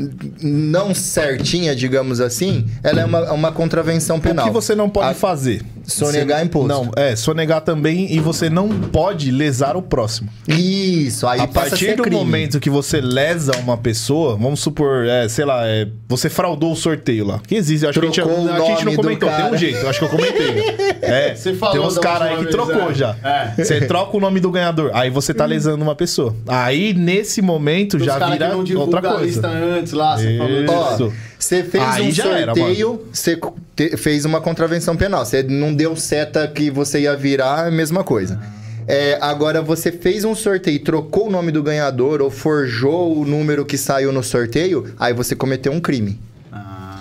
[0.41, 4.45] não certinha, digamos assim, ela é uma, uma contravenção O penal.
[4.47, 5.61] que você não pode A- fazer?
[5.91, 6.67] Sonegar Você- imposto.
[6.67, 10.29] Não, é, sonegar também e você não pode lesar o próximo.
[10.47, 12.15] Isso, aí a passa a partir ser do crime.
[12.17, 16.75] momento que você lesa uma pessoa, vamos supor, é, sei lá, é, você fraudou o
[16.75, 17.39] sorteio lá.
[17.47, 19.89] Que existe, acho que a gente, Trocou a gente não comentou, tem um jeito, eu
[19.89, 20.51] acho que eu comentei.
[20.53, 20.61] né?
[21.01, 22.93] É, Você falou tem uns caras aí que vez, trocou é.
[22.93, 23.15] já.
[23.23, 23.63] É.
[23.63, 26.35] Você troca o nome do ganhador, aí você tá lesando uma pessoa.
[26.47, 29.47] Aí, nesse momento, Os já vira outra coisa.
[29.47, 30.63] antes lá, você falou.
[30.63, 31.05] Isso.
[31.07, 33.39] Ó, você fez Aí um sorteio, você
[33.89, 35.25] te- fez uma contravenção penal.
[35.25, 38.39] Você não deu seta que você ia virar, é a mesma coisa.
[38.87, 43.65] É, agora, você fez um sorteio, trocou o nome do ganhador ou forjou o número
[43.65, 46.19] que saiu no sorteio, aí você cometeu um crime.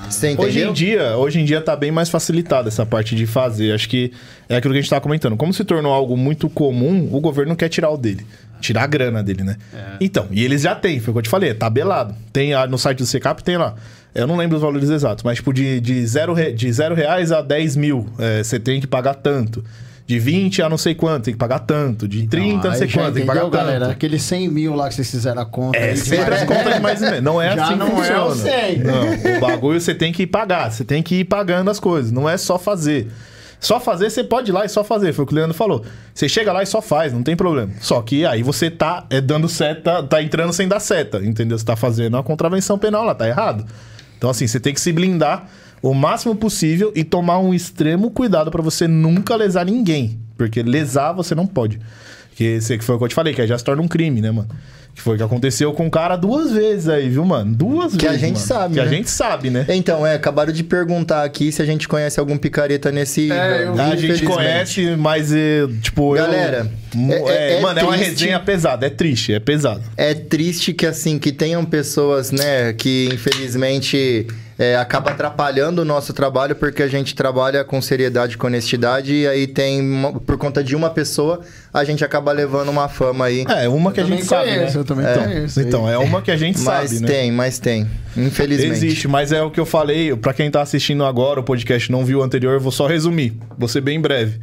[0.09, 0.49] Você entendeu?
[0.49, 3.73] Hoje em dia, hoje em dia tá bem mais facilitada essa parte de fazer.
[3.73, 4.13] Acho que
[4.49, 5.37] é aquilo que a gente tava comentando.
[5.37, 8.27] Como se tornou algo muito comum, o governo quer tirar o dele.
[8.61, 9.57] Tirar a grana dele, né?
[10.01, 12.15] Então, e eles já têm, foi o que eu te falei, é tabelado.
[12.33, 13.77] Tem ah, no site do Secap, tem lá.
[14.15, 17.41] Eu não lembro os valores exatos, mas tipo, de, de, zero, de zero reais a
[17.41, 19.65] 10 mil, é, você tem que pagar tanto.
[20.07, 22.09] De 20 a não sei quanto, tem que pagar tanto.
[22.09, 23.65] De 30 a não sei quanto, tem que pagar entendeu, tanto.
[23.65, 23.93] galera?
[23.93, 25.79] Aqueles 100 mil lá que vocês fizeram a conta.
[25.79, 27.23] É, sempre as contas de mais ou menos.
[27.23, 28.25] Não é Já assim que não é funciona.
[28.25, 28.79] o 100.
[28.81, 30.73] Não, o bagulho você tem que pagar.
[30.73, 32.11] Você tem que ir pagando as coisas.
[32.11, 33.07] Não é só fazer.
[33.61, 35.13] Só fazer, você pode ir lá e só fazer.
[35.13, 35.85] Foi o que o Leandro falou.
[36.13, 37.71] Você chega lá e só faz, não tem problema.
[37.79, 41.57] Só que aí você tá é, dando seta, tá entrando sem dar seta, entendeu?
[41.57, 43.65] Você tá fazendo uma contravenção penal lá, tá errado.
[44.21, 45.49] Então, assim, você tem que se blindar
[45.81, 50.21] o máximo possível e tomar um extremo cuidado pra você nunca lesar ninguém.
[50.37, 51.81] Porque lesar você não pode.
[52.41, 53.87] Que você- que foi o que eu te falei, que aí já se torna um
[53.89, 54.49] crime, né, mano?
[54.95, 57.55] Que foi o que aconteceu com o cara duas vezes aí, viu, mano?
[57.55, 58.23] Duas Que a vezes.
[58.27, 58.47] gente mano.
[58.47, 58.91] sabe, Que a né?
[58.91, 59.67] gente sabe, né?
[59.69, 63.31] Então, é, acabaram de perguntar aqui se a gente conhece algum picareta nesse.
[63.31, 67.79] É, eu A gente conhece, mas, eh, tipo, eu- Galera, Mo- é- é- é mano,
[67.79, 68.11] é uma triste.
[68.11, 69.83] resenha pesada, é triste, é pesado.
[69.99, 74.27] É triste que, assim, que tenham pessoas, né, que infelizmente
[74.63, 79.27] é, acaba atrapalhando o nosso trabalho porque a gente trabalha com seriedade, com honestidade e
[79.27, 81.41] aí tem, uma- por conta de uma pessoa,
[81.73, 83.47] a gente acaba levando uma fama aí.
[83.49, 84.81] É, uma que a também gente sabe, conheço, né?
[84.81, 85.61] eu também então, conheço.
[85.63, 87.07] Então, é uma que a gente mas sabe, né?
[87.09, 87.89] tem, mas tem.
[88.15, 88.73] Infelizmente.
[88.73, 90.15] Existe, mas é o que eu falei.
[90.15, 92.87] Pra quem tá assistindo agora o podcast e não viu o anterior, eu vou só
[92.87, 93.33] resumir.
[93.57, 94.41] Vou ser bem breve.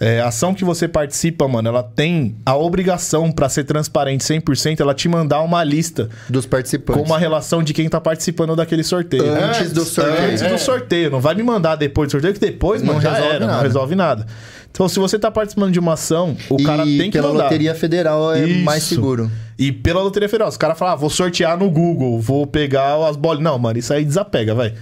[0.00, 4.80] É, a ação que você participa, mano, ela tem a obrigação pra ser transparente 100%,
[4.80, 7.02] ela te mandar uma lista Dos participantes.
[7.02, 9.24] com uma relação de quem tá participando daquele sorteio.
[9.32, 10.30] Antes do sorteio.
[10.30, 11.10] Antes do sorteio.
[11.10, 13.52] Não vai me mandar depois do sorteio, que depois, Não mano, já resolve era, não
[13.52, 13.62] nada.
[13.62, 14.26] resolve nada.
[14.70, 17.44] Então, se você tá participando de uma ação, o e cara tem que pela mandar.
[17.44, 18.64] Loteria Federal é Isso.
[18.64, 19.28] mais seguro.
[19.58, 23.16] E pela Loteria Federal, os caras falam, ah, vou sortear no Google, vou pegar as
[23.16, 23.42] bolas.
[23.42, 24.74] Não, mano, isso aí desapega, vai.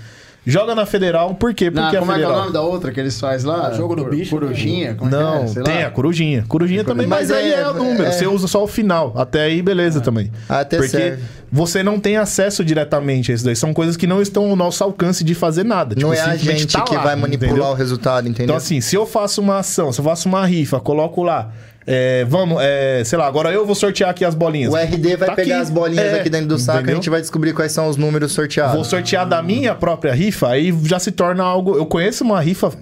[0.48, 1.70] Joga na Federal, por quê?
[1.70, 2.40] Não, Porque como a é que é o Federal...
[2.42, 3.72] nome da outra que eles fazem lá?
[3.72, 4.94] Jogo do bicho, Corujinha?
[4.94, 5.46] Como é que Não, é?
[5.48, 5.86] Sei tem lá.
[5.88, 6.44] a corujinha.
[6.46, 8.04] Corujinha também, mas, Mas aí é- é, o número.
[8.04, 9.12] é- Você usa só o final.
[9.16, 10.30] Até aí, beleza também.
[10.48, 11.22] Até Porque serve.
[11.50, 13.56] você não tem acesso diretamente a isso daí.
[13.56, 15.96] São coisas que não estão ao nosso alcance de fazer nada.
[15.98, 17.70] Não Tipo, é a gente tá que lá, vai manipular entendeu?
[17.72, 18.44] o resultado, entendeu?
[18.44, 21.50] Então, assim, se eu faço uma ação, se eu faço uma rifa, coloco lá.
[21.86, 24.72] É, vamos, é, sei lá, agora eu vou sortear aqui as bolinhas.
[24.72, 25.62] o RD vai Tá pegar aqui.
[25.62, 27.96] as bolinhas É, aqui dentro do saco e a gente vai descobrir quais são os
[27.96, 28.74] números sorteados.
[28.74, 31.76] Vou sortear da minha própria rifa, aí já se torna algo.
[31.76, 32.72] Eu conheço uma rifa,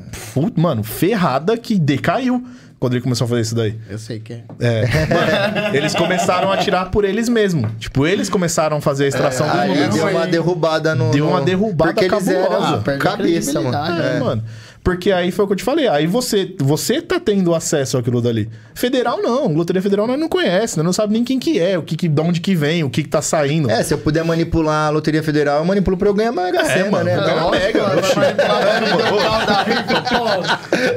[0.56, 2.42] mano, ferrada que decaiu.
[2.80, 3.78] quando ele começou a fazer isso daí.
[3.88, 4.40] Eu sei que é.
[4.60, 4.82] É.
[5.08, 7.70] Mano, eles começaram a tirar por eles mesmos.
[7.78, 9.94] Tipo, eles começaram a fazer a extração dos Aí números.
[9.94, 11.10] deu uma derrubada no.
[11.10, 12.82] Deu uma no- derrubada Porque eles cabulosa.
[12.86, 14.02] eram Ah, cabeça, mano.
[14.02, 14.20] É, É.
[14.20, 14.44] mano.
[14.84, 15.88] Porque aí foi o que eu te falei.
[15.88, 18.50] Aí você, você tá tendo acesso àquilo dali.
[18.74, 19.48] Federal não.
[19.48, 22.06] Loteria Federal nós não conhece, nós não sabe nem quem que é, o que, que
[22.06, 23.70] de onde que vem, o que, que tá saindo.
[23.70, 26.64] É, se eu puder manipular a Loteria Federal, eu manipulo pra eu ganhar Mega É,
[26.66, 27.16] Sena, mano, né?
[27.16, 28.14] vai Não, Mega, oxe.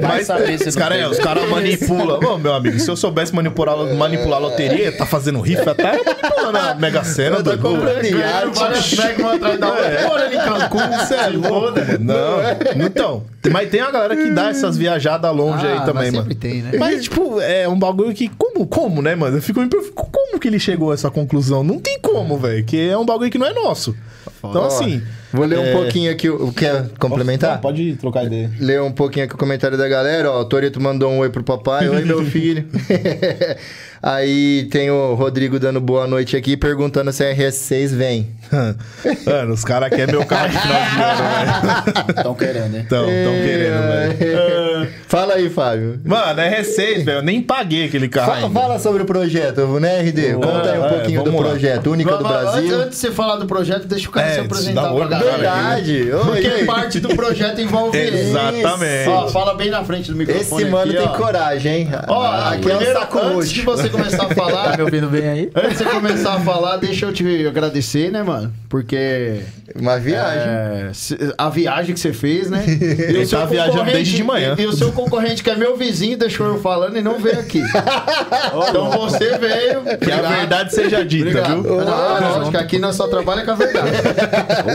[0.02, 2.20] Mas saber se os caras os cara manipulam.
[2.20, 6.58] Ô, meu amigo, se eu soubesse manipular, manipular a loteria, tá fazendo rifa, tá manipulando
[6.58, 7.42] a Mega Sena.
[7.42, 7.62] Doido.
[7.62, 8.96] comprando Ganhando iate.
[8.96, 10.08] Mega uma atrás da outra.
[10.08, 11.98] Morando em Cancún, Você é louco, mano.
[12.00, 12.86] Não.
[12.86, 16.16] Então, mas tem a galera que dá essas viajadas longe Ah, aí também, mas mano.
[16.24, 16.72] sempre tem, né?
[16.78, 18.28] Mas, tipo, é um bagulho que.
[18.28, 19.36] Como, como, né, mano?
[19.36, 21.62] Eu fico me perguntando, como que ele chegou a essa conclusão?
[21.64, 22.64] Não tem como, velho.
[22.64, 23.94] Que é um bagulho que não é nosso.
[24.42, 25.02] Então, assim.
[25.32, 25.60] Vou ler É.
[25.60, 26.28] um pouquinho aqui.
[26.30, 27.60] o- Quer complementar?
[27.60, 28.50] Pode trocar ideia.
[28.58, 30.30] Ler um pouquinho aqui o comentário da galera.
[30.30, 31.86] Ó, o Torito mandou um oi pro papai.
[31.88, 32.64] Oi, meu filho.
[34.02, 38.28] Aí tem o Rodrigo dando boa noite aqui, perguntando se a RS6 vem.
[39.26, 42.10] Mano, os caras querem meu carro de final de ano, velho.
[42.16, 42.82] Estão querendo, hein?
[42.86, 44.88] Então, tão querendo, velho.
[45.08, 46.00] Fala aí, Fábio.
[46.04, 47.18] Mano, é R6, velho.
[47.18, 48.32] Eu nem paguei aquele carro.
[48.32, 50.34] Fala, fala sobre o projeto, né, RD?
[50.34, 51.36] Conta aí um é, pouquinho do lá.
[51.38, 51.90] projeto.
[51.90, 52.60] Única do Vamos lá, Brasil.
[52.62, 55.32] Antes, antes de você falar do projeto, deixa o cara É, se apresentar pra galera.
[55.32, 56.12] Verdade.
[56.12, 56.64] Oi, Porque oi.
[56.64, 58.18] parte do projeto envolve ele.
[58.28, 59.08] Exatamente.
[59.08, 61.16] Ó, fala bem na frente do microfone Esse mano aqui, tem ó.
[61.16, 61.88] coragem, hein?
[62.06, 63.54] Ó, aqui é um saco antes roxo.
[63.54, 65.50] de você começar a falar, Tá me ouvindo bem aí?
[65.54, 68.52] antes de você começar a falar, deixa eu te agradecer, né, mano?
[68.68, 69.40] Porque
[69.74, 70.42] Uma viagem.
[70.48, 70.90] é,
[71.36, 72.64] a viagem que você fez, né?
[72.66, 72.72] E
[73.02, 74.54] Ele tá viajando concorrente- desde de manhã.
[74.58, 77.38] E, e o seu concorrente, que é meu vizinho, deixou eu falando e não veio
[77.40, 77.62] aqui.
[78.68, 79.82] então você veio.
[79.98, 80.28] Que a Obrigado.
[80.36, 81.62] verdade seja dita, Obrigado.
[81.62, 81.76] viu?
[81.76, 81.84] Não,
[82.20, 83.88] não, acho que aqui nós só trabalha com a verdade.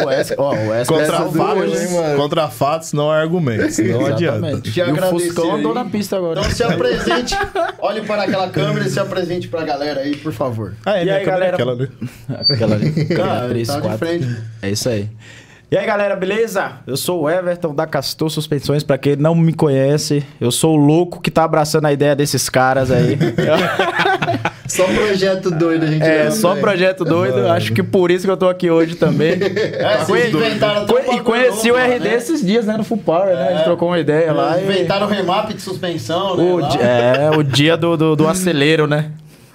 [0.03, 1.87] O Wesley, ó, o Wesley Contra Essa salvou fatos, hein,
[2.17, 3.77] contra fatos não há argumentos.
[3.79, 4.37] Não adianta.
[4.47, 4.71] Exatamente.
[4.71, 6.39] Te E o Fuscão andou na pista agora.
[6.39, 7.35] Então se apresente,
[7.79, 10.73] olhe para aquela câmera e se apresente pra galera aí, por favor.
[10.85, 11.53] Ah, é, E minha aí, é galera?
[11.53, 11.87] aquela, né?
[12.49, 13.05] Aquela ali.
[13.05, 13.97] Cara, três, tá de quatro.
[13.99, 14.27] frente.
[14.61, 15.09] É isso aí.
[15.71, 16.73] E aí, galera, beleza?
[16.85, 20.23] Eu sou o Everton da Castor Suspensões, pra quem não me conhece.
[20.39, 23.17] Eu sou o louco que tá abraçando a ideia desses caras aí.
[24.67, 26.61] Só projeto doido a gente é, só né?
[26.61, 27.47] projeto doido.
[27.47, 29.33] Acho que por isso que eu tô aqui hoje também.
[29.83, 30.85] É, vocês inventaram
[31.23, 32.15] conheci o lá, RD né?
[32.15, 33.47] esses dias, né, no Full Power, né?
[33.49, 34.59] A gente trocou uma ideia lá.
[34.59, 36.43] e- Inventaram o remap de suspensão, né?
[36.43, 36.67] O lá.
[36.67, 39.11] di- é, o dia do, do, do acelero, né?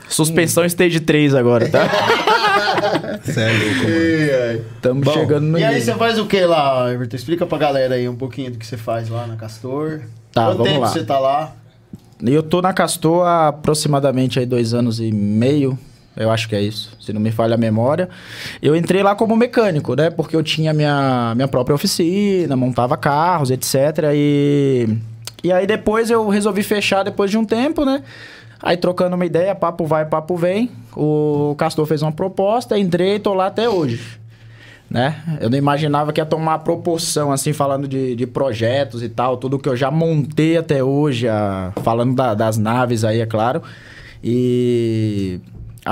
[0.08, 1.80] Suspensão stage 3 agora, tá?
[3.22, 3.94] Você é louco, mano.
[3.94, 4.62] Ai, ai.
[4.76, 7.16] Estamos Bom, chegando no E aí você faz o que lá, Everton?
[7.16, 10.00] Explica pra galera aí um pouquinho do que você faz lá na Castor.
[10.32, 10.88] Tá, Quanto vamos tempo lá.
[10.88, 11.52] você tá lá?
[12.24, 15.78] Eu tô na Castor há aproximadamente aí dois anos e meio.
[16.18, 18.08] Eu acho que é isso, se não me falha a memória.
[18.60, 20.10] Eu entrei lá como mecânico, né?
[20.10, 23.74] Porque eu tinha minha, minha própria oficina, montava carros, etc.
[24.14, 24.88] E,
[25.44, 28.02] e aí depois eu resolvi fechar depois de um tempo, né?
[28.60, 30.70] Aí trocando uma ideia, papo vai, papo vem.
[30.96, 34.18] O Castor fez uma proposta, entrei e tô lá até hoje.
[34.90, 35.22] Né?
[35.40, 39.58] Eu não imaginava que ia tomar proporção, assim, falando de, de projetos e tal, tudo
[39.58, 43.62] que eu já montei até hoje, a- falando da- das naves aí, é claro.
[44.24, 45.40] E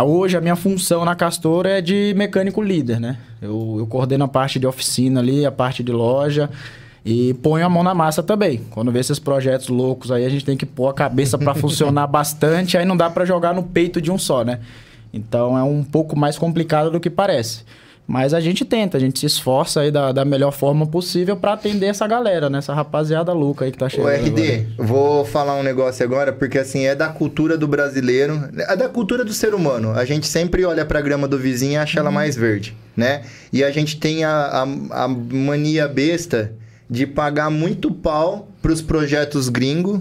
[0.03, 3.18] hoje a minha função na Castor é de mecânico líder, né?
[3.40, 6.51] Eu, eu coordeno a parte de oficina ali, a parte de loja
[7.05, 8.62] e ponho a mão na massa também.
[8.70, 12.07] Quando vê esses projetos loucos aí, a gente tem que pôr a cabeça para funcionar
[12.09, 14.59] bastante, aí não dá para jogar no peito de um só, né?
[15.12, 17.64] Então é um pouco mais complicado do que parece.
[18.07, 21.54] Mas a gente tenta, a gente se esforça aí da, da melhor forma possível para
[21.54, 22.59] atender essa galera, né?
[22.59, 24.11] Essa rapaziada louca aí que tá chegando.
[24.11, 24.88] RD, agora.
[24.88, 29.24] vou falar um negócio agora, porque assim, é da cultura do brasileiro, é da cultura
[29.24, 29.92] do ser humano.
[29.92, 33.22] A gente sempre olha pra grama do vizinho e acha ela mais verde, né?
[33.52, 36.52] E a gente tem a, a, a mania besta
[36.88, 40.00] de pagar muito pau pros projetos gringo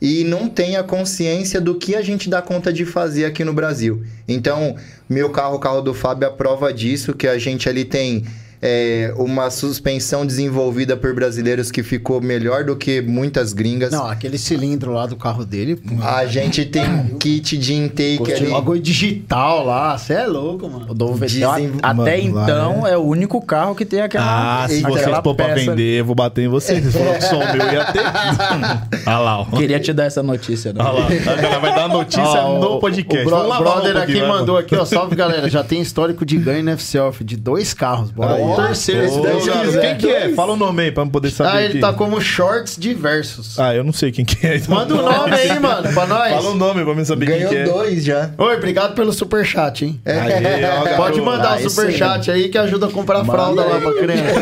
[0.00, 3.52] e não tem a consciência do que a gente dá conta de fazer aqui no
[3.52, 4.02] Brasil.
[4.28, 4.76] Então,
[5.08, 8.24] meu carro, o carro do Fábio, é a prova disso, que a gente ali tem
[8.66, 13.92] é, uma suspensão desenvolvida por brasileiros que ficou melhor do que muitas gringas.
[13.92, 15.76] Não, aquele cilindro lá do carro dele.
[15.76, 18.46] pô, A gente tem um kit de intake ali.
[18.50, 20.94] Bagulho digital lá, você é louco, mano.
[21.26, 24.62] Dizem- até Mano, lá, então, é o único carro que tem aquela.
[24.64, 26.82] Ah, se vocês pôr pra vender, eu vou bater em vocês.
[26.84, 26.94] Vocês
[27.28, 28.00] falaram que o meu ia ter.
[29.06, 29.44] Olha lá, ó.
[29.44, 30.82] Queria te dar essa notícia, né?
[30.82, 31.06] Olha lá.
[31.06, 33.26] A galera vai dar notícia Ó, no o- podcast.
[33.26, 34.84] O, bro- brother aqui mandou aqui, ó.
[34.86, 35.50] Salve, galera.
[35.50, 38.10] Já tem histórico de ganho no F-Self de dois carros.
[38.10, 38.66] Bora Aí, ó.
[38.66, 39.04] terceiro.
[39.04, 40.28] Esse daí José, é Quem que é?
[40.34, 41.50] Fala o nome aí pra eu poder saber.
[41.50, 41.80] Ah, ele quem.
[41.80, 43.58] tá como shorts diversos.
[43.58, 44.56] Ah, eu não sei quem que é.
[44.56, 44.74] então.
[44.74, 46.30] Manda o nome aí, mano, pra nós.
[46.32, 47.72] Fala o nome pra mim saber Ganhou quem que é.
[47.72, 48.30] dois já.
[48.38, 50.00] Oi, obrigado pelo superchat, hein?
[50.04, 53.92] Aê, ó, Pode mandar Aí o superchat aí que ajuda a comprar fralda lá pra
[53.92, 54.40] criança.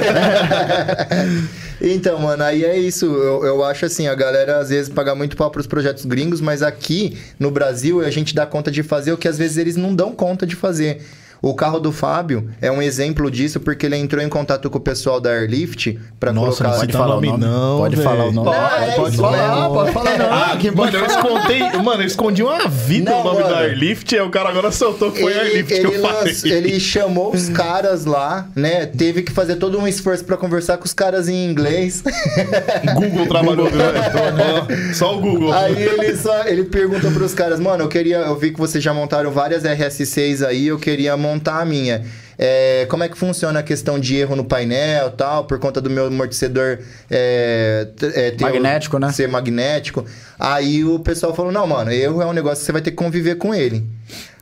[1.85, 3.07] Então, mano, aí é isso.
[3.07, 6.63] Eu, eu acho assim, a galera às vezes paga muito pau pros projetos gringos, mas
[6.63, 9.93] aqui no Brasil a gente dá conta de fazer o que às vezes eles não
[9.93, 11.03] dão conta de fazer.
[11.43, 14.81] O carro do Fábio é um exemplo disso porque ele entrou em contato com o
[14.81, 16.71] pessoal da Airlift pra Nossa, colocar...
[16.71, 17.45] não Pode falar o nome nome?
[17.45, 18.09] não, Pode velho.
[18.09, 18.47] falar o nome?
[18.51, 20.33] Não, Pode, é pode falar, pode falar não.
[20.33, 23.55] Ah, Quem pode mano, eu escondi, mano, eu escondi uma vida Não, o nome mano.
[23.55, 26.23] da Airlift, e o cara agora soltou que foi Ele, Airlift que ele eu falei.
[26.33, 28.87] lanç- ele chamou os caras lá, né?
[28.87, 32.05] Teve que fazer todo um esforço pra conversar com os caras em inglês.
[32.95, 33.99] Google trabalhou grande.
[34.95, 35.53] Só o Google.
[35.53, 38.95] Aí ele só ele perguntou pros caras, mano, eu queria, eu vi que vocês já
[38.95, 42.05] montaram várias RS6 aí, eu queria montar a minha.
[42.39, 45.81] É, como é que funciona a questão de erro no painel e tal, por conta
[45.81, 46.79] do meu amortecedor
[47.11, 49.13] é, é, ter o- Magnético, né?
[49.13, 50.05] ser magnético.
[50.39, 52.97] Aí o pessoal falou, não, mano, erro é um negócio que você vai ter que
[52.97, 53.85] conviver com ele.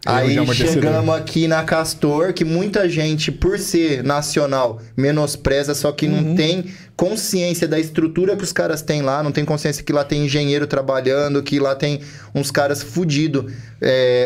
[0.07, 6.21] Aí chegamos aqui na Castor, que muita gente, por ser nacional, menospreza, só que Uhum.
[6.23, 6.65] não tem
[6.97, 10.67] consciência da estrutura que os caras têm lá, não tem consciência que lá tem engenheiro
[10.67, 12.01] trabalhando, que lá tem
[12.35, 13.51] uns caras fudidos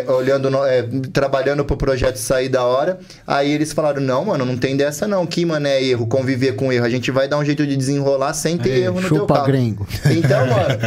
[0.09, 2.99] olhando, no- é, trabalhando pro projeto sair da hora.
[3.27, 5.25] Aí eles falaram: não, mano, não tem dessa não.
[5.27, 6.85] Que, mano, é erro, conviver com erro.
[6.85, 9.47] A gente vai dar um jeito de desenrolar sem ter erro no teu carro.
[9.47, 9.87] gringo.
[10.11, 10.79] Então, mano,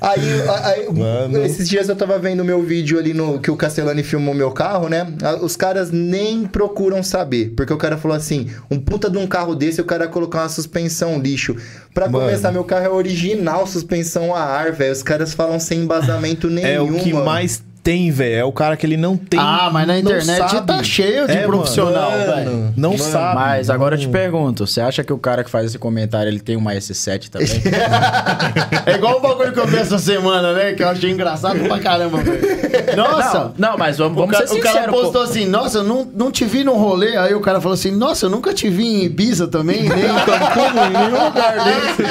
[0.00, 0.20] aí,
[0.64, 1.44] aí- Mano.
[1.44, 4.88] esses dias eu tava vendo meu vídeo ali no que o Castellani filmou meu carro,
[4.88, 5.06] né?
[5.40, 9.54] Os caras nem procuram saber, porque o cara falou assim: um puta de um carro
[9.54, 11.56] desse, o cara colocar uma suspensão lixo.
[11.92, 12.24] Pra Mano.
[12.26, 14.92] começar, meu carro é original, suspensão a ar, velho.
[14.92, 16.68] Os caras falam sem embasamento nenhum.
[16.68, 17.24] É o que mano.
[17.24, 18.34] mais tem, velho.
[18.36, 19.38] É o cara que ele não tem.
[19.38, 20.66] Ah, mas na não internet sabe.
[20.66, 22.34] tá cheio de É, profissional, mano.
[22.34, 22.74] velho.
[22.76, 23.34] Não sabe.
[23.34, 26.28] Mas agora eu te Não- pergunto, você acha que o cara que faz esse comentário,
[26.30, 27.48] ele tem uma S7 também?
[28.86, 30.72] É igual o bagulho que eu vi essa semana, né?
[30.72, 32.96] Que eu achei engraçado pra caramba, velho.
[32.96, 33.52] Nossa!
[33.58, 36.06] Não, não, mas vamos, O vamos cara, ser o cara postou assim, nossa, eu não,
[36.14, 37.16] não te vi no rolê.
[37.16, 40.24] Aí o cara falou assim, nossa, eu nunca te vi em Ibiza também, nem em
[40.24, 42.04] Cancún, em nenhum lugar desse.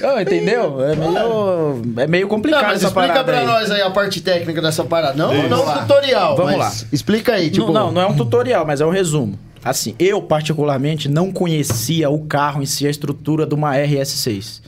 [0.00, 0.82] Não, entendeu?
[0.84, 3.46] É meio, é meio Não, complicado mas essa explica parada pra aí.
[3.46, 5.14] nós aí a parte técnica dessa parada.
[5.14, 5.48] Não, Isso.
[5.50, 5.82] não lá.
[5.82, 6.72] tutorial, Vamos lá.
[6.90, 7.66] explica aí, tipo...
[7.66, 9.38] não, não, não é um tutorial, mas é um resumo.
[9.62, 14.62] Assim, eu particularmente não conhecia o carro em si, a estrutura de uma RS6.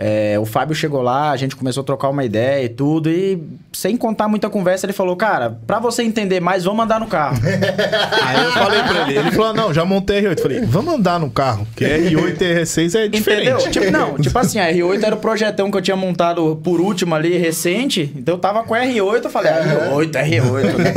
[0.00, 3.42] É, o Fábio chegou lá, a gente começou a trocar uma ideia e tudo, e
[3.72, 7.36] sem contar muita conversa, ele falou: Cara, pra você entender mais, vamos andar no carro.
[8.24, 10.40] Aí eu falei pra ele, ele falou, não, já montei R8.
[10.40, 13.50] Falei, vamos andar no carro, que R8 e R6 é diferente.
[13.50, 13.70] Entendeu?
[13.70, 17.16] Tipo, não, tipo assim, a R8 era o projetão que eu tinha montado por último
[17.16, 18.12] ali, recente.
[18.16, 20.94] Então eu tava com a R8, eu falei, R8, R8, né?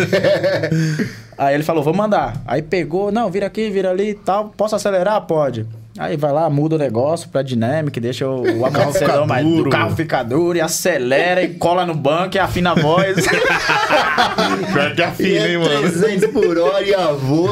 [1.36, 2.40] Aí ele falou, vamos andar.
[2.46, 4.54] Aí pegou, não, vira aqui, vira ali e tal.
[4.56, 5.20] Posso acelerar?
[5.22, 5.66] Pode.
[6.02, 9.70] Aí vai lá, muda o negócio pra Dynamic, deixa o, o amortecedor mais duro.
[9.70, 13.18] O carro fica duro e acelera e cola no banco e afina a voz.
[14.74, 15.82] Pior que afina, hein, é mano.
[15.92, 17.50] 300 por hora e avô.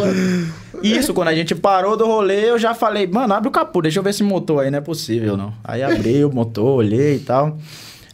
[0.81, 3.99] Isso, quando a gente parou do rolê, eu já falei, mano, abre o capô, deixa
[3.99, 5.53] eu ver esse motor aí, não é possível, não.
[5.63, 7.55] Aí abri o motor, olhei e tal.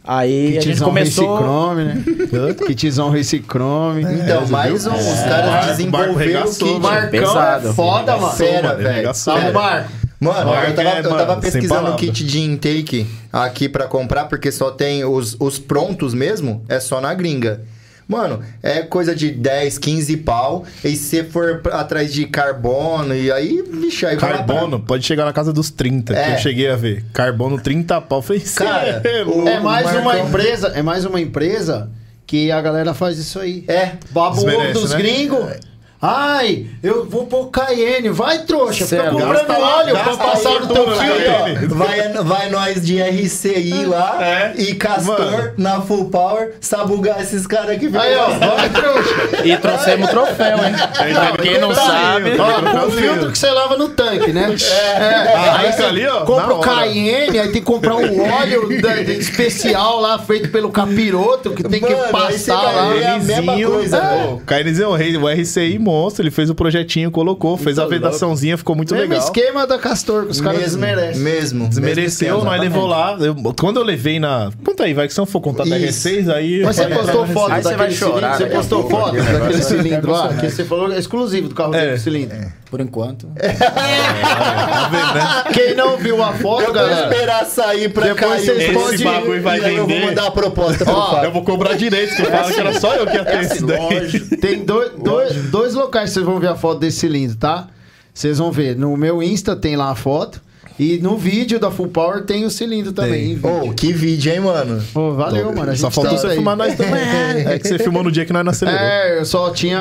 [0.04, 1.34] Aí a gente Kitzão começou...
[1.34, 2.04] Racichrome, né?
[2.76, 4.02] Kitzão Racichrome.
[4.02, 4.92] Então, mais um.
[4.94, 6.78] Os É, caras desenvolveram o kit.
[6.78, 7.68] Marcão Pesado.
[7.68, 8.32] é foda, mano.
[8.34, 9.10] Fera, velho.
[9.54, 10.05] Marco.
[10.18, 14.24] Mano, eu tava, é, eu tava mano, pesquisando o kit de intake aqui pra comprar,
[14.26, 17.60] porque só tem os, os prontos mesmo, é só na gringa.
[18.08, 20.64] Mano, é coisa de 10, 15 pau.
[20.84, 25.04] E se for atrás de carbono, e aí, vixe, aí vai lá pra- Carbono, pode
[25.04, 26.34] chegar na casa dos 30, que É.
[26.34, 27.04] eu cheguei a ver.
[27.12, 28.22] Carbono 30 pau.
[28.22, 31.90] Falei, Cara, "Cê é o- louco." É mais uma empresa, é mais uma empresa
[32.24, 33.64] que a galera faz isso aí.
[33.66, 33.92] É.
[34.14, 34.98] O Desmerece, dos né?
[34.98, 35.44] gringos.
[36.00, 38.10] Ai, eu vou pôr Cayenne.
[38.10, 38.84] Vai, trouxa.
[38.84, 39.12] Fica Certo.
[39.12, 41.74] comprando óleo pra passar aí no teu tudo, filtro.
[41.74, 44.52] Vai, vai nós de RCI lá É.
[44.58, 45.52] e Castor Mano.
[45.56, 49.14] na Full Power, sabugar esses caras que Aí, ó, vai, trouxa.
[49.44, 50.74] E trouxemos o troféu, hein?
[51.32, 52.36] Pra quem não Tá aí, sabe...
[52.40, 52.86] ó.
[52.86, 54.54] O filtro que você lava no tanque, né?
[54.70, 54.96] É,
[55.34, 56.60] Arranca aí você ali, ó, compra o.
[56.60, 61.80] Cayenne, aí tem que comprar um óleo da- especial lá, feito pelo capiroto, que tem
[61.80, 62.88] que Mano, aí você passar lá.
[62.92, 64.00] ver a mesma coisa, é.
[64.18, 64.34] velho.
[64.34, 67.86] O Cainezinho é o rei, o RCI monstro, ele fez o projetinho, colocou, fez a
[67.86, 69.24] vedaçãozinha, ficou muito Mesmo legal.
[69.24, 71.22] esquema da Castor, que os caras desmerecem.
[71.22, 71.68] mesmo.
[71.68, 72.62] Desmereceu, nós esquema.
[72.62, 73.16] levou lá.
[73.20, 74.50] eu- quando eu levei na.
[74.64, 76.08] Conta aí, vai que se não for contar da Isso.
[76.08, 76.62] R6, aí.
[76.62, 78.56] Mas você postou foto Aí você vai chorar cilindro?
[78.56, 80.34] Você postou foto daquele cilindro lá?
[80.34, 81.86] Que você falou é exclusivo do carro É.
[81.86, 82.36] dele, cilindro.
[82.70, 83.28] Por enquanto.
[83.28, 83.38] Vendo,
[85.14, 85.44] né?
[85.52, 87.08] Quem não viu a foto, Eu vou galera...
[87.12, 88.44] esperar sair pra Depois cair.
[88.44, 90.06] vocês esse podem- bagulho vai e aí eu vou vender.
[90.06, 92.94] mandar a proposta pro Ó, eu vou cobrar direito, que eu falo que era só
[92.96, 94.20] eu que ia ter esse daí.
[94.40, 97.68] Tem dois, dois, dois locais que vocês vão ver a foto desse cilindro, tá?
[98.12, 98.74] Vocês vão ver.
[98.76, 100.42] No meu Insta tem lá a foto.
[100.78, 103.38] E no vídeo da Full Power tem o cilindro também.
[103.42, 104.82] Ô, que vídeo, hein, mano?
[104.92, 105.70] Pô, valeu, mano.
[105.70, 106.34] A gente Só faltou tá você aí.
[106.34, 106.96] filmar nós também.
[107.46, 108.80] É que você filmou no dia que nós acelerou.
[108.80, 109.78] É, eu só tinha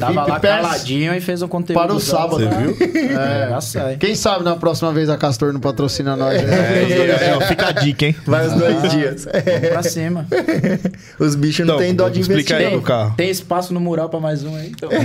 [0.00, 1.78] Tava lá VIP caladinho e fez um conteúdo.
[1.80, 2.38] para o sábado.
[2.38, 2.76] Você viu?
[3.18, 3.96] É, já sai.
[3.96, 6.42] Quem sabe na próxima vez a Castor não patrocina nós.
[6.42, 6.54] né?
[6.54, 8.16] É, é, ó, fica a dica, hein?
[8.26, 9.24] Vai os dois dias.
[9.26, 10.26] Vamos pra cima.
[11.18, 12.80] Os bichos não Então, têm dó de explica aí investir.
[12.80, 13.14] do carro.
[13.16, 14.88] Tem espaço no mural pra mais um aí, então.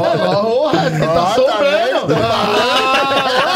[0.00, 2.14] Ó, ó, você tá Ó, tá sobrando.
[2.22, 3.55] Ah,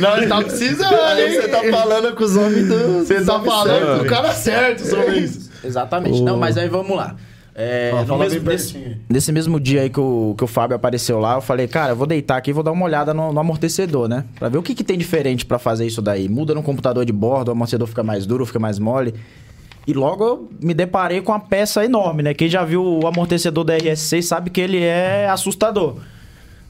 [0.00, 1.40] Nós tá precisando, Aí hein?
[1.40, 3.04] você tá falando com os homens do.
[3.04, 5.50] Você tá falando com o cara certo sobre isso.
[5.64, 6.22] Exatamente.
[6.22, 7.16] Não, mas aí vamos lá.
[7.58, 11.18] É, Ó, no mesmo, nesse, nesse mesmo dia aí que o, que o Fábio apareceu
[11.18, 13.40] lá, eu falei, cara, eu vou deitar aqui e vou dar uma olhada no, no
[13.40, 14.24] amortecedor, né?
[14.38, 16.28] Pra ver o que, que tem diferente pra fazer isso daí.
[16.28, 19.14] Muda no computador de bordo, o amortecedor fica mais duro, fica mais mole.
[19.86, 22.34] E logo eu me deparei com uma peça enorme, né?
[22.34, 25.96] Quem já viu o amortecedor da RS6 sabe que ele é assustador.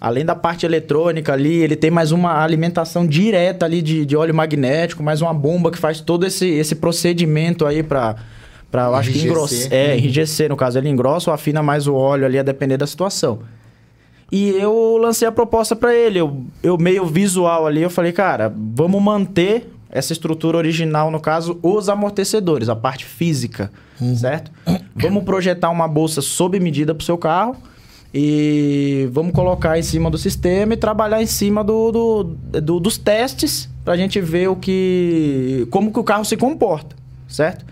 [0.00, 4.34] Além da parte eletrônica ali, ele tem mais uma alimentação direta ali de, de óleo
[4.34, 8.16] magnético, mais uma bomba que faz todo esse, esse procedimento aí pra
[8.72, 9.72] eu acho que engrossar.
[9.72, 12.86] É, enrijecer, no caso, ele engrossa ou afina mais o óleo ali, a depender da
[12.86, 13.38] situação.
[14.30, 18.52] E eu lancei a proposta pra ele, eu, eu meio visual ali, eu falei, cara,
[18.54, 23.70] vamos manter essa estrutura original, no caso, os amortecedores, a parte física,
[24.16, 24.50] certo?
[24.94, 27.56] Vamos projetar uma bolsa sob medida pro seu carro
[28.18, 32.24] e vamos colocar em cima do sistema e trabalhar em cima do, do-
[32.62, 36.96] do- dos testes pra gente ver o que como que o carro se comporta,
[37.28, 37.62] certo?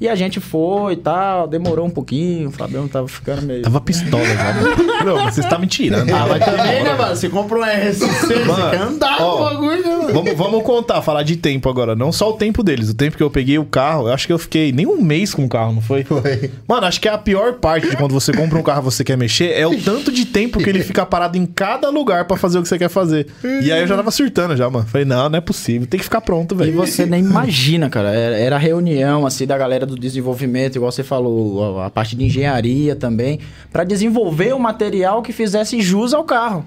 [0.00, 3.62] E a gente foi e tal, demorou um pouquinho, o Fabião tava ficando meio...
[3.62, 4.52] Tava pistola já.
[4.54, 4.60] né?
[5.04, 6.10] Não, você tá me tirando.
[6.10, 7.14] Ah, mas também, né, mano?
[7.16, 10.12] Você comprou um RS6, você Mano, quer andar com ó, o bagulho, né, mano?
[10.12, 11.94] Vamos, vamos contar, falar de tempo agora.
[11.94, 12.88] Não só o tempo deles.
[12.90, 15.34] O tempo que eu peguei o carro, eu acho que eu fiquei nem um mês
[15.34, 16.04] com o carro, não foi?
[16.04, 16.50] Foi.
[16.66, 19.04] Mano, acho que é a pior parte de quando você compra um carro e você
[19.04, 22.36] quer mexer é o tanto de tempo que ele fica parado em cada lugar pra
[22.36, 23.26] fazer o que você quer fazer.
[23.44, 24.86] E aí eu já tava surtando já, mano.
[24.86, 25.86] Falei, não, não é possível.
[25.86, 26.72] Tem que ficar pronto, E velho.
[26.74, 28.10] você nem imagina, cara.
[28.10, 32.24] Era, era reunião, assim, da galera do desenvolvimento, igual você falou, a, a parte de
[32.24, 36.64] engenharia também, pra desenvolver o material que fizesse jus ao carro.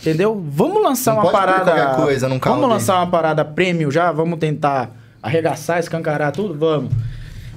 [0.00, 0.42] Entendeu?
[0.50, 1.64] Vamos lançar Não uma parada.
[1.72, 2.80] qualquer coisa num carro Vamos dele.
[2.80, 4.10] lançar uma parada premium já?
[4.10, 4.90] Vamos tentar
[5.22, 6.54] arregaçar, escancarar tudo?
[6.58, 6.92] Vamos.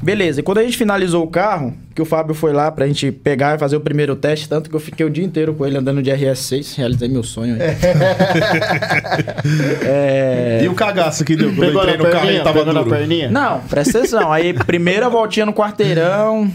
[0.02, 3.12] Beleza, e quando a gente finalizou o carro, que o Fábio foi lá pra gente
[3.12, 5.78] pegar e fazer o primeiro teste, tanto que eu fiquei o dia inteiro com ele
[5.78, 7.62] andando de RS6, realizei meu sonho aí.
[9.84, 10.60] é...
[10.64, 12.43] E o cagaço que deu quando eu Pegou entrei no carro e perninha?
[12.43, 12.96] tava Pegou na duro.
[12.96, 13.30] perninha?
[13.32, 14.32] Não, presta atenção.
[14.32, 16.52] Aí, primeira voltinha no quarteirão.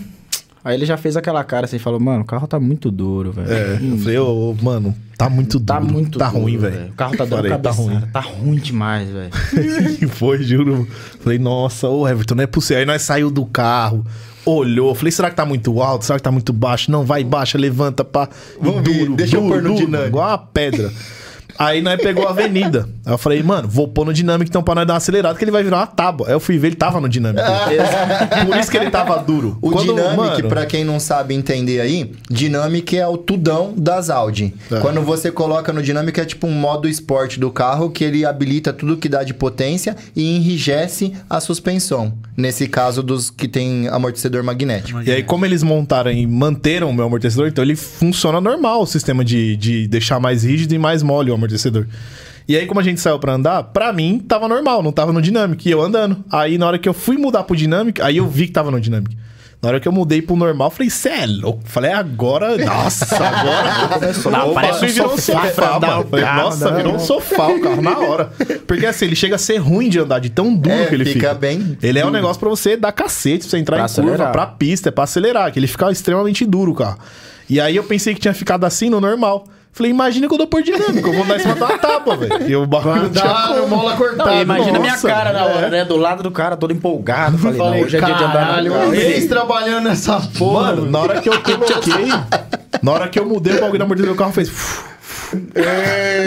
[0.63, 3.51] Aí ele já fez aquela cara assim, falou, mano, o carro tá muito duro, velho.
[3.51, 5.65] É, eu falei, ô, ô, mano, tá muito duro.
[5.67, 6.91] Tá muito Tá duro, ruim, velho.
[6.91, 8.01] O carro tá dando Falei, tá ruim.
[8.13, 9.31] Tá ruim demais, velho.
[10.03, 10.87] E foi, juro.
[11.21, 12.79] Falei, nossa, ô Everton, não é possível.
[12.81, 14.05] Aí nós saiu do carro,
[14.45, 14.95] olhou.
[14.95, 16.05] Falei, será que tá muito alto?
[16.05, 16.91] Será que tá muito baixo?
[16.91, 18.29] Não, vai baixa, levanta, pá.
[18.61, 20.09] Vamos ver, deixa eu pôr no dinâmico.
[20.09, 20.93] Igual uma pedra.
[21.61, 22.89] Aí nós pegou a avenida.
[23.05, 25.45] Aí eu falei, mano, vou pôr no dinâmico então pra nós dar uma acelerada, que
[25.45, 26.29] ele vai virar uma tábua.
[26.29, 27.45] Aí eu fui ver, ele tava no dinâmico.
[28.47, 29.59] Por isso que ele tava duro.
[29.61, 34.09] O Quando, Dynamic, mano, pra quem não sabe entender aí, Dynamic é o tudão das
[34.09, 34.55] Audi.
[34.73, 34.81] É.
[34.81, 38.73] Quando você coloca no Dynamic é tipo um modo esporte do carro que ele habilita
[38.73, 42.15] tudo que dá de potência e enrijece a suspensão.
[42.39, 45.03] Nesse caso dos que tem amortecedor magnético.
[45.03, 48.87] E aí, como eles montaram e manteram o meu amortecedor, então ele funciona normal o
[48.87, 51.50] sistema de, de deixar mais rígido e mais mole o amortecedor.
[52.49, 55.23] E aí, como a gente saiu pra andar, pra mim tava normal, não tava no
[55.23, 55.69] Dynamic.
[55.69, 56.25] E eu andando.
[56.33, 58.81] Aí, na hora que eu fui mudar pro Dynamic, aí eu vi que tava no
[58.81, 59.17] Dynamic.
[59.63, 61.61] Na hora que eu mudei pro normal, eu falei, cê é louco.
[61.67, 62.57] Falei, agora.
[62.65, 63.89] Nossa, agora.
[63.99, 64.33] começou.
[64.33, 66.07] Não, parece um virou um sofá mano.
[66.09, 66.77] Falei, Nossa, né?
[66.79, 68.33] virou um sofá o carro na hora.
[68.67, 71.05] Porque assim, ele chega a ser ruim de andar, de tão duro É, que ele
[71.05, 71.35] fica fica.
[71.35, 74.09] bem Ele é um negócio pra você dar cacete, pra você entrar Pra em curva,
[74.11, 74.33] acelerar.
[74.33, 76.99] pra pista, é pra acelerar, que ele fica extremamente duro o carro.
[77.49, 79.47] E aí eu pensei que tinha ficado assim no normal.
[79.73, 82.17] Falei, imagina que eu dou por dinâmico, eu vou andar em cima de uma tábua,
[82.17, 82.49] velho.
[82.51, 83.69] E o bagulho não como.
[83.69, 84.31] mola cortada.
[84.31, 85.71] Não, imagina a minha cara na hora, é.
[85.71, 85.85] né?
[85.85, 87.39] Do lado do cara, todo empolgado.
[87.39, 90.73] Falei, não, Falei, hoje é dia de andar caralho, no um mês trabalhando nessa porra.
[90.75, 92.09] Mano, na hora que eu coloquei,
[92.83, 94.51] na hora que eu mudei o bagulho da mordida do carro, fez...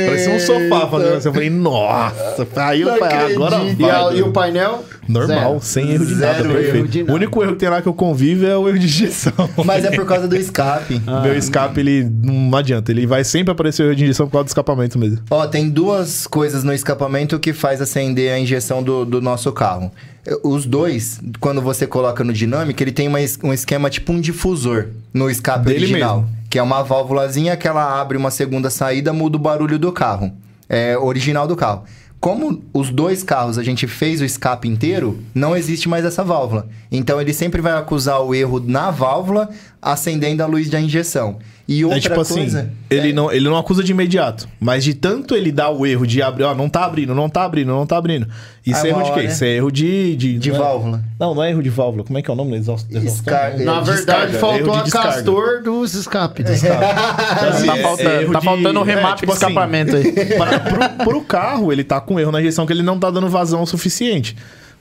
[0.07, 1.27] Parecia um sofá fazendo assim.
[1.27, 2.47] Eu falei, nossa.
[2.55, 3.75] Aí eu Não falei, ah, agora vai.
[3.77, 4.83] e, a- e o painel?
[5.07, 5.61] Normal, Zero.
[5.61, 6.87] sem erro de nada, Zero perfeito.
[6.87, 7.13] de O nada.
[7.15, 9.33] único erro que tem lá que eu convivo é o erro de injeção.
[9.65, 11.01] Mas é por causa do escape.
[11.23, 12.91] Meu escape, ele não adianta.
[12.91, 15.19] Ele vai sempre aparecer o erro de injeção por causa do escapamento mesmo.
[15.29, 19.91] Ó, tem duas coisas no escapamento que faz acender a injeção do, do nosso carro.
[20.41, 24.87] Os dois, quando você coloca no Dynamic, ele tem uma um esquema tipo um difusor
[25.13, 26.21] no escape Dele original.
[26.21, 26.37] mesmo.
[26.49, 30.31] Que é uma válvulazinha que ela abre uma segunda saída, muda o barulho do carro.
[30.69, 31.83] É original do carro.
[32.23, 36.69] Como os dois carros a gente fez o escape inteiro, não existe mais essa válvula.
[36.89, 39.49] Então ele sempre vai acusar o erro na válvula
[39.81, 41.39] acendendo a luz da injeção.
[41.65, 42.33] E outra É tipo coisa...
[42.59, 46.05] assim, ele, não, ele não acusa de imediato, mas de tanto ele dar o erro
[46.05, 48.27] de abrir, ó, não tá abrindo, não tá abrindo, não tá abrindo.
[48.65, 49.21] Isso é erro de quê?
[49.27, 50.15] Isso é erro de...
[50.17, 51.03] De, De não é- válvula.
[51.17, 52.03] Não, não é erro de válvula.
[52.03, 52.99] Como é que é o nome da exaustão?
[53.01, 53.63] Descarga.
[53.63, 55.09] Na É, verdade, descarga, faltou a descarga.
[55.13, 56.45] castor dos escapes.
[56.51, 60.11] Assim, tá é- faltando, é tá de- faltando o é, remap tipo de escapamento aí.
[60.37, 63.29] Para, pro, pro carro, ele tá com erro na injeção que ele não tá dando
[63.29, 64.35] vazão o suficiente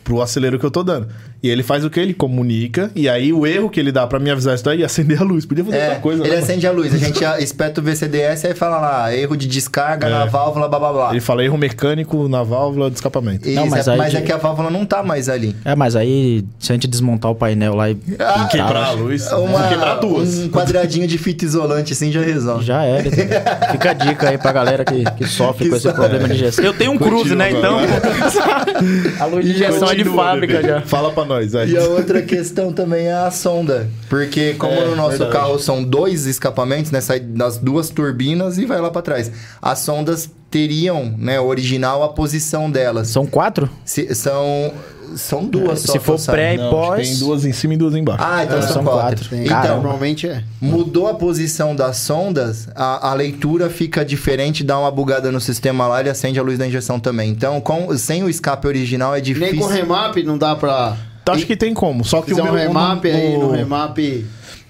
[0.04, 1.06] pro acelero que eu tô dando.
[1.42, 1.98] E ele faz o que?
[1.98, 4.84] Ele comunica, e aí o erro que ele dá pra me avisar isso daí é
[4.84, 5.44] acender a luz.
[5.44, 6.44] Podia fazer É, outra coisa, ele né, mano?
[6.44, 6.94] acende a luz.
[6.94, 10.26] A gente espeta o VCDS e fala lá, erro de descarga na É.
[10.26, 11.10] válvula, blá blá blá.
[11.10, 13.48] Ele fala erro mecânico na válvula de escapamento.
[13.48, 15.56] Isso, Não, mas é, aí mas é de- que a válvula não tá mais ali.
[15.64, 18.90] É, mas aí, se a gente desmontar o painel lá e Ah, pintar, Quebrar a
[18.92, 20.38] luz, Uma- quebrar duas.
[20.38, 22.64] Um quadradinho de fita isolante assim já resolve.
[22.64, 23.08] já era.
[23.08, 23.40] entendeu?
[23.72, 26.64] Fica a dica aí pra galera que, que sofre Que com esse problema de injeção.
[26.64, 27.50] Eu tenho um cruze, né?
[27.50, 27.78] Então,
[29.18, 30.68] a luz de injeção é de fábrica bebê.
[30.68, 30.80] já.
[30.82, 31.68] Fala pra nós, vai.
[31.68, 33.88] E a outra questão também é a sonda.
[34.08, 35.32] Porque como É, no nosso verdade.
[35.32, 37.00] carro são dois escapamentos, né?
[37.00, 39.30] Sai das duas turbinas e vai lá pra trás.
[39.60, 43.08] As sondas teriam, né, original, a posição delas.
[43.08, 43.70] São quatro?
[43.86, 44.70] Se- são,
[45.16, 47.08] são duas só Se que for pré e Não, pós.
[47.08, 48.22] Tem duas em cima e duas embaixo.
[48.22, 49.26] Ah, então É, são, são quatro.
[49.30, 49.36] quatro.
[49.46, 50.44] Então, normalmente é.
[50.60, 55.86] mudou a posição das sondas, a, a leitura fica diferente, dá uma bugada no sistema
[55.88, 57.30] lá, ele acende a luz da injeção também.
[57.30, 59.58] Então, com, sem o escape original é Nem difícil.
[59.58, 60.94] com remap não dá pra...
[61.22, 62.04] Então, acho que tem como.
[62.04, 63.98] Só que o meu um remap aí, no remap...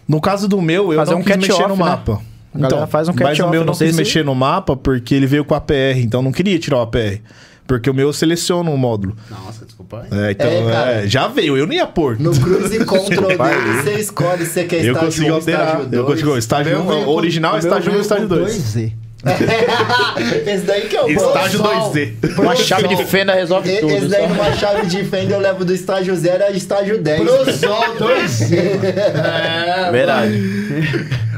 [0.06, 1.90] no caso do meu, eu Fazer não um quis mexer catch-off, no né?
[1.90, 2.20] mapa.
[2.54, 5.26] A galera faz um mas o meu não quis se- mexer no mapa porque ele
[5.26, 7.20] veio com a APR, então eu não queria tirar o APR.
[7.66, 9.16] Porque o meu eu seleciono o módulo.
[9.30, 10.18] Nossa, desculpa aí.
[10.26, 10.90] É, então, É, cara.
[10.90, 12.18] é, já veio, eu não ia pôr.
[12.20, 15.66] No cruise control dele, você escolhe se você quer eu estágio consegui 1, alterar.
[15.66, 16.06] estágio Eu 2.
[16.06, 16.36] consigo.
[16.36, 18.34] Estágio O meu veio o com- original é o estágio 1 e veio estágio com
[18.34, 18.76] 2.
[19.24, 20.46] 2Z.
[20.48, 21.10] Esse daí que é o bom.
[21.28, 21.92] Estágio Sol.
[21.92, 22.38] 2Z.
[22.38, 23.92] Uma chave de fenda resolve E- tudo.
[23.92, 24.28] Esse daí só.
[24.28, 27.20] numa chave de fenda eu levo do estágio 0 ao estágio 10.
[27.22, 28.56] Pro sol 2Z.
[28.56, 30.42] É, Verdade.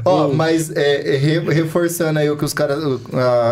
[0.04, 2.78] Ó, mas é, é, re- reforçando aí o que os caras.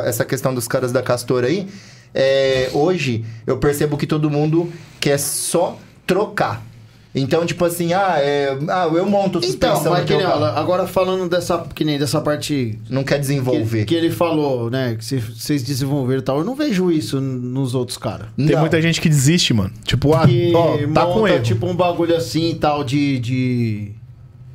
[0.07, 1.67] essa questão dos caras da Castor aí.
[2.15, 4.71] é, hoje eu percebo que todo mundo
[5.01, 6.63] quer só trocar.
[7.15, 10.87] Então, tipo assim, ah, é, ah eu monto suspensão Então, mas que nem, ó, agora
[10.87, 13.81] falando dessa, que nem dessa parte Não quer desenvolver.
[13.81, 17.21] que, que ele falou, né, que cê- vocês desenvolveram e tal, eu não vejo isso
[17.21, 18.29] nos outros caras.
[18.35, 19.71] Tem muita gente que desiste, mano.
[19.85, 21.43] Tipo, ah, Que ó, tá com monta, erro.
[21.43, 23.19] tipo um bagulho assim e tal de...
[23.19, 23.93] de...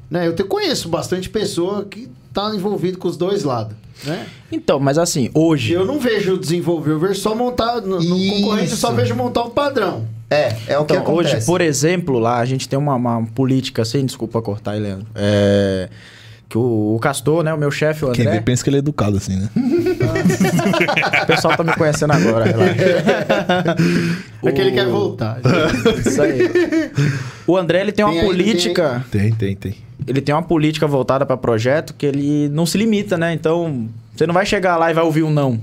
[0.09, 4.25] Né, eu te conheço bastante pessoa que tá envolvido com os dois lados, né?
[4.51, 5.73] Então, mas assim, hoje.
[5.73, 8.33] Eu não vejo desenvolver, eu vejo só montar, no, no Isso.
[8.41, 10.07] concorrente eu só vejo montar um padrão.
[10.29, 11.35] É, é o que Então, acontece.
[11.37, 15.07] hoje, por exemplo, lá a gente tem uma, uma política assim, desculpa cortar, aí, Leandro.
[15.15, 15.87] É,
[16.49, 18.37] que o, o Castor, né, o meu chefe, o Quem André.
[18.39, 19.49] vê pensa que ele é educado assim, né?
[21.23, 22.81] O pessoal tá me conhecendo agora, relaxa.
[24.43, 25.39] É que ele O- quer voltar.
[26.05, 26.91] Isso aí.
[27.45, 29.05] O André, ele tem uma Tem aí, política.
[29.11, 29.75] Tem, tem, tem.
[30.05, 33.33] Ele tem uma política voltada para projeto que ele não se limita, né?
[33.33, 35.59] Então, você não vai chegar lá e vai ouvir um não.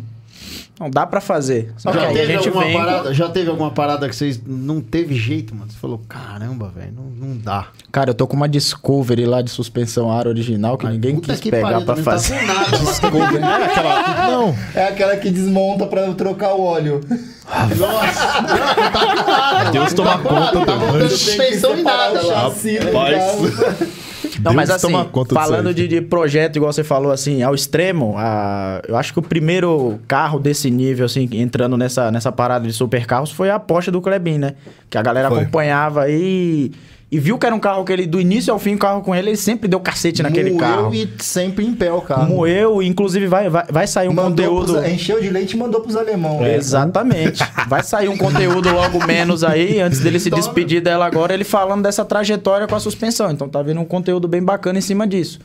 [0.79, 1.73] Não dá pra fazer.
[1.77, 2.77] Só que Já a teve, gente alguma vem.
[2.77, 5.71] parada, já teve alguma parada que vocês não teve jeito, mano?
[5.71, 7.69] Você falou, caramba, velho, não, não dá.
[7.93, 11.39] Cara, eu tô com uma Discovery lá de suspensão ar original que Mas ninguém quis
[11.39, 12.37] que pegar não tá fazer.
[12.41, 13.37] com nada, Discovery.
[13.45, 14.31] É aquela.
[14.31, 14.57] Não.
[14.75, 17.01] É aquela que desmonta pra trocar o óleo.
[17.47, 19.71] Nossa, não, não tá com nada.
[19.71, 22.35] Deus não toma tá nada, conta, Não tá Tem que suspensão em nada lá.
[22.51, 24.04] chassi do Rapaz.
[24.43, 24.93] Não, mas assim,
[25.33, 29.23] falando de, de projeto, igual você falou, assim, ao extremo, a- eu acho que o
[29.23, 34.01] primeiro carro desse nível, assim, entrando nessa, nessa parada de supercarros, foi a Porsche do
[34.01, 34.55] Klebin, né?
[34.91, 35.41] Que a galera Foi.
[35.43, 36.73] acompanhava aí e
[37.19, 39.31] viu que era um carro que ele, do início ao fim, o carro com ele,
[39.31, 40.95] ele sempre deu cacete naquele Moeu carro.
[40.95, 42.29] e sempre em pé o carro.
[42.29, 44.73] Moeu, inclusive vai, vai, vai sair um Mandou conteúdo...
[44.81, 46.41] pros- encheu de leite e mandou pros alemão.
[46.41, 46.57] né?
[46.57, 47.43] Exatamente.
[47.69, 50.43] Vai sair um conteúdo logo menos aí, antes dele se Toma.
[50.43, 53.31] despedir dela agora, ele falando dessa trajetória com a suspensão.
[53.31, 55.39] Então tá vindo um conteúdo bem bacana em cima disso.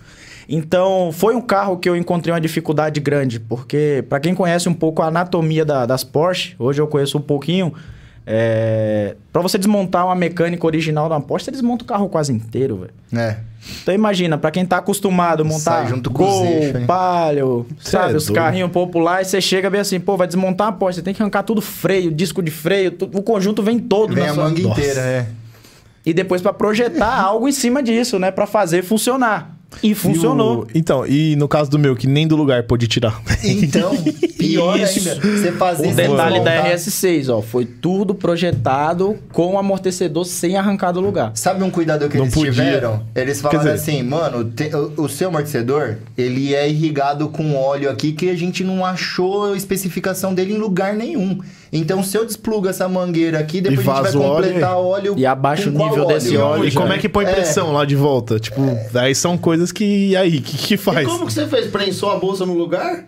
[0.51, 4.74] Então, foi um carro que eu encontrei uma dificuldade grande, porque para quem conhece um
[4.74, 7.72] pouco a anatomia da- das Porsche, hoje eu conheço um pouquinho,
[8.32, 9.15] é...
[9.34, 12.93] para você desmontar uma mecânica original da Porsche, você desmonta o carro quase inteiro, velho.
[13.23, 13.38] É.
[13.82, 16.86] Então imagina, pra quem tá acostumado a montar Sai junto com Gol, eixos, né?
[16.86, 20.71] Palio, Cê sabe, é os carrinhos populares, você chega bem assim, pô, vai desmontar a
[20.71, 24.13] Porsche, você tem que arrancar tudo freio, disco de freio, tu- o conjunto vem todo
[24.13, 24.80] Vem na a sua- manga Nossa.
[24.80, 25.25] inteira, é.
[26.05, 29.57] E depois pra projetar algo em cima disso, né, Pra fazer funcionar.
[29.84, 30.65] E funcionou.
[30.74, 33.22] E o- Então, e no caso do meu, que nem do lugar pôde tirar.
[33.43, 33.95] Então,
[34.38, 35.07] pior Isso.
[35.09, 35.22] ainda.
[35.22, 36.65] Você fazer O detalhe da desmontar.
[36.72, 41.32] RS6, ó, foi tudo projetado com o amortecedor sem arrancar do lugar.
[41.36, 42.51] Sabe um cuidado que Não eles podia.
[42.51, 43.03] tiveram?
[43.15, 47.89] Eles falaram dizer- assim, mano, te- o, o seu amortecedor, ele é irrigado com óleo
[47.89, 51.39] aqui que a gente não achou a especificação dele em lugar nenhum.
[51.72, 55.13] Então, se eu desplugo essa mangueira aqui, depois a gente vai o óleo completar óleo.
[55.17, 57.34] E abaixa o nível desse óleo E como é que põe É.
[57.34, 58.39] pressão lá de volta?
[58.39, 58.61] Tipo,
[58.95, 60.09] aí são coisas coisas que.
[60.09, 61.07] E aí, o que, que faz?
[61.07, 61.67] E como que você fez?
[61.67, 63.05] Prensou a bolsa no lugar?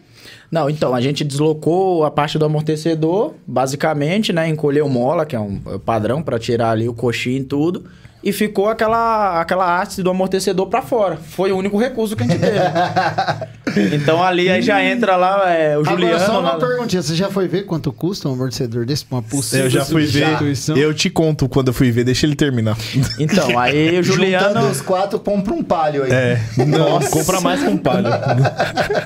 [0.51, 4.49] Não, então, a gente deslocou a parte do amortecedor, basicamente, né?
[4.49, 7.85] Encolheu mola, que é um padrão para tirar ali o coxinho e tudo.
[8.23, 11.17] E ficou aquela, aquela haste do amortecedor para fora.
[11.17, 12.59] Foi o único recurso que a gente teve.
[13.95, 16.15] então ali aí já entra lá é, o Juliano.
[16.15, 17.01] Agora, só uma lá- perguntinha.
[17.01, 19.05] Você já foi ver quanto custa um amortecedor desse?
[19.09, 20.27] Uma possível Eu já fui ver.
[20.75, 22.77] Eu te conto quando eu fui ver, deixa ele terminar.
[23.19, 24.47] Então, aí o Juliano.
[24.49, 26.11] Juntando os quatro, compra um palho aí.
[26.11, 28.21] É, não, compra mais com palha.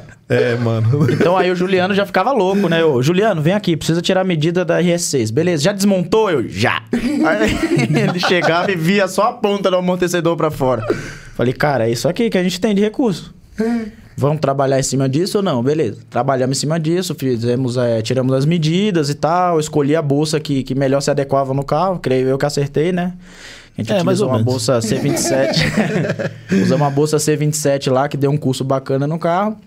[0.28, 1.08] É, mano.
[1.12, 2.84] Então aí o Juliano já ficava louco, né?
[2.84, 5.32] Ô, Juliano, vem aqui, precisa tirar a medida da RS6.
[5.32, 6.32] Beleza, já desmontou?
[6.32, 6.82] Eu, já.
[6.92, 10.86] Aí ele chegava e via só a ponta do amortecedor pra fora.
[11.36, 13.34] Falei, cara, é isso aqui que a gente tem de recurso.
[14.18, 15.62] Vamos trabalhar em cima disso ou não?
[15.62, 16.00] Beleza.
[16.10, 20.64] Trabalhamos em cima disso, fizemos, é, tiramos as medidas e tal, escolhi a bolsa que,
[20.64, 23.14] que melhor se adequava no carro, creio eu que acertei, né?
[23.78, 24.54] A gente É, utilizou ou uma menos.
[24.54, 26.32] bolsa C27.
[26.64, 29.58] Usamos uma bolsa C27 lá, que deu um curso bacana no carro.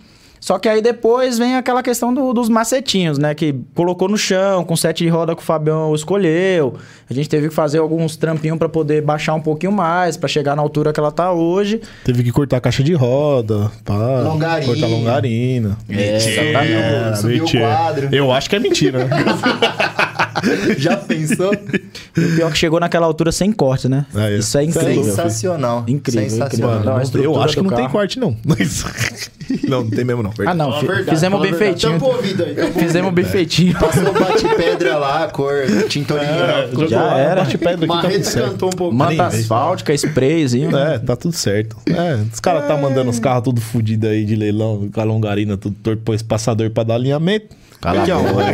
[0.40, 3.34] Só que aí depois vem aquela questão do- dos macetinhos, né?
[3.34, 6.74] Que colocou no chão, com sete de roda que o Fabião escolheu.
[7.10, 10.54] A gente teve que fazer alguns trampinhos pra poder baixar um pouquinho mais, pra chegar
[10.54, 11.80] na altura que ela tá hoje.
[12.04, 14.66] Teve que cortar a caixa de roda, pá, Longarina.
[14.66, 15.76] cortar longarina.
[15.88, 17.66] É, É, subiu o mentira.
[17.66, 18.08] quadro.
[18.12, 19.04] Eu acho que é mentira.
[19.06, 19.16] né?
[20.78, 21.52] Já pensou?
[21.54, 24.06] E o pior é que chegou naquela altura sem corte, né?
[24.14, 24.38] Ah, é.
[24.38, 25.04] Isso é incrível.
[25.04, 25.84] Sensacional.
[25.86, 27.02] Incrível, Sensacional.
[27.02, 27.32] incrível.
[27.32, 27.90] Não, a eu acho que não tem carro.
[27.90, 28.36] corte, não.
[28.44, 28.84] Mas...
[29.68, 30.32] não, não tem mesmo, não.
[30.46, 30.80] Ah, não.
[30.80, 31.80] Verdade, fizemos bem verdade.
[31.80, 31.92] feitinho.
[31.94, 33.78] Tampou o ouvido aí, tampou o Fizemos bem feitinho.
[33.78, 35.54] Passou bate-pedra lá, cor
[35.88, 36.30] tintorinho.
[36.70, 37.40] jogou Já lá, era.
[37.42, 38.50] bate pedra aqui, tá tudo Marreta certo.
[38.50, 38.94] cantou um pouco.
[38.94, 40.76] Manta asfáltica, sprayzinho.
[40.76, 41.76] É, tá tudo certo.
[41.86, 45.56] É, os caras tá mandando os carros tudo fudido aí de leilão, com a longarina
[45.56, 47.56] tudo torto, pôs passador pra dar alinhamento.
[47.80, 48.44] Cala a Que é um- boca,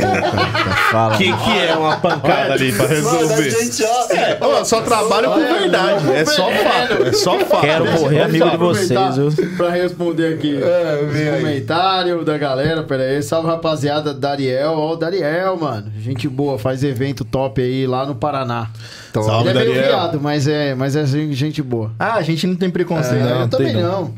[0.90, 1.14] fala.
[1.14, 3.50] O que, que é uma pancada ali pra Mano, a resolver?
[3.50, 6.10] gente, ó, É, eu só trabalho com verdade.
[6.12, 7.02] É só fato.
[7.06, 7.60] É só fato.
[7.62, 9.32] Quero morrer amigo de vocês, viu?
[9.56, 12.82] Pra responder aqui É, comentários da galera.
[12.82, 13.22] Pera aí.
[13.22, 14.12] Salve, rapaziada.
[14.12, 14.72] Dariel.
[14.76, 15.90] Ó, o Dariel, mano.
[15.98, 16.58] Gente boa.
[16.58, 18.68] Faz evento top aí lá no Paraná.
[19.14, 19.88] Salve, Ele é meio Dariel.
[19.96, 21.92] viado, mas é, mas é gente boa.
[21.98, 23.24] Ah, a gente não tem preconceito.
[23.24, 24.12] É, não, eu também tem não.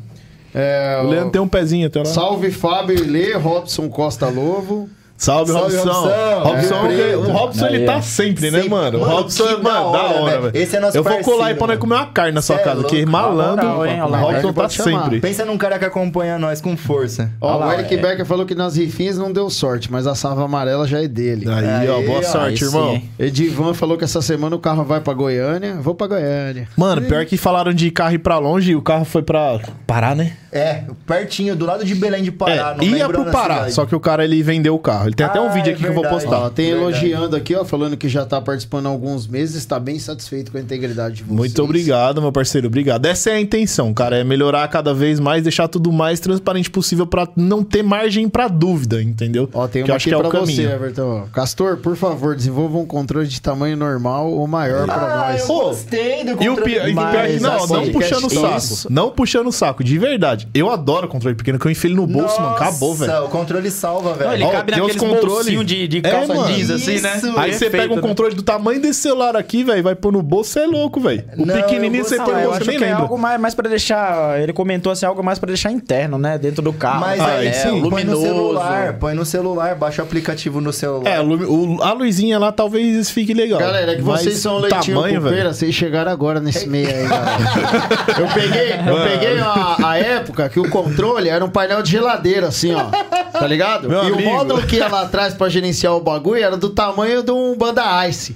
[0.57, 2.05] É, O Leandro tem um pezinho até lá.
[2.07, 4.89] Salve Fábio Ilê, Robson Costa Lovo.
[5.19, 5.93] Salve, Salve, Robson.
[5.93, 6.75] Robson.
[6.75, 7.17] Robson, É.
[7.17, 8.69] o Robson ele tá sempre, né, Sempre.
[8.69, 8.99] mano?
[8.99, 10.51] O Robson que é, mano, da hora, velho.
[10.55, 12.59] Esse é nosso Eu vou colar aí pra nós comer uma carne na sua é
[12.59, 13.13] casa, porque louco.
[13.13, 15.19] malandro, moral, hein, o Robson tá sempre.
[15.21, 17.31] Pensa num cara que acompanha nós com força.
[17.41, 17.97] Ó, o Eric é.
[17.97, 21.47] Becker falou que nas rifinhas não deu sorte, mas a salva amarela já é dele.
[21.49, 22.97] Aí, ó, Aí, boa ó, sorte, aí irmão.
[22.97, 23.09] sim.
[23.19, 25.77] Edivan falou que essa semana o carro vai pra Goiânia.
[25.81, 26.69] Vou pra Goiânia.
[26.77, 30.15] Mano, pior que falaram de carro ir pra longe e o carro foi pra Pará,
[30.15, 30.35] né?
[30.57, 32.75] É, pertinho, do lado de Belém de Pará.
[32.81, 33.73] É, não ia pro na Pará, cidade.
[33.75, 35.09] só que o cara ele vendeu o carro.
[35.09, 36.25] Ele tem até um Ah, vídeo é aqui que eu vou verdade.
[36.25, 36.41] postar.
[36.47, 36.83] Ó, tem Verdade.
[37.07, 40.59] elogiando aqui, ó, falando que já tá participando há alguns meses, está bem satisfeito com
[40.59, 41.37] a integridade de vocês.
[41.39, 42.67] Muito obrigado, meu parceiro.
[42.69, 43.05] Obrigado.
[43.07, 44.17] Essa é a intenção, cara.
[44.19, 48.49] É melhorar cada vez mais, deixar tudo mais transparente possível pra não ter margem pra
[48.49, 49.49] dúvida, entendeu?
[49.53, 50.71] Ó, tem que uma eu acho aqui que é pra o você, caminho.
[50.75, 51.23] Everton.
[51.27, 51.33] ó.
[51.33, 55.41] Castor, por favor, desenvolva um controle de tamanho normal ou maior pra Ah, nós.
[55.43, 57.93] eu gostei do E o controle e o de pior é que não, assim, não
[57.93, 58.57] puxando o saco.
[58.57, 58.87] isso.
[58.93, 60.45] Não puxando o saco, de verdade.
[60.55, 62.55] Eu adoro controle pequeno, que eu enfio ele no bolso, mano.
[62.57, 63.24] Acabou, Nossa, velho.
[63.24, 64.26] o controle salva, velho.
[64.28, 66.47] Não, ele Ó, cabe tem uns naqueles controle- de, de É, calça mano.
[66.55, 67.16] jeans, assim, né?
[67.16, 67.38] Isso.
[67.38, 68.03] Aí você pega um né?
[68.03, 71.24] controle do tamanho desse celular aqui, velho, vai pôr no bolso, você é louco, velho.
[71.36, 73.03] O Não, pequenininho você põe no bolso, nem que é lembra.
[73.03, 74.40] algo mais, mais pra deixar.
[74.40, 76.38] Ele comentou assim, algo mais pra deixar interno, né?
[76.38, 77.01] Dentro do carro.
[77.01, 78.22] Mas Ah, aí aí sim, sim, põe no luminoso.
[78.22, 81.09] celular, põe no celular, baixa o aplicativo no celular.
[81.11, 83.59] É, o- a luzinha lá talvez fique legal.
[83.59, 88.20] Galera, é que vocês são leitinho tamanho, pupeira, vocês chegaram agora nesse meio aí, galera.
[88.20, 92.49] Eu peguei, eu peguei a, a época que o controle era um painel de geladeira,
[92.49, 92.84] assim, ó.
[93.32, 93.89] Tá ligado?
[93.89, 94.18] Meu e amigo.
[94.30, 97.55] o módulo que ia lá atrás pra gerenciar o bagulho era do tamanho de um
[97.57, 98.34] Banda Ice.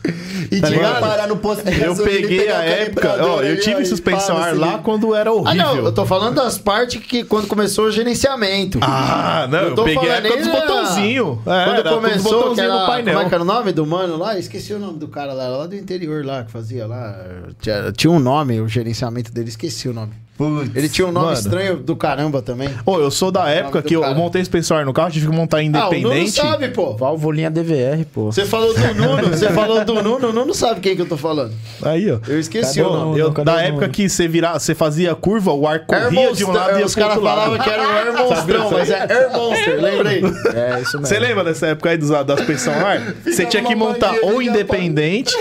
[0.50, 3.84] E tá tinha que parar no posto de Eu peguei a época, ó, eu tive
[3.86, 4.82] suspensão ar no lá cilindro.
[4.84, 5.54] quando era Ah, horrível.
[5.66, 8.78] não, eu tô falando das partes que quando começou o gerenciamento.
[8.82, 10.60] Ah, não, Eu eu, tô peguei a falando época dos né?
[10.60, 11.38] botãozinhos.
[11.46, 13.14] É, Quando começou, que botãozinhos era, no painel.
[13.14, 14.38] como é que era o nome do mano lá?
[14.38, 17.14] Esqueci o nome do cara lá, lá do interior lá, que fazia lá.
[17.60, 20.12] Tinha, tinha um nome, o gerenciamento dele, esqueci o nome.
[20.40, 20.74] Putz.
[20.74, 21.38] Ele tinha um nome Mano.
[21.38, 22.70] estranho do caramba também.
[22.86, 24.14] Ô, eu sou da época que eu cara.
[24.14, 26.30] montei suspensão ar no carro, tive que montar Ah, o Nuno independente.
[26.30, 26.96] sabe, pô.
[26.96, 28.32] Valvolinha DVR, pô.
[28.32, 31.18] Você falou do Nuno, você falou do Nuno, o Nuno sabe quem que eu tô
[31.18, 31.52] falando.
[31.82, 32.18] Aí, ó.
[32.26, 33.18] Eu esqueci Cadê o nome.
[33.18, 36.52] Eu, da época que você vira, você fazia curva, o ar corria Air de um
[36.52, 39.78] lado e ia os caras falavam que era o Air Monstrão, mas é Air Monster,
[39.78, 40.22] lembrei.
[40.54, 41.06] É, isso mesmo.
[41.06, 43.14] Você lembra dessa época aí dos, da suspensão ar?
[43.26, 45.34] Você tinha que montar ou de independente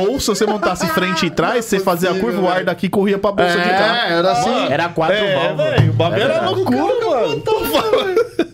[0.00, 3.18] Ou se você montasse frente e trás, você fazia a curva, o ar daqui corria
[3.18, 3.96] pra bolsa de carro.
[3.96, 4.66] É, era assim.
[4.72, 5.70] Era quatro É, válvulas.
[5.74, 7.42] velho, o bagulho era loucura, mano.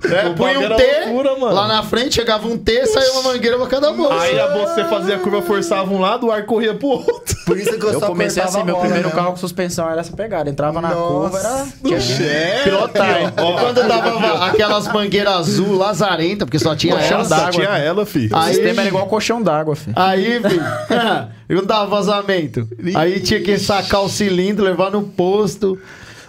[0.05, 1.55] É, bagulho um T, loucura, mano.
[1.55, 4.21] lá na frente chegava um T, saía uma mangueira pra cada bolsa.
[4.23, 7.37] Aí a bolsa, você fazia a curva, forçava um lado, o ar corria pro outro.
[7.45, 9.17] Por isso que eu, Eu só comecei assim, meu primeiro mesmo.
[9.17, 10.49] carro com suspensão era essa pegada.
[10.51, 11.09] Entrava na Nossa.
[11.09, 12.23] curva, era.
[12.25, 13.33] É, pilotar.
[13.33, 17.25] Quando dava aquelas mangueiras azul lazarenta, porque só tinha ela.
[17.25, 17.51] Só d'água.
[17.51, 18.35] tinha ela, filho.
[18.35, 19.95] O Aí- sistema era igual colchão d'água, filho.
[19.97, 20.63] Aí, filho,
[21.49, 22.69] eu dava vazamento.
[22.95, 25.79] Aí tinha que sacar o cilindro, levar no posto.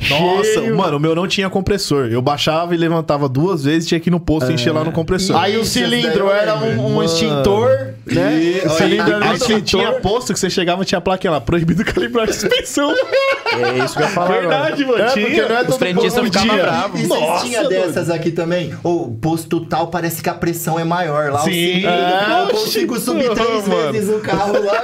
[0.10, 0.78] Nossa, cheio.
[0.78, 2.08] mano, o meu não tinha compressor.
[2.12, 4.92] Eu baixava e levantava duas vezes tinha que ir no posto e encher lá no
[4.92, 5.36] compressor.
[5.38, 7.68] Aí o cilindro era um, um extintor,
[8.06, 8.40] né?
[8.42, 10.02] E, o cilindro era um aí, tinha, tinha extintor.
[10.02, 12.92] posto que você chegava e tinha a plaquinha lá, proibido calibrar a suspensão.
[12.92, 14.42] É isso que eu ia falar agora.
[14.42, 15.04] Verdade, mano.
[15.04, 15.26] É, tinha.
[15.26, 16.62] porque não é Os frentistas ficavam tinha.
[16.64, 17.00] bravos.
[17.02, 17.82] E vocês Nossa, tinham doido.
[17.88, 18.74] dessas aqui também?
[18.84, 21.32] O posto tal parece que a pressão é maior.
[21.32, 21.50] Lá Sim.
[21.50, 23.92] o cilindro, É, eu consigo subir três mano.
[23.92, 24.84] vezes o carro lá.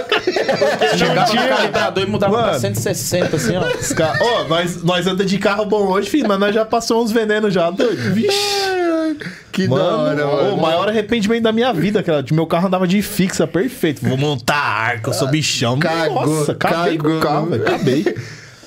[0.98, 2.60] Chegava no calibrador e mudava pra Mano.
[2.60, 3.62] 160, assim, ó.
[3.80, 7.06] Os ca- Ó, nós, nós andamos de carro bom hoje, filho, mas nós já passamos
[7.06, 8.14] uns venenos já, doido.
[8.14, 8.36] Vixe.
[9.52, 10.62] que Mano, da hora, o mano.
[10.62, 12.24] maior arrependimento da minha vida, cara.
[12.24, 14.04] de Meu carro andava de fixa, perfeito.
[14.06, 15.78] Vou montar arco, eu sou bichão.
[15.78, 17.64] Cagou, Nossa, acabei com o cagou, carro, velho.
[17.64, 18.16] Acabei.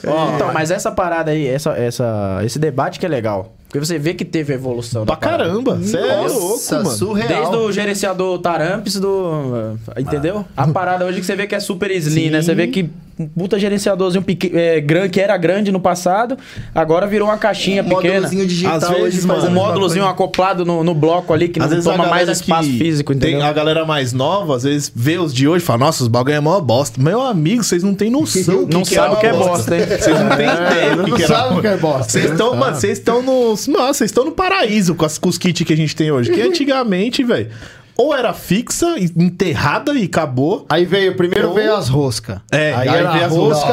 [0.00, 3.54] Então, mas essa parada aí, essa, essa, esse debate que é legal.
[3.68, 5.04] Porque você vê que teve evolução.
[5.04, 5.76] Pra caramba.
[5.76, 6.90] Você é louco, mano.
[6.90, 7.28] surreal.
[7.28, 9.76] Desde o gerenciador Taramps do.
[9.98, 10.44] Entendeu?
[10.56, 12.40] A parada hoje que você vê que é super slim, né?
[12.40, 12.88] Você vê que
[13.20, 14.48] um puta gerenciadorzinho pequ...
[14.56, 16.38] é, gran- que era grande no passado,
[16.72, 18.14] agora virou uma caixinha pequena.
[18.14, 20.14] Módulozinho digital Às vezes, hoje Um módulozinho coisa.
[20.14, 23.46] acoplado no, no bloco ali que Às não toma mais espaço que físico, tem entendeu?
[23.48, 26.36] a galera mais nova, às vezes vê os de hoje e fala, nossa, os bagulho
[26.36, 27.02] é mó bosta.
[27.02, 28.64] Meu amigo, vocês não têm noção.
[28.64, 29.84] do Não que sabe o que é bosta, hein?
[29.84, 32.04] Vocês não têm ideia do que, Não que sabe o que é bosta.
[32.12, 33.57] Vocês estão, mano, vocês estão no.
[33.66, 36.30] Nossa, vocês estão no paraíso com, as, com os kits que a gente tem hoje.
[36.30, 37.50] Que antigamente, velho,
[37.96, 40.64] ou era fixa, enterrada e acabou.
[40.68, 42.38] Aí veio, primeiro Ou- veio as roscas.
[42.52, 43.66] É, aí, aí veio as rosca.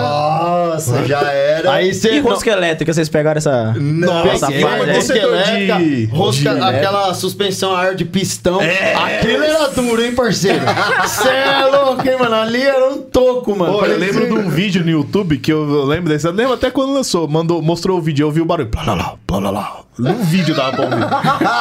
[0.75, 1.71] Nossa, já era.
[1.73, 2.19] Aí E você.
[2.19, 3.73] rosca elétrica, vocês pegaram essa.
[3.77, 4.61] Nossa, essa aí?
[4.61, 8.61] você- Rosca elétrica, de- rosca, de- aquela suspensão a ar de pistão.
[8.61, 8.93] É.
[8.93, 10.59] Aquilo era duro, hein, parceiro?
[11.07, 12.35] Cê é louco, hein, mano?
[12.35, 13.73] Ali era um toco, mano.
[13.79, 16.27] Pô, eu lembro de um vídeo no YouTube que eu eu lembro desse.
[16.27, 17.27] Eu lembro até quando lançou.
[17.27, 18.69] Mandou, mostrou o vídeo, eu ouvi o barulho.
[18.69, 19.84] Plá, lá, lá, plá, lá, lá.
[19.97, 21.07] No vídeo dava pra ouvir.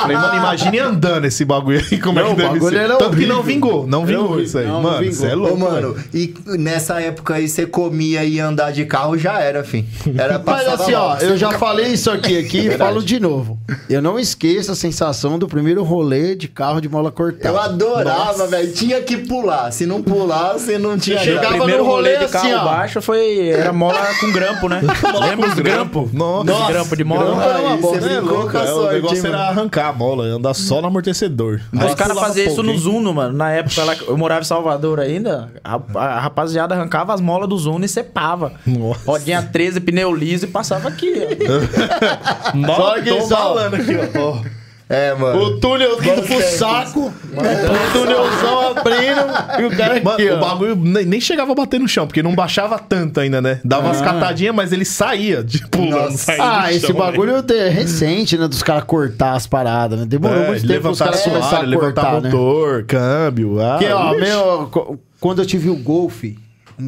[0.02, 1.98] Falei, mano, imagine andando esse bagulho aí.
[2.00, 2.84] Como Não, é o que deve bagulho ser.
[2.84, 3.42] era Tanto que não horrível.
[3.42, 3.86] vingou.
[3.86, 4.44] Não vingou horrível.
[4.44, 4.66] isso aí.
[4.66, 5.58] Não, mano, você é Ô, louco.
[5.58, 9.86] mano, e nessa época aí você comia e andar de carro já era, fim.
[10.18, 11.18] Era Mas assim, ó, mal.
[11.18, 13.58] eu já falei isso aqui, aqui e falo de novo.
[13.88, 17.48] Eu não esqueço a sensação do primeiro rolê de carro de mola cortada.
[17.48, 18.72] Eu adorava, velho.
[18.72, 19.70] Tinha que pular.
[19.70, 22.64] Se não pulasse, não tinha Chegava primeiro no rolê rolê de carro assim, ó.
[22.64, 23.48] baixo foi.
[23.48, 24.80] Era mola com grampo, né?
[25.20, 26.10] Lembra os grampo?
[26.12, 26.52] Nossa.
[26.52, 27.24] Os grampo de mola?
[27.24, 28.23] Grampo era uma bosta.
[28.32, 29.50] É a é, o sorte, negócio hein, era mano?
[29.50, 31.60] arrancar a bola, andar só no amortecedor.
[31.72, 32.78] Os Aí caras pulava faziam isso no.
[32.78, 33.36] Zuno, mano.
[33.36, 35.52] Na época lá, eu morava em Salvador ainda.
[35.62, 38.52] A, a rapaziada arrancava as molas do Zuno e cepava.
[38.66, 39.00] Nossa.
[39.10, 41.12] Rodinha 13, pneu liso e passava aqui.
[41.14, 42.74] ó.
[42.76, 44.63] Só que tô só- falando aqui, ó.
[44.94, 45.42] É, mano.
[45.42, 50.40] O túnel indo pro saco, o túnelzão abrindo e o cara Mano, aqui, o ó.
[50.40, 53.60] bagulho nem, nem chegava a bater no chão, porque não baixava tanto ainda, né?
[53.64, 56.34] Dava umas catadinhas, mas ele saía de pulando, Nossa.
[56.38, 58.46] Ah, esse chão, bagulho é recente, né?
[58.48, 60.06] Dos caras cortar as paradas, né?
[60.06, 62.30] Demorou É, muito tempo os levantar caras assoalho, a levantar cortar, né?
[62.30, 63.60] motor, câmbio.
[63.60, 64.20] Ah, Porque, ó, ixi.
[64.20, 66.36] meu, co- quando eu tive o Golf, em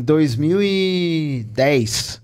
[0.03, 2.21] 2010,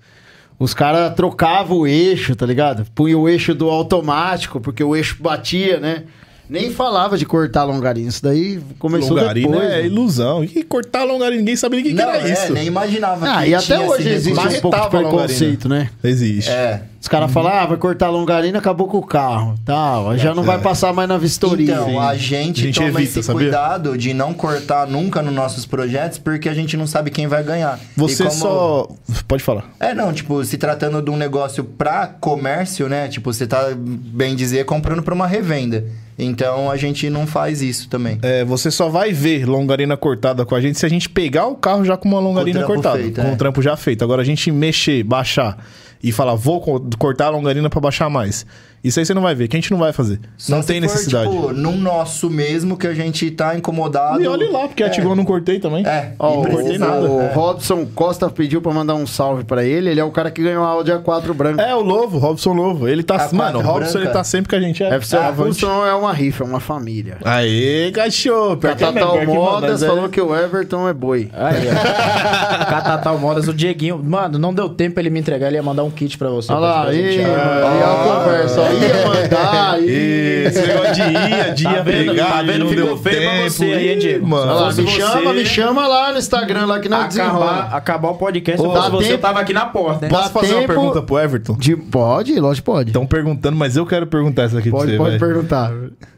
[0.63, 2.87] os caras trocavam o eixo, tá ligado?
[2.95, 6.05] Punha o eixo do automático, porque o eixo batia, né?
[6.49, 8.09] Nem falava de cortar longarina.
[8.09, 9.71] Isso daí começou longarina depois.
[9.71, 9.87] é mano.
[9.87, 10.45] ilusão.
[10.45, 12.53] E cortar longarina, ninguém sabia nem o que, que era é, isso.
[12.53, 15.09] nem imaginava Ah, que e até hoje existe um pouco de longarina.
[15.11, 15.91] preconceito, né?
[16.05, 16.51] Existe.
[16.51, 16.83] É.
[17.03, 19.57] Os caras falam, ah, vai cortar a longarina, acabou com o carro.
[19.65, 21.65] Tal, já não vai passar mais na vistoria.
[21.75, 23.41] Então, a gente, A gente toma evita, esse sabia?
[23.43, 27.43] cuidado de não cortar nunca nos nossos projetos, porque a gente não sabe quem vai
[27.43, 27.77] ganhar.
[27.97, 28.89] Você como- só.
[29.27, 29.65] Pode falar.
[29.81, 33.09] É, não, tipo, se tratando de um negócio pra comércio, né?
[33.09, 35.85] Tipo, você tá, bem dizer, comprando pra uma revenda.
[36.17, 38.21] Então, a gente não faz isso também.
[38.23, 41.57] É, você só vai ver longarina cortada com a gente se a gente pegar o
[41.57, 42.99] carro já com uma longarina trampo cortada.
[42.99, 43.33] feito, com é.
[43.33, 44.05] o trampo já feito.
[44.05, 45.59] Agora a gente mexer, baixar
[46.03, 48.45] e falar, vou co- cortar a longarina pra baixar mais.
[48.83, 50.19] Isso aí você não vai ver, que a gente não vai fazer.
[50.37, 51.31] Só não se tem for, necessidade.
[51.31, 54.21] tipo, num nosso mesmo que a gente tá incomodado.
[54.21, 55.87] E olhe lá, porque a Tigão eu não cortei também.
[55.87, 57.09] É, Ó, e o, cortei nada.
[57.09, 57.33] o é.
[57.33, 59.89] Robson Costa pediu pra mandar um salve pra ele.
[59.91, 61.63] Ele é o cara que ganhou a Audi A4 branca.
[61.63, 62.89] É, o Lovo, Robson Lovo.
[62.89, 63.17] Ele tá.
[63.25, 63.99] A mano, o Robson branca.
[63.99, 64.83] ele tá sempre com a gente.
[64.83, 65.65] É, FC é, avante.
[65.65, 67.19] Robson é uma rifa, é uma família.
[67.25, 68.55] Aê, cachorro.
[68.55, 71.31] É Catatal mano, Modas é- falou que o Everton é boi.
[71.33, 72.65] Aí, ó.
[72.67, 74.03] Catatal Modas, o Dieguinho.
[74.03, 76.51] Mano, não deu tempo ele me entregar, ele ia mandar um kit pra você.
[76.53, 78.61] Olha lá, aí, a conversa.
[78.61, 78.72] ó.
[78.75, 80.45] Ia mandar, Aí.
[80.47, 82.07] Esse negócio de ir, de ir Tá a vendo?
[82.11, 82.59] pegar, Tá vendo?
[82.61, 83.51] não Ficou deu feio pra tempo.
[83.51, 84.27] você aí, hein, Diego?
[84.27, 87.69] Mano, lá, me você- chama, me chama lá no Instagram, lá que nós Acabar, desenrola.
[87.73, 90.13] acabar o podcast, você tempo- tava aqui na porta, hein?
[90.13, 91.57] Dá Posso fazer uma pergunta pro Everton?
[91.57, 92.91] De, pode, lógico, pode.
[92.91, 95.21] Estão perguntando, mas eu quero perguntar essa aqui pra pode você, pode velho.
[95.21, 95.73] perguntar.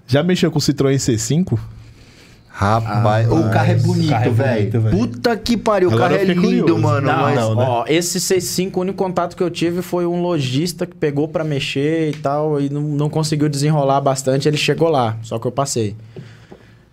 [0.07, 1.59] Já mexeu com o Citroën C5?
[2.57, 4.81] Rapaz, o carro é bonito, carro é bonito, velho.
[4.81, 4.97] velho.
[4.97, 6.79] Puta que pariu, o Agora carro é lindo, curioso.
[6.79, 7.07] mano.
[7.09, 7.35] Não, mas...
[7.35, 7.65] não, né?
[7.67, 11.43] ó, esse C5, o único contato que eu tive foi um lojista que pegou pra
[11.43, 15.51] mexer e tal, e não, não conseguiu desenrolar bastante, ele chegou lá, só que eu
[15.51, 15.97] passei.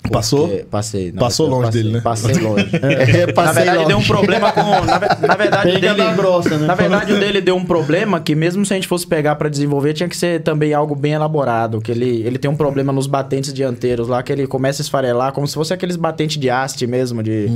[0.10, 0.48] Passou?
[0.48, 1.12] Porque- Passei.
[1.12, 2.02] na Passou verdade, longe passei, dele, né?
[2.02, 2.70] Passei longe.
[3.22, 3.88] É, na passei verdade, longe.
[3.88, 4.62] deu um problema com.
[4.62, 5.96] Na, na verdade, Pega dele.
[5.96, 6.68] da grossa, né?
[6.68, 9.48] Na verdade, o dele deu um problema que, mesmo se a gente fosse pegar pra
[9.48, 11.80] desenvolver, tinha que ser também algo bem elaborado.
[11.82, 15.32] Que ele, ele tem um problema nos batentes dianteiros lá, que ele começa a esfarelar,
[15.34, 17.48] como se fosse aqueles batentes de haste mesmo, de,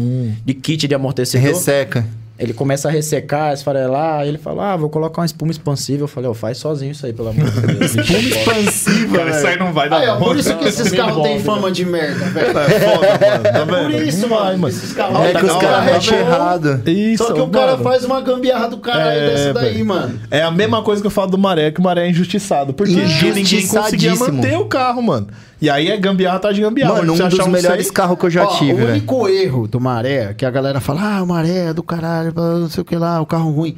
[0.45, 1.47] de kit de amortecedor.
[1.49, 2.05] Resseca.
[2.37, 6.03] Ele começa a ressecar, esfarelar, aí ele fala, ah, vou colocar uma espuma expansível.
[6.03, 7.95] Eu falei, ó, faz sozinho isso aí, pelo amor de Deus.
[7.95, 11.23] Espuma expansiva, Cara, isso aí não vai dar Aí, ó, por isso que esses carros
[11.23, 12.59] têm fama de merda, velho.
[12.59, 13.43] É foda, mano.
[13.43, 14.67] Tá Por isso, mano.
[14.67, 16.81] Esses carros É que os caras mexem errado.
[16.85, 17.83] Isso, Só que o cara mano.
[17.83, 19.85] faz uma gambiarra do caralho É, dessa daí, velho.
[19.85, 20.19] mano.
[20.29, 22.73] É a mesma coisa que eu falo do Maré, que o Maré é injustiçado.
[22.73, 25.27] Porque ninguém conseguia manter o carro, mano.
[25.61, 26.95] E aí é gambiarra atrás de gambiarra.
[26.95, 29.79] Mano, um dos achar melhores carros que eu já Ó, tive, o único erro do
[29.79, 32.95] Maré, que a galera fala, ah, o Maré é do caralho, não sei o que
[32.95, 33.75] lá, o carro ruim.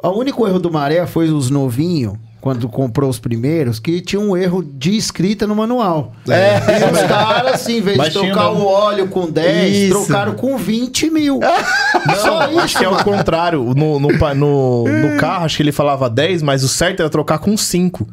[0.00, 4.36] O único erro do Maré foi os novinhos, quando comprou os primeiros, que tinha um
[4.36, 6.12] erro de escrita no manual.
[6.28, 6.56] É.
[6.56, 10.06] E os caras, assim, em vez Mas de trocar o óleo com 10, Isso.
[10.06, 11.40] trocaram com 20 mil.
[12.22, 13.74] Só Não, acho isso, que é o contrário.
[13.74, 17.38] No, no, no, no carro, acho que ele falava 10, mas o certo era trocar
[17.38, 18.06] com 5.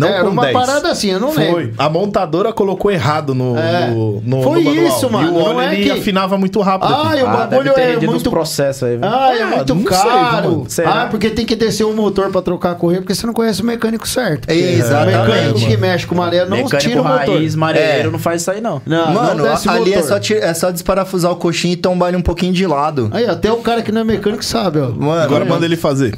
[0.00, 0.52] Não Era com uma 10.
[0.54, 1.44] parada assim, eu não Foi.
[1.44, 1.74] lembro.
[1.78, 3.90] A montadora colocou errado no, É.
[3.90, 4.86] no, no, Foi no manual.
[4.88, 5.28] isso, mano.
[5.28, 6.92] E o óleo Não é ele que- afinava muito rápido.
[6.92, 7.18] Ah, aqui.
[7.18, 8.98] e o Ah, bagulho deve ter é rendido muito uns processos aí.
[9.02, 10.50] Ah, é Ah, muito não sei, caro.
[10.50, 10.64] mano.
[10.68, 11.02] Será?
[11.02, 13.62] ah, porque tem que descer o motor pra trocar a correia, porque você não conhece
[13.62, 14.46] o mecânico certo.
[14.46, 15.16] Porque Exatamente.
[15.18, 17.18] O mecânico que mexe com maré não Mecânico tira o motor.
[17.36, 18.12] raiz, marinheiro, É.
[18.12, 18.80] não faz isso aí, não.
[18.86, 20.08] Não, Mano, não desce o ali é motor.
[20.08, 23.08] só, ti- é só desparafusar o coxinho e tombar ele um pouquinho de lado.
[23.12, 24.88] Aí, até o cara que não é mecânico sabe, ó.
[24.88, 26.14] Mano, Agora manda ele fazer.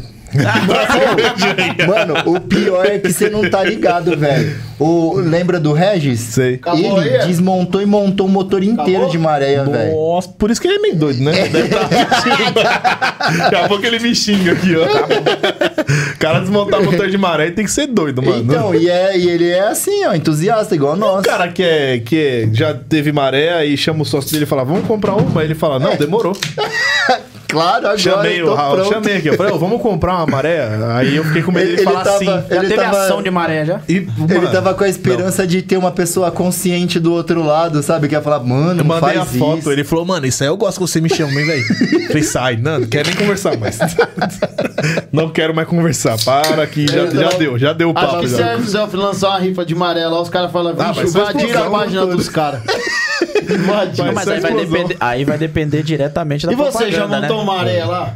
[1.86, 4.56] Mano, o pior é que você não tá ligado, velho.
[4.78, 6.18] O, lembra do Regis?
[6.20, 6.54] Sei.
[6.54, 7.26] Acabou ele aí?
[7.28, 9.08] desmontou e montou o motor inteiro Acabou?
[9.10, 9.92] de maréia, velho.
[9.94, 11.32] Nossa, por isso que ele é meio doido, né?
[11.48, 11.88] Deve tá
[13.38, 14.84] Daqui a pouco ele me xinga aqui, ó.
[16.14, 18.42] O cara desmontar motor de maré tem que ser doido, mano.
[18.42, 21.22] Então, e, é, e ele é assim, ó, entusiasta, igual O nós.
[21.24, 24.64] cara que, é, que é- já teve maré, aí chama o sócio dele e fala,
[24.64, 25.40] vamos comprar uma.
[25.40, 26.36] Aí ele fala, não, demorou.
[27.52, 28.88] Claro, agora Chamei o Raul, pronto.
[28.94, 29.28] chamei aqui.
[29.28, 30.66] Eu falei, ô, vamos comprar uma maré?
[30.94, 32.24] Aí eu fiquei com medo Ele- ele falar tava- sim.
[32.24, 33.80] Já Ele teve tava- ação de maré já?
[33.88, 37.82] E, Ele mano, tava com a esperança de ter uma pessoa consciente do outro lado,
[37.82, 38.08] sabe?
[38.08, 39.70] Que ia falar, mano, Eu não mandei faz a foto, isso.
[39.72, 41.62] ele falou, mano, isso aí eu gosto que você me chama, hein, velho?
[42.08, 43.78] Falei, sai, não, não quero nem conversar mais.
[45.12, 48.20] não quero mais conversar, para que já, já deu, já deu o Acho papo.
[48.22, 48.52] que se Já.
[48.54, 51.70] a Zelf lançar uma rifa de maré lá, os caras falam, Ah, vixe, invadiram a
[51.70, 52.16] página tudo.
[52.16, 52.60] dos caras.
[53.98, 54.70] Não, mas aí vai, explosão.
[54.72, 57.42] depender, aí vai depender diretamente da E você já montou né?
[57.42, 58.14] uma maré lá?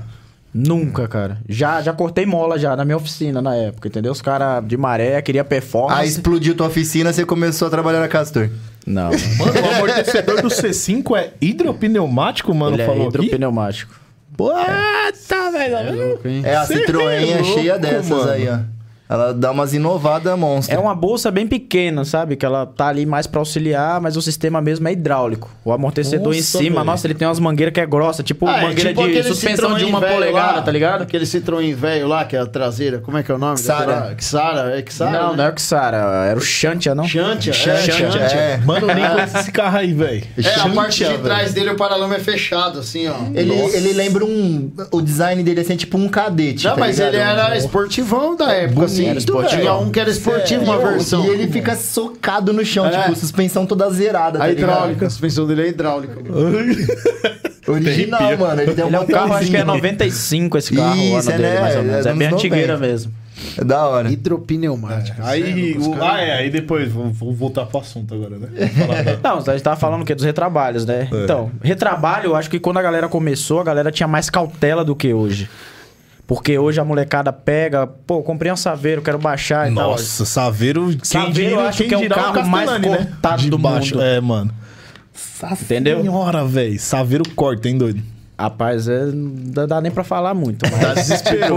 [0.55, 1.37] Nunca, cara.
[1.47, 4.11] Já, já cortei mola já na minha oficina na época, entendeu?
[4.11, 6.01] Os caras de maré queria performance.
[6.01, 8.49] Aí explodiu tua oficina, você começou a trabalhar na Castor.
[8.87, 9.11] Não.
[9.11, 13.19] Mano, o amortecedor do C5 é hidropneumático, mano, Ele é falou aqui?
[13.19, 13.95] hidropneumático.
[14.37, 16.19] Puta, velho.
[16.45, 18.31] É, a Cê Citroën é é cheia louco, dessas mano.
[18.31, 18.59] aí, ó.
[19.09, 20.77] Ela dá umas inovadas monstras.
[20.77, 22.35] É uma bolsa bem pequena, sabe?
[22.37, 25.51] Que ela tá ali mais pra auxiliar, mas o sistema mesmo é hidráulico.
[25.65, 26.85] O amortecedor em Nossa, cima, velho.
[26.85, 29.75] nossa, ele tem umas mangueiras que é grossa, tipo Ah, é mangueira tipo de suspensão
[29.75, 31.03] de uma polegada, lá, tá ligado?
[31.03, 32.99] Aquele Citroën velho lá, que é a traseira.
[32.99, 33.59] Como é que é o nome?
[33.59, 34.17] Xara.
[34.19, 35.37] Xara, é Xara, não, né?
[35.37, 35.97] não é o Xara,
[36.27, 37.05] era o Shantia, não?
[37.07, 38.11] Xantia, é, Xantia.
[38.11, 38.39] Xantia.
[38.39, 38.57] É.
[38.59, 40.25] Mano, eu nem conheço esse carro aí, velho.
[40.37, 43.15] É, a parte de Xantia, trás dele, o paralama é fechado, assim, ó.
[43.35, 43.77] Ele, Nossa.
[43.77, 44.71] ele lembra um.
[44.91, 46.65] O design dele assim, tipo um cadete.
[46.65, 47.15] Não, tá mas ligado?
[47.15, 49.27] ele era esportivão da época, assim.
[49.27, 49.79] Bonito, Tinha velho.
[49.81, 51.25] um que era esportivo, E uma eu- versão.
[51.25, 53.03] E ele fica socado no chão, É.
[53.03, 54.39] tipo, suspensão toda zerada.
[54.39, 54.71] A tá ligado?
[54.71, 56.17] hidráulica, a suspensão dele é hidráulica.
[57.69, 58.63] Original, mano.
[58.63, 59.67] Ele tem Ele é um carro, acho que é botãozinho.
[59.67, 61.61] 95 esse carro, o Isso, ano é, dele, né?
[61.61, 62.07] mais ou É menos.
[62.07, 62.87] É, bem antigueira 90.
[62.93, 63.13] mesmo.
[63.59, 64.11] É da hora.
[64.11, 65.17] Hidropneumática.
[65.27, 68.49] Aí, o- ah, é, aí depois, vamos, vamos voltar pro assunto agora, né?
[69.23, 70.15] Da- Não, a gente tava falando o quê?
[70.15, 71.09] Dos retrabalhos, né?
[71.13, 71.25] É.
[71.25, 74.95] Então, retrabalho, eu acho que quando a galera começou, a galera tinha mais cautela do
[74.95, 75.51] que hoje.
[76.27, 79.91] Porque hoje a molecada pega, pô, comprei um Saveiro, quero baixar e tal.
[79.91, 83.05] Nossa, Saveiro, quem Saveiro dirá, eu acho quem que é o dirá carro mais Castellani,
[83.05, 83.95] cortado De do baixo.
[83.95, 84.05] mundo.
[84.05, 84.51] É, mano.
[85.63, 86.01] Entendeu?
[86.01, 86.79] Senhora, velho.
[86.81, 88.03] Saveiro corta, hein, doido?
[88.39, 90.67] Rapaz, é, não dá nem pra falar muito.
[90.71, 91.57] Mas, Dá desespero,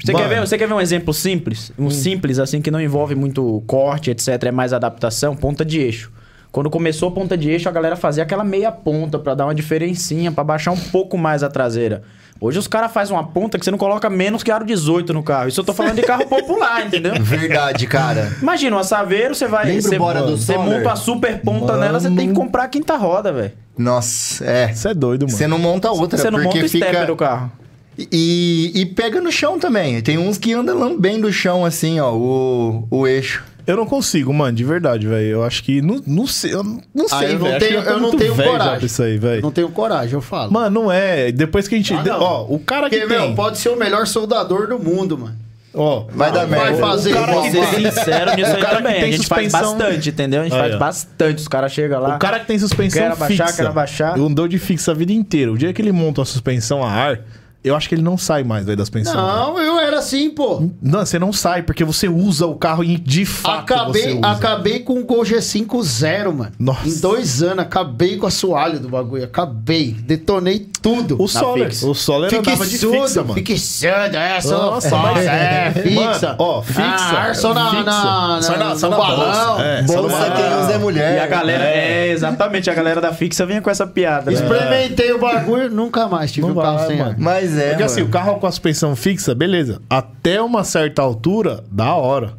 [0.00, 0.24] você, Mano.
[0.24, 1.72] quer ver, você quer ver um exemplo simples?
[1.76, 4.28] Um simples, assim, que não envolve muito corte, etc.
[4.44, 5.34] É mais adaptação?
[5.34, 6.12] Ponta de eixo.
[6.52, 9.54] Quando começou a ponta de eixo, a galera fazia aquela meia ponta pra dar uma
[9.54, 12.02] diferencinha, pra baixar um pouco mais a traseira.
[12.40, 15.22] Hoje os caras fazem uma ponta que você não coloca menos que aro 18 no
[15.22, 15.48] carro.
[15.48, 17.14] Isso eu tô falando de carro popular, entendeu?
[17.20, 18.32] Verdade, cara.
[18.40, 19.66] Imagina, uma Saveiro, você vai.
[19.66, 22.68] Lembra Você, Bora do você monta a super ponta nela, você tem que comprar a
[22.68, 23.52] quinta roda, velho.
[23.76, 24.72] Nossa, é.
[24.72, 25.36] Você é doido, mano.
[25.36, 27.06] Você não monta outra, Você não porque monta o fica...
[27.06, 27.50] do carro.
[27.98, 30.00] E, e pega no chão também.
[30.00, 33.44] Tem uns que andam lambendo o chão, assim, ó, o, o eixo.
[33.68, 35.26] Eu não consigo, mano, de verdade, velho.
[35.26, 35.82] Eu acho que.
[35.82, 38.10] Não, não sei, eu não não sei, Ah, eu não que tenho- tô eu não
[38.16, 38.86] tenho coragem.
[38.86, 39.42] isso aí, velho.
[39.42, 40.50] Não tenho coragem, eu falo.
[40.50, 41.30] Mano, não é.
[41.30, 41.92] Depois que a gente.
[41.92, 42.20] Ah, não.
[42.20, 43.26] ó, o cara que Porque, tem.
[43.26, 45.36] meu, pode ser o melhor soldador do mundo, mano.
[45.74, 46.78] Ó, Vai dar vai merda.
[46.78, 47.44] fazer O cara igual.
[47.44, 48.96] que Ser tem- sincero nisso o aí que também.
[48.96, 50.40] A tem gente faz suspensão- bastante, entendeu?
[50.40, 50.78] A gente Aí, faz ó.
[50.78, 51.38] bastante.
[51.42, 52.16] Os caras chegam lá.
[52.16, 53.62] O cara que tem suspensão Quer abaixar, fixa.
[53.62, 54.18] quer abaixar.
[54.18, 55.52] Andou de fixa a vida inteira.
[55.52, 57.20] O dia que ele monta uma suspensão a ar,
[57.64, 59.14] eu acho que ele não sai mais, velho, da suspensão.
[59.14, 60.70] Não, eu era assim, pô.
[60.80, 64.26] Não, você não sai, porque você usa o carro e de fato você Acabei, usa.
[64.26, 66.52] acabei com o Gol G5 zero, mano.
[66.58, 66.88] Nossa.
[66.88, 69.24] Em dois anos, acabei com a assoalho do bagulho.
[69.24, 69.92] Acabei.
[69.92, 71.16] Detonei tudo.
[71.20, 71.86] O fixa.
[71.86, 73.34] O Solar Fique andava de fixa, mano.
[73.34, 76.26] fique surdo, é, só Nossa, foda, mas- é, fixa.
[76.28, 77.82] Mano, ó, fixa, Ah, ar só na, fixa.
[77.84, 79.16] na, Só na- no só na balão.
[79.56, 79.86] bolsa, é.
[79.86, 80.36] só no Bolsa balão.
[80.36, 81.16] quem usa é mulher.
[81.16, 81.64] E a galera.
[81.64, 82.70] É, exatamente.
[82.70, 84.30] A galera da fixa vinha com essa piada.
[84.30, 84.36] né?
[84.36, 87.10] Experimentei o bagulho, nunca mais tive Não um carro vai, sem mano.
[87.10, 87.16] ar.
[87.18, 88.12] Mas é, Porque assim, o mano.
[88.12, 89.80] carro com a suspensão fixa, beleza.
[89.88, 92.34] Até uma certa altura, da hora.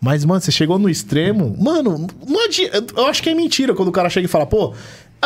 [0.00, 1.56] Mas, mano, você chegou no extremo.
[1.58, 2.84] Mano, não adianta.
[2.96, 4.74] Eu acho que é mentira quando o cara chega e fala, pô,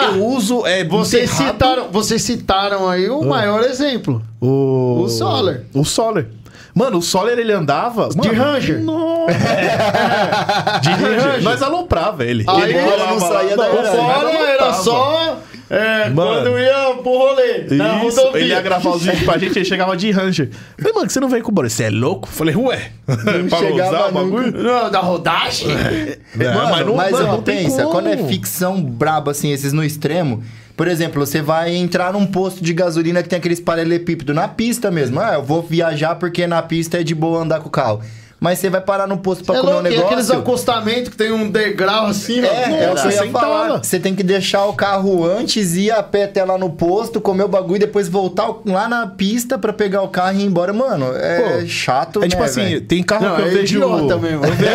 [0.01, 0.65] eu uso.
[0.67, 4.23] É, Vocês errado citaram, vocês citaram aí o maior exemplo.
[4.41, 5.03] O...
[5.03, 5.63] O Solar.
[5.75, 6.27] O Solar.
[6.75, 8.09] Mano, o Solar ele andava.
[8.11, 8.81] De mano, Ranger.
[8.81, 9.35] Nossa.
[10.81, 11.43] de Ranger.
[11.43, 12.45] Nós aloprava ele.
[12.47, 15.39] Aí ele não saía da O o Solar era só
[15.71, 16.15] é, Mano.
[16.43, 17.59] quando ia pro rolê.
[17.71, 18.41] Na Isso, rodovia.
[18.41, 20.51] ele ia gravar os vídeos pra gente, ele chegava de Ranger.
[20.79, 21.73] Falei, mano, você não veio com o Boris?
[21.73, 22.29] Você é louco?
[22.29, 22.91] Falei, ué,
[23.49, 24.63] pra chegava usar o bagulho?
[24.63, 25.69] Não, da rodagem?
[25.71, 26.19] É,
[26.55, 27.91] Mano, mas, não- mano, ó, não pensa, como.
[27.91, 30.43] quando é ficção braba, assim, esses no extremo.
[30.77, 34.91] Por exemplo, você vai entrar num posto de gasolina que tem aqueles paralelepípedo na pista
[34.93, 35.19] mesmo.
[35.21, 38.01] Ah, eu vou viajar porque na pista é de boa andar com o carro.
[38.41, 40.39] Mas você vai parar no posto pra É comer um louco, aqueles negócio.
[40.39, 42.39] acostamentos que tem um degrau assim.
[42.41, 43.31] É, é o que eu ia sentava.
[43.33, 43.79] falar.
[43.83, 47.43] Você tem que deixar o carro antes, ir a pé até lá no posto, comer
[47.43, 50.73] o bagulho e depois voltar lá na pista pra pegar o carro e ir embora.
[50.73, 52.81] Mano, é Pô, chato, É né, tipo assim, velho?
[52.83, 53.77] tem carro Não, que eu é vejo.
[53.77, 54.45] idiota mesmo.
[54.45, 54.71] Eu vejo-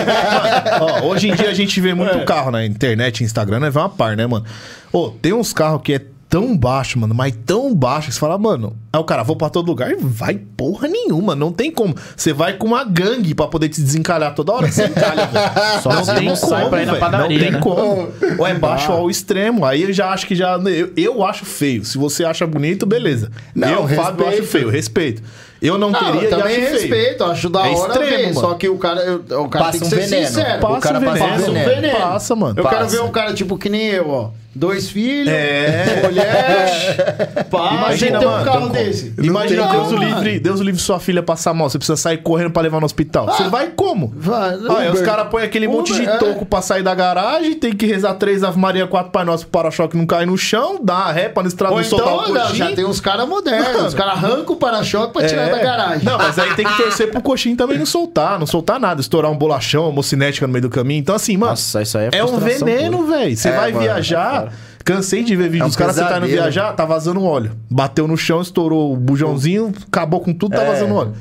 [0.81, 3.69] ó, hoje em dia a gente vê muito carro na internet, Instagram, né?
[3.69, 4.45] Vai uma par, né, mano?
[4.91, 6.01] Ô, tem uns carros que é
[6.33, 9.51] tão baixo, mano, mas tão baixo que você fala, mano, aí o cara, vou pra
[9.51, 11.93] todo lugar e vai porra nenhuma, não tem como.
[12.17, 15.51] Você vai com uma gangue pra poder te desencalhar toda hora, você encalha, velho.
[15.83, 17.59] Sozinho não sai pra ir na padaria, Não tem né?
[17.59, 18.07] como.
[18.39, 20.57] Ou é baixo ao extremo, aí eu já acho que já...
[20.57, 21.85] Eu, eu acho feio.
[21.85, 23.29] Se você acha bonito, beleza.
[23.53, 24.41] Não, eu, Fábio, respeito.
[24.41, 25.21] acho feio, respeito.
[25.61, 28.53] Eu não, Não, teria eu também acho respeito, acho da É hora extremo, ver, só
[28.55, 30.27] que o cara, eu- o cara Passa tem que um ser veneno.
[30.27, 30.57] sincero.
[30.65, 31.75] O cara Passa passa Passa um veneno.
[31.75, 31.99] veneno.
[31.99, 32.59] Passa, mano.
[32.59, 32.97] Eu quero Passa.
[32.97, 34.29] ver um cara tipo que nem eu, ó.
[34.55, 36.01] Dois filhos, É.
[36.03, 39.13] mulher, pá, Imagina, tem um mano, carro desse.
[39.17, 41.69] Imagina, Não, Deus o livre, Deus o livre sua filha passar mal.
[41.69, 43.25] Você precisa sair correndo pra levar no hospital.
[43.27, 44.13] Você vai como?
[44.15, 45.05] Vai, Aí os Uber.
[45.05, 46.17] caras põem aquele monte de Uber, é.
[46.17, 49.61] toco pra sair da garagem, tem que rezar três Ave Maria, quatro Pai Nosso pro
[49.63, 52.17] para-choque não cair no chão, dá uma ré pra não estrada Ou não soltar então,
[52.29, 52.57] o não, coxinho.
[52.69, 55.51] já tem uns caras modernos, os caras arrancam o para-choque pra tirar É.
[55.51, 56.03] da garagem.
[56.03, 59.31] Não, mas aí tem que torcer pro coxinho também não soltar, não soltar nada, estourar
[59.31, 60.99] um bolachão, uma mocinética no meio do caminho.
[60.99, 63.35] Então, assim, mano, Nossa, isso aí é é um veneno, velho.
[63.35, 64.42] Você É, vai mano, viajar.
[64.83, 67.51] Cansei de ver vídeo É um dos caras tá indo viajar, tá vazando óleo.
[67.69, 71.13] Bateu no chão, estourou o bujãozinho, acabou com tudo, tá É, vazando óleo.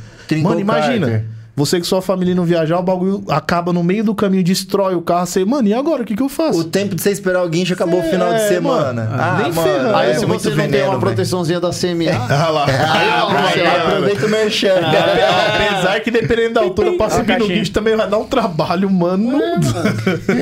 [0.43, 1.07] Mano, imagina.
[1.07, 1.27] cárter.
[1.55, 5.03] Você que sua família não viajar, o bagulho acaba no meio do caminho, destrói o
[5.03, 5.27] carro.
[5.27, 6.03] Você, mano, e agora?
[6.03, 6.61] O que, que eu faço?
[6.61, 9.05] O tempo de você esperar o guincho acabou o final de É, semana.
[9.05, 9.23] mano.
[9.23, 9.95] Ah, Nem mano, ferrando.
[9.97, 11.01] Aí é se muito você não tem veneno, uma velho.
[11.01, 12.67] proteçãozinha da CMA, Ah lá.
[12.67, 14.75] você- aproveita o merchan.
[14.81, 19.33] Apesar que dependendo da altura, pra subir no guincho também vai dar um trabalho, mano.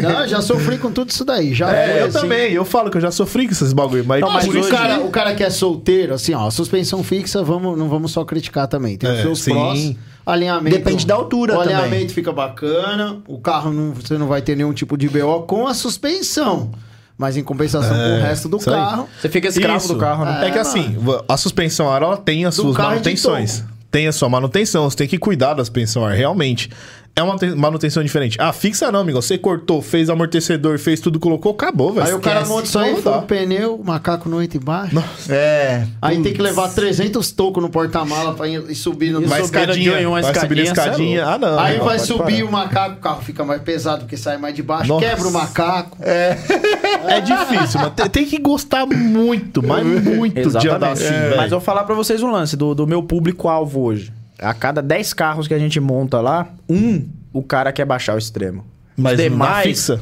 [0.02, 1.52] Não, já sofri com tudo isso daí.
[1.54, 2.20] Já É, eu assim.
[2.20, 2.52] também.
[2.52, 4.04] Eu falo que eu já sofri com esses bagulho.
[4.06, 7.02] Mas, Não, mas por o, cara, que- o cara que é solteiro, assim, ó, suspensão
[7.02, 8.96] fixa, vamos, não vamos só criticar também.
[8.96, 9.50] Tem os É, seus sim.
[9.52, 9.94] prós.
[10.24, 10.76] Alinhamento.
[10.76, 11.74] Depende da altura O também.
[11.74, 13.18] alinhamento fica bacana.
[13.26, 16.70] O carro, não, você não vai ter nenhum tipo de BO com a suspensão.
[17.16, 18.64] Mas em compensação com o resto do aí.
[18.64, 19.08] carro.
[19.20, 19.92] Você fica escravo Isso.
[19.92, 20.48] do carro, né?
[20.48, 20.96] É, que assim,
[21.28, 23.64] a suspensão ar ela tem as Do suas é manutenções.
[23.90, 26.70] Tem a sua manutenção, você tem que cuidar da suspensão ar, realmente.
[27.16, 28.36] É uma te- manutenção diferente.
[28.40, 29.20] Ah, fixa não, amigo.
[29.20, 32.06] Você cortou, fez amortecedor, fez tudo, colocou, acabou, velho.
[32.06, 33.18] Aí o cara monta isso aí, dá.
[33.18, 34.94] o pneu, o macaco não entra embaixo.
[35.28, 35.86] É.
[36.00, 39.20] Aí tem que levar 300 tocos no porta-mala pra ir, ir subir no...
[39.26, 41.26] Vai escadinha, uma vai subir na escadinha, é escadinha.
[41.26, 41.58] Ah, não.
[41.58, 42.44] Aí não, vai subir parar.
[42.48, 45.04] o macaco, o carro fica mais pesado porque sai mais de baixo, Nossa.
[45.04, 45.98] quebra o macaco.
[46.00, 51.02] É difícil, mas tem, que gostar muito, mas muito de andar Exatamente.
[51.04, 51.20] assim, É.
[51.20, 51.36] velho.
[51.36, 54.12] Mas eu vou falar pra vocês um lance do, do meu público-alvo hoje.
[54.40, 58.18] A cada 10 carros que a gente monta lá, um, o cara quer baixar o
[58.18, 58.64] extremo.
[58.96, 59.66] Mas Os na demais...
[59.66, 60.00] fixa.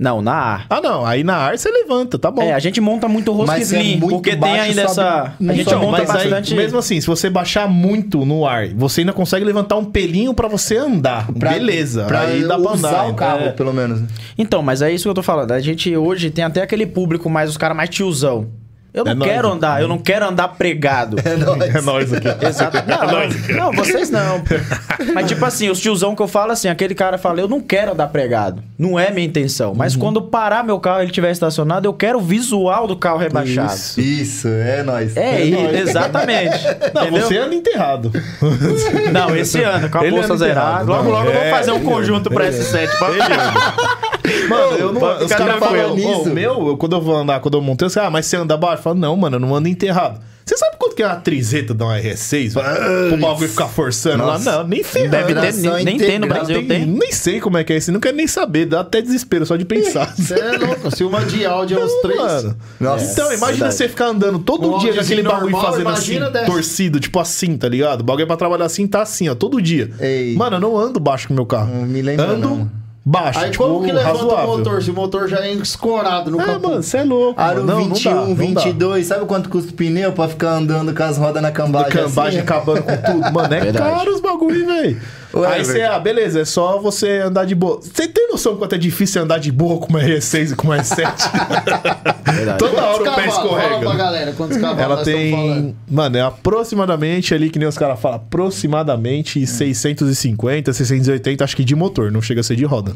[0.00, 0.66] Não, na ar.
[0.70, 1.04] Ah, não.
[1.04, 2.40] Aí na ar você levanta, tá bom.
[2.40, 5.00] É, a gente monta muito rosca Mas é slim, muito porque tem baixo, ainda sobe-
[5.00, 5.32] essa...
[5.40, 6.54] A gente sobe, monta mas aí, bastante...
[6.54, 10.46] mesmo assim, se você baixar muito no ar, você ainda consegue levantar um pelinho pra
[10.46, 11.26] você andar.
[11.32, 12.04] Pra- Beleza.
[12.04, 13.08] Pra aí dá pra usar andar.
[13.10, 13.50] o carro, É.
[13.50, 14.02] pelo menos.
[14.38, 15.50] Então, mas é isso que eu tô falando.
[15.50, 18.46] A gente hoje tem até aquele público mais, os caras mais tiozão.
[18.98, 19.54] Eu não É nóis, quero né?
[19.54, 21.16] andar, eu não quero andar pregado.
[21.24, 21.74] É nóis.
[21.74, 22.28] É nóis aqui.
[22.46, 22.78] Exato.
[22.86, 24.42] Não, não, vocês não.
[25.14, 27.92] Mas tipo assim, os tiozão que eu falo assim, aquele cara fala, eu não quero
[27.92, 28.62] andar pregado.
[28.78, 29.74] Não é minha intenção.
[29.74, 30.00] Mas Uhum.
[30.00, 33.72] quando parar meu carro e ele estiver estacionado, eu quero o visual do carro rebaixado.
[33.74, 34.00] Isso.
[34.00, 35.16] Isso, é nóis.
[35.16, 35.78] É, nóis.
[35.80, 36.58] exatamente.
[36.94, 37.22] Não, entendeu?
[37.26, 38.12] você anda enterrado.
[39.12, 40.84] Não, esse ano, com a Ele bolsa zerada.
[40.84, 42.88] Logo, logo eu vou é, fazer um conjunto pra S7.
[42.98, 43.08] Pra...
[44.48, 45.00] Mano, eu não.
[45.00, 46.22] pode Os caras falam, nisso.
[46.22, 48.56] "Ô, meu, eu- quando eu vou andar, quando eu montei, eu ah, mas você anda
[48.56, 48.78] baixo?
[48.78, 50.20] Eu falo, não, mano, eu não ando enterrado.
[50.44, 52.54] Você sabe quanto que é uma triseta da uma R6?
[53.12, 54.50] O bagulho ficar forçando Nossa.
[54.50, 54.56] lá?
[54.62, 55.10] Não, nem ferrando.
[55.10, 56.26] Deve ter, nem, nem tem no.
[56.26, 56.86] Brasil, Tem-.
[56.86, 59.56] Nem sei como é que é isso, não quero nem saber, dá até desespero só
[59.56, 60.14] de pensar.
[60.16, 60.90] Você é louco.
[60.96, 62.18] Se uma de áudio é os três.
[62.18, 62.56] Mano.
[62.80, 63.74] Nossa, então, imagina verdade.
[63.74, 66.46] você ficar andando todo Um dia com aquele áudiozinho bagulho normal, fazendo assim, dessa.
[66.46, 68.00] torcido, tipo assim, tá ligado?
[68.00, 69.90] O bagulho é pra trabalhar assim, tá assim, ó, todo dia.
[70.00, 70.34] Ei.
[70.34, 71.74] Mano, eu não ando baixo com o meu carro.
[71.74, 72.70] Não me lembra, Ando não.
[73.08, 74.44] Baixo, Aí tipo, como que levanta razoável.
[74.54, 74.82] o motor?
[74.82, 76.68] Se o motor já é escorado no Ah, capô.
[76.68, 77.40] mano, você é louco.
[77.40, 77.66] Aro mano.
[77.80, 78.60] Não, 21, não dá, não dá.
[78.62, 81.90] 22, sabe quanto custa o pneu pra ficar andando com as rodas na cambagem?
[81.90, 82.48] Cambagem assim?
[82.48, 83.32] acabando com tudo.
[83.32, 83.96] Mano, é Verdade.
[83.96, 85.00] caro os bagulho, velho.
[85.44, 87.80] Aí você, ah, beleza, é só você andar de boa.
[87.80, 90.78] Você tem noção quanto é difícil andar de boa com uma R6 e com uma
[90.78, 92.18] R7?
[92.32, 92.58] Verdade.
[92.58, 93.34] Toda hora o Quantos pé cavalos?
[93.34, 93.96] Fala pra escorrega.
[93.96, 95.76] galera quantos cavalos Ela tem.
[95.88, 101.74] Mano, é aproximadamente ali, que nem os caras falam, aproximadamente 650, 680, acho que de
[101.74, 102.94] motor, não chega a ser de roda.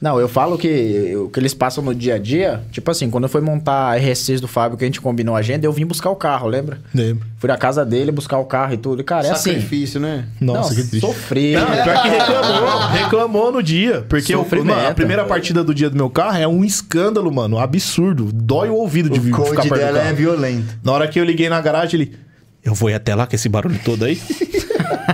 [0.00, 3.24] Não, eu falo que o que eles passam no dia a dia, tipo assim, quando
[3.24, 5.86] eu fui montar a R6 do Fábio, que a gente combinou a agenda, eu vim
[5.86, 6.78] buscar o carro, lembra?
[6.94, 7.26] Lembro.
[7.38, 9.00] Fui na casa dele buscar o carro e tudo.
[9.00, 9.52] E, cara, é assim.
[9.52, 10.26] Sacrifício, né?
[10.40, 11.06] Nossa, não, que triste.
[11.06, 11.58] Sofrer.
[11.58, 14.04] Não, pior que reclamou, reclamou no dia.
[14.08, 14.74] Porque o, Sofrimento.
[14.76, 17.58] mano, a primeira partida do dia do meu carro é um escândalo, mano.
[17.58, 18.30] Absurdo.
[18.32, 20.10] Dói o ouvido de O ficar code perto do dela carro.
[20.10, 20.78] é violento.
[20.82, 22.16] Na hora que eu liguei na garagem, ele.
[22.64, 24.18] Eu vou ir até lá com esse barulho todo aí.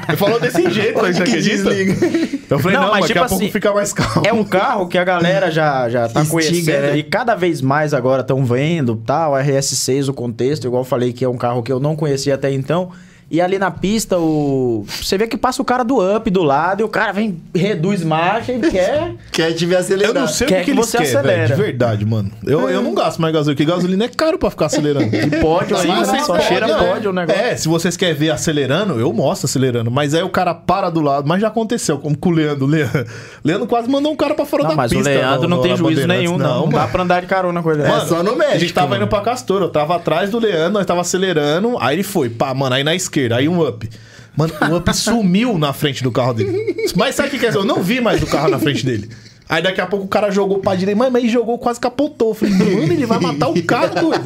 [0.09, 1.75] ele falou desse jeito, você que acredita?
[1.75, 2.41] desliga.
[2.49, 4.23] Eu falei, Não, não, mas daqui tipo a pouco assim, fica mais calmo.
[4.27, 6.97] É um carro que a galera já, já tá Instiga, conhecendo né?
[6.97, 9.29] e cada vez mais agora estão vendo, tá?
[9.29, 12.35] O RS6, o contexto, igual eu falei que é um carro que eu não conhecia
[12.35, 12.91] até então.
[13.31, 14.85] E ali na pista, o...
[14.89, 18.03] você vê que passa o cara do up do lado e o cara vem, reduz
[18.03, 19.15] marcha e quer...
[19.31, 20.15] Quer te ver Eu acelerar.
[20.15, 21.37] não sei Quer o que, que você querem, acelera.
[21.47, 22.31] velho, de verdade, mano.
[22.45, 25.15] Eu, eu não gasto mais gasolina, porque gasolina é caro pra ficar acelerando.
[25.15, 26.75] E pode Sim, ainda, mas só pode, cheira né?
[26.75, 27.41] pode o negócio.
[27.41, 29.91] É, se vocês querem ver acelerando, eu mostro acelerando.
[29.93, 31.29] Mas aí o cara para do lado.
[31.29, 32.65] Mas já aconteceu, como com o Leandro.
[32.65, 33.07] O Leandro,
[33.45, 35.09] Leandro quase mandou um cara pra fora Não, da mas o pista.
[35.09, 36.63] Leandro no- não tem juízo nenhum, não.
[36.63, 37.83] Não dá pra andar de carona com ele.
[37.83, 38.59] É só no A México.
[38.59, 39.03] gente tava mano.
[39.05, 42.53] indo pra Castor, eu tava atrás do Leandro, nós tava acelerando, aí ele foi, pá,
[42.53, 43.89] mano, aí na esquerda, aí um up.
[44.37, 46.87] Mano, o up sumiu na frente do carro dele.
[46.97, 47.55] Mas sabe o que que é?
[47.55, 49.11] Eu não vi mais o carro na frente dele.
[49.49, 52.29] Aí daqui a pouco o cara jogou pra direita, mas, mas ele jogou, quase capotou.
[52.29, 54.25] Eu falei, mano, ele vai matar o carro, doido.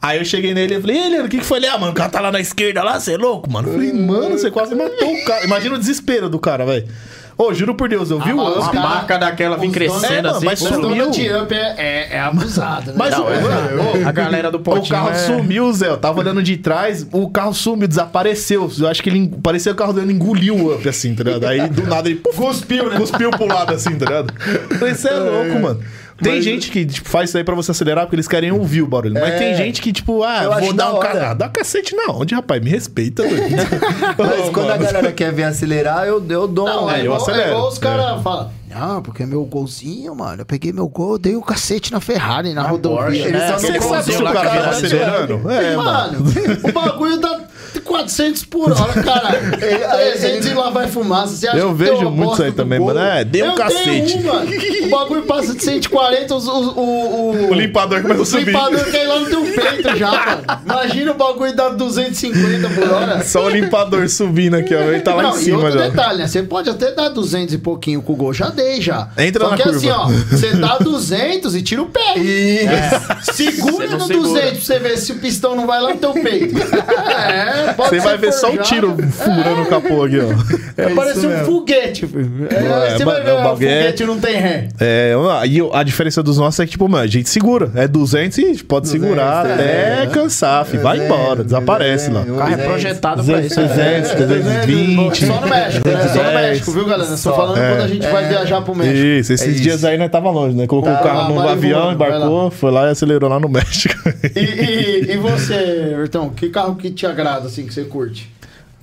[0.00, 1.66] Aí eu cheguei nele e falei, ei, o que, que foi ali?
[1.66, 3.68] Ah, mano, o cara tá lá na esquerda lá, você é louco, mano.
[3.68, 5.44] Eu falei, mano, você quase matou o cara.
[5.44, 6.88] Imagina o desespero do cara, velho.
[7.42, 8.58] Ô, juro por Deus, eu vi o mas up.
[8.58, 10.44] os Uma cara- marca daquela vem crescendo É, mano, assim.
[10.46, 11.10] mas O sumiu.
[11.10, 12.96] de up é, é, é abusado, né?
[12.96, 15.88] Mas Não, o, é- a galera do O potinho carro é- sumiu, Zé.
[15.88, 18.70] Eu tava olhando de trás, o carro sumiu, desapareceu.
[18.78, 21.46] Eu acho que ele parecia que o carro dele engoliu o up, assim, tá ligado?
[21.46, 22.96] Aí do nada ele puf, cuspiu, né?
[22.96, 24.32] Cuspiu pro lado, assim, tá ligado?
[24.90, 25.80] Isso é louco, mano.
[26.22, 28.86] Tem gente que tipo, faz isso aí pra você acelerar porque eles querem ouvir o
[28.86, 29.14] barulho.
[29.14, 29.38] Mas É.
[29.38, 31.34] tem gente que, tipo, ah, Eu vou dar da um cara.
[31.34, 32.62] Dá cacete na onde, rapaz?
[32.62, 33.42] Me respeita, doido.
[34.18, 36.90] Mas quando a galera quer ver acelerar, eu, eu dou Não, um...
[36.90, 37.42] é, eu igual, acelero.
[37.42, 37.80] é igual os É.
[37.80, 38.50] caras falam.
[38.74, 40.40] Não, porque meu golzinho, mano.
[40.42, 43.24] Eu peguei meu gol, eu dei o cacete na Ferrari, na, rodovia.
[43.24, 43.52] Porsche, né?
[43.52, 45.50] Você sabe se o cara cara, tá acelerando?
[45.50, 46.20] É, mano.
[46.24, 46.32] Mano,
[46.64, 47.40] o bagulho dá
[47.82, 49.40] 400 por hora, cara.
[49.58, 51.34] 300 e lá vai fumaça.
[51.36, 52.98] Você acha Eu uma muito isso aí também, mano.
[53.00, 54.18] É, dei um Eu cacete.
[54.18, 54.86] Tenho um.
[54.86, 58.46] O bagulho passa de 140, os, os, o, o, O limpador começa a o subir.
[58.46, 60.42] limpador cai lá no teu peito já, mano.
[60.64, 63.24] Imagina o bagulho dar 250 por hora.
[63.24, 64.80] Só o limpador subindo aqui, ó.
[64.80, 65.88] Ele tá lá Não, em e cima outro já.
[65.88, 66.26] detalhe, né?
[66.26, 69.08] Você pode até dar 200 e pouquinho com o gol, já dei já.
[69.18, 69.78] Entra Só na que curva.
[69.78, 72.14] assim, ó, você dá 200 e tira o pé.
[72.16, 73.22] É.
[73.32, 74.28] Segura no segura.
[74.28, 76.54] 200 pra você ver se o pistão não vai lá no teu peito.
[77.12, 78.68] É, Você vai ver só um forjado.
[78.68, 80.82] tiro furando o capô aqui, ó.
[80.82, 82.06] Vai parecer um foguete.
[82.06, 82.48] filho.
[82.50, 84.68] É, É, você vai ba- ver, é um o foguete não tem ré.
[84.80, 85.14] É,
[85.48, 87.70] e a diferença dos nossos é que, tipo, mano, a gente segura.
[87.74, 90.06] É 200 e a gente pode 200, segurar é, até é.
[90.06, 90.82] cansar, filho.
[90.82, 92.22] Vai embora, desaparece lá.
[92.22, 93.60] O carro é projetado pra 200, isso.
[93.60, 93.68] né?
[94.02, 95.26] 300, 320.
[95.26, 95.94] Só no México, né?
[95.94, 96.34] Só no 310.
[96.34, 97.10] México, viu, galera?
[97.10, 97.36] Só Só.
[97.36, 97.68] falando É.
[97.70, 98.96] quando a gente vai viajar pro México.
[98.96, 99.62] Isso, esses É isso.
[99.62, 100.66] dias aí nós tava longe, né?
[100.66, 103.94] Colocou Tá o carro no avião, embarcou, foi lá e acelerou lá no México.
[104.34, 108.30] E, você, Bertão, que carro que te agrada, assim, que você curte?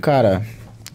[0.01, 0.41] Cara,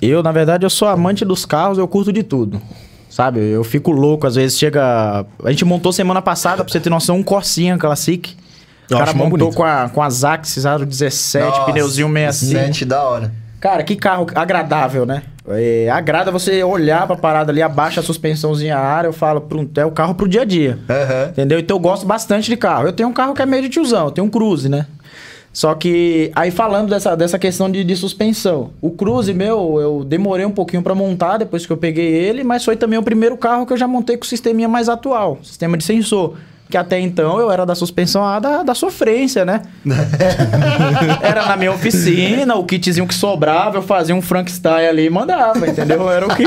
[0.00, 2.60] eu, na verdade, eu sou amante dos carros, eu curto de tudo.
[3.08, 3.38] Sabe?
[3.40, 5.24] Eu fico louco, às vezes chega.
[5.44, 8.34] A gente montou semana passada, pra você ter noção, um Corsinha Classic.
[8.90, 9.54] O Eu cara montou bonito.
[9.56, 12.60] com, a, com as Axis aro 17, Nossa, pneuzinho 65.
[12.60, 13.32] Sete da hora.
[13.60, 15.22] Cara, que carro agradável, né?
[15.48, 19.78] É, agrada você olhar pra parada ali, abaixa a suspensãozinha a ar, eu falo, pronto,
[19.78, 20.78] é o carro pro dia a dia.
[20.88, 21.28] Aham.
[21.30, 21.58] Entendeu?
[21.58, 22.86] Então eu gosto bastante de carro.
[22.88, 24.86] Eu tenho um carro que é meio de tiozão, eu tenho um Cruze, né?
[25.54, 30.44] Só que, aí falando dessa, dessa questão de, de suspensão, o Cruze meu, eu demorei
[30.44, 33.64] um pouquinho pra montar depois que eu peguei ele, mas foi também o primeiro carro
[33.64, 36.34] que eu já montei com o sisteminha mais atual, sistema de sensor.
[36.68, 39.62] Que até então eu era da suspensão A da, da sofrência, né?
[41.22, 45.68] era na minha oficina, o kitzinho que sobrava, eu fazia um Frankenstein ali e mandava,
[45.68, 46.10] entendeu?
[46.10, 46.42] Era o que,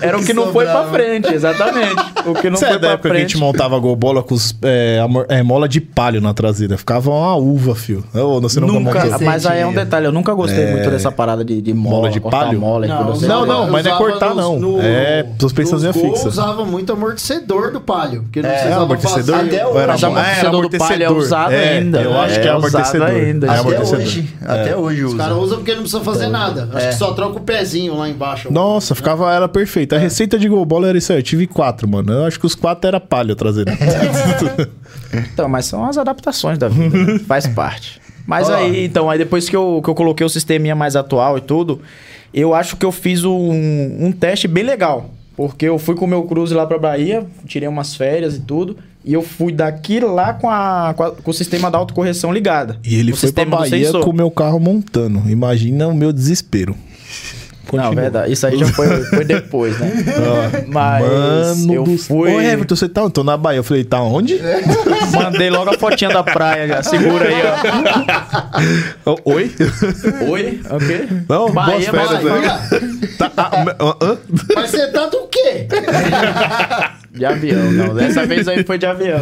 [0.00, 2.02] era o que não foi pra frente, exatamente.
[2.26, 3.32] O que não Você foi é da pra época que a frente.
[3.32, 6.76] gente montava golbola com os, é, amor- é, mola de palho na traseira.
[6.78, 8.04] Ficava uma uva, fio.
[8.14, 9.20] Ou você nunca, Nunca, montou?
[9.26, 12.10] mas aí é um detalhe, eu nunca gostei muito dessa parada de, de mola, Mola
[12.10, 12.60] de palho?
[12.60, 13.26] mola e assim.
[13.26, 14.78] Não, não, mas não é cortar, nos- não.
[14.80, 16.28] É suspensãozinha fixa.
[16.28, 18.22] usava muito amortecedor do palio.
[18.22, 19.34] Porque não É, precisava amortecedor?
[19.40, 19.78] Até era hoje.
[19.78, 22.00] era amortecedor do palho é usado É, ainda.
[22.02, 23.06] Eu acho que é É amortecedor.
[23.08, 23.46] ainda.
[23.46, 24.34] É Até hoje.
[24.44, 25.22] Até hoje Os usa.
[25.22, 26.68] caras usam porque não precisa fazer nada.
[26.72, 28.52] Acho que só troca o pezinho lá embaixo.
[28.52, 29.96] Nossa, ficava ela perfeita.
[29.96, 31.18] A receita de golbola era isso aí.
[31.18, 32.11] Eu tive quatro, mano.
[32.20, 33.72] Eu acho que os quatro era palha traseira.
[35.32, 37.18] Então, mas são as adaptações da vida, né?
[37.26, 38.00] faz parte.
[38.26, 38.54] Mas Ó.
[38.54, 41.80] aí, então, aí depois que eu, que eu coloquei o sisteminha mais atual e tudo,
[42.32, 43.50] eu acho que eu fiz um,
[44.00, 45.10] um teste bem legal.
[45.36, 48.76] Porque eu fui com o meu cruze lá pra Bahia, tirei umas férias e tudo,
[49.04, 52.78] e eu fui daqui lá com, a, com, a- com o sistema da autocorreção ligada.
[52.84, 55.22] E ele foi pra Bahia com o meu carro montando.
[55.28, 56.76] Imagina o meu desespero.
[57.72, 58.02] Não, Continua.
[58.02, 58.32] verdade.
[58.32, 59.90] Isso aí já foi, foi depois, né?
[60.22, 62.30] Ah, Mas Mano eu do fui.
[62.34, 63.00] Ô, Everton, você tá?
[63.00, 63.58] Eu tô na Bahia.
[63.58, 64.38] Eu falei, tá onde?
[65.14, 66.82] Mandei logo a fotinha da praia já.
[66.82, 67.34] Segura aí,
[69.04, 69.50] Ô, Oi?
[70.24, 70.30] ó.
[70.30, 70.60] Oi?
[70.70, 71.08] Ok?
[71.28, 72.52] Não, Bahia, boas férias Bahia.
[72.70, 73.08] aí.
[73.18, 74.16] Tá, ah, ah?
[74.54, 75.66] Mas você tá do quê?
[77.12, 77.94] De avião, não.
[77.94, 79.20] Dessa vez aí foi de avião.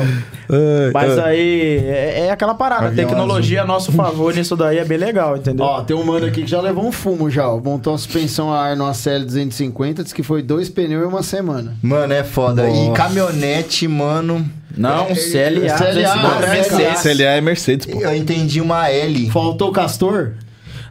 [0.48, 1.34] Ai, Mas ai.
[1.34, 2.86] aí é, é aquela parada.
[2.86, 5.64] Avião Tecnologia a nosso favor nisso daí é bem legal, entendeu?
[5.66, 7.48] Ó, tem um mano aqui que já levou um fumo já.
[7.48, 7.58] ó.
[7.58, 11.24] Montou a suspensão a ar numa CL 250, disse que foi dois pneus em uma
[11.24, 11.74] semana.
[11.82, 12.70] Mano, é foda.
[12.70, 12.92] E Nossa.
[12.92, 14.48] caminhonete, mano.
[14.76, 15.76] não, CLA.
[15.76, 17.02] CLA, Mercedes.
[17.02, 17.98] CLA é Mercedes, pô.
[18.00, 19.28] Eu entendi uma L.
[19.32, 20.34] Faltou o castor?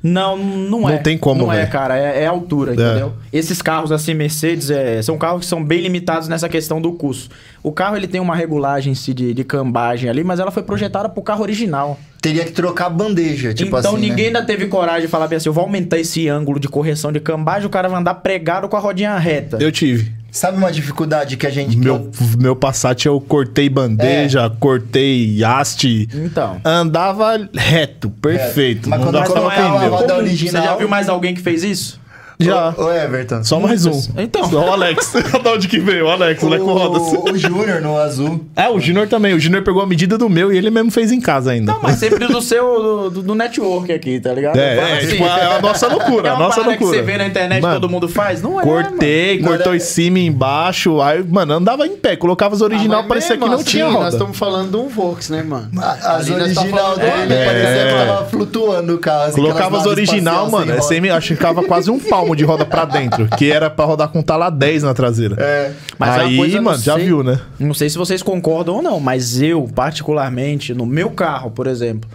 [0.02, 0.94] Não, não é.
[0.94, 1.72] Não tem como, Não é, velho.
[1.72, 1.98] cara.
[1.98, 3.14] É, é altura, entendeu?
[3.32, 7.36] Esses carros assim, Mercedes, é, são carros que são bem limitados nessa questão do custo.
[7.62, 11.10] O carro, ele tem uma regulagem si de, de cambagem ali, mas ela foi projetada
[11.10, 12.00] pro carro original.
[12.22, 14.02] Teria que trocar a bandeja, tipo então assim.
[14.02, 14.40] ninguém né?
[14.40, 17.20] ainda teve coragem de falar bem assim, eu vou aumentar esse ângulo de correção de
[17.22, 19.58] cambagem, o cara vai andar pregado com a rodinha reta.
[19.62, 20.12] Eu tive.
[20.32, 21.76] Sabe uma dificuldade que a gente.
[21.78, 24.50] Meu, eu- meu Passat eu cortei bandeja, É.
[24.60, 26.08] cortei haste.
[26.14, 26.62] Então.
[26.64, 28.90] Andava reto, perfeito.
[28.90, 29.62] Mas não quando eu entender.
[29.62, 30.18] a roda comum.
[30.20, 32.00] original- Você já viu mais alguém que fez isso?
[32.42, 32.74] Já.
[32.78, 33.44] Ô, ô, Everton.
[33.44, 34.00] Só mais um.
[34.18, 34.50] Então.
[34.50, 35.12] Só o Alex.
[35.44, 36.06] da onde que veio?
[36.06, 37.02] O Alex, o Leco Rodas.
[37.02, 38.46] O, o Júnior no azul.
[38.56, 39.34] É, o Júnior também.
[39.34, 41.74] O Júnior pegou a medida do meu e ele mesmo fez em casa ainda.
[41.74, 44.58] Não, mas sempre do seu, do, do network aqui, tá ligado?
[44.58, 46.78] É, é, assim, tipo, é a nossa loucura, é a uma nossa loucura.
[46.78, 48.42] que você vê na internet Mano, todo mundo faz?
[48.42, 49.48] Não é, Cortei, mano.
[49.50, 51.02] cortou Não, em cima e embaixo.
[51.02, 52.16] Aí, mano, andava em pé.
[52.16, 54.10] Colocava as original, Ah, parecia que não assim, tinha Nós roda.
[54.10, 55.70] estamos falando de um Vox, né, mano?
[55.78, 57.46] As nós tá original dele É.
[57.46, 59.24] parecia que tava flutuando o carro.
[59.24, 60.82] assim, Colocava as original, mano.
[60.82, 63.28] sem É acho que ficava quase um palmo de roda pra dentro.
[63.38, 65.36] Que era pra rodar com tala 10 na traseira.
[65.40, 65.72] É.
[65.98, 67.40] Mas é Aí, coisa, mano, já sei- viu, né?
[67.60, 72.10] Não sei se vocês concordam ou não, mas eu, particularmente, no meu carro, por exemplo,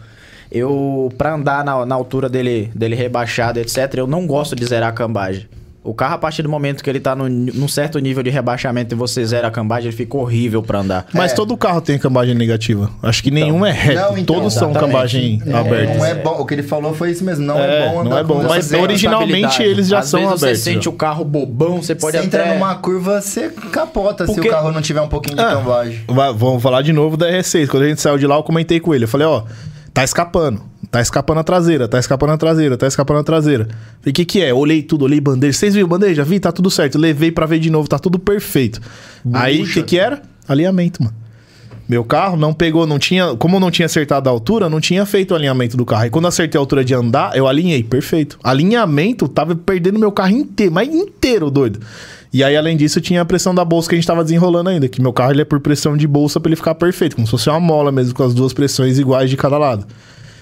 [0.51, 4.89] eu, pra andar na, na altura dele, dele rebaixado, etc., eu não gosto de zerar
[4.91, 5.47] a cambagem.
[5.85, 8.95] O carro, a partir do momento que ele tá no, num certo nível de rebaixamento
[8.95, 11.07] e você zera a cambagem, ele fica horrível pra andar.
[11.13, 11.35] Mas É.
[11.35, 12.89] todo carro tem cambagem negativa.
[13.03, 14.01] Acho que nenhum é reto.
[14.01, 14.93] Não, então, Todos são exatamente.
[14.93, 15.95] cambagem É, aberta.
[15.99, 16.37] Não é bom.
[16.41, 17.45] O que ele falou foi isso mesmo.
[17.45, 20.21] Não é, É, bom não andar é bom, com mas originalmente eles já Às são
[20.21, 22.39] vezes abertos, você sente o carro bobão, você pode Você até...
[22.39, 25.57] entra numa curva, você capota se Porque- o carro não tiver um pouquinho de Ah.
[25.57, 26.01] cambagem.
[26.09, 27.69] Vai- Vamos falar de novo da R6.
[27.69, 29.05] Quando a gente saiu de lá, eu comentei com ele.
[29.05, 29.43] Eu falei, ó,
[29.93, 30.63] tá escapando.
[30.95, 33.65] Tá escapando a traseira, tá escapando a traseira, tá escapando a traseira.
[33.65, 34.55] Falei, o que que é?
[34.55, 35.59] Olhei tudo, olhei bandeja.
[35.59, 36.23] Vocês viram bandeja?
[36.23, 36.97] Vi, tá tudo certo.
[36.99, 38.81] Levei pra ver de novo, tá tudo perfeito.
[39.33, 40.23] Aí, o que que era?
[40.47, 41.13] Alinhamento, mano.
[41.89, 43.35] Meu carro não pegou, não tinha.
[43.35, 46.07] Como eu não tinha acertado a altura, não tinha feito o alinhamento do carro.
[46.07, 48.39] E quando acertei a altura de andar, eu alinhei, perfeito.
[48.45, 51.81] Alinhamento, tava perdendo meu carro inteiro, mas inteiro, doido.
[52.33, 54.87] E aí, além disso, tinha a pressão da bolsa que a gente tava desenrolando ainda.
[54.87, 57.33] Que meu carro ele é por pressão de bolsa pra ele ficar perfeito, como se
[57.33, 59.85] fosse uma mola mesmo, com as duas pressões iguais de cada lado.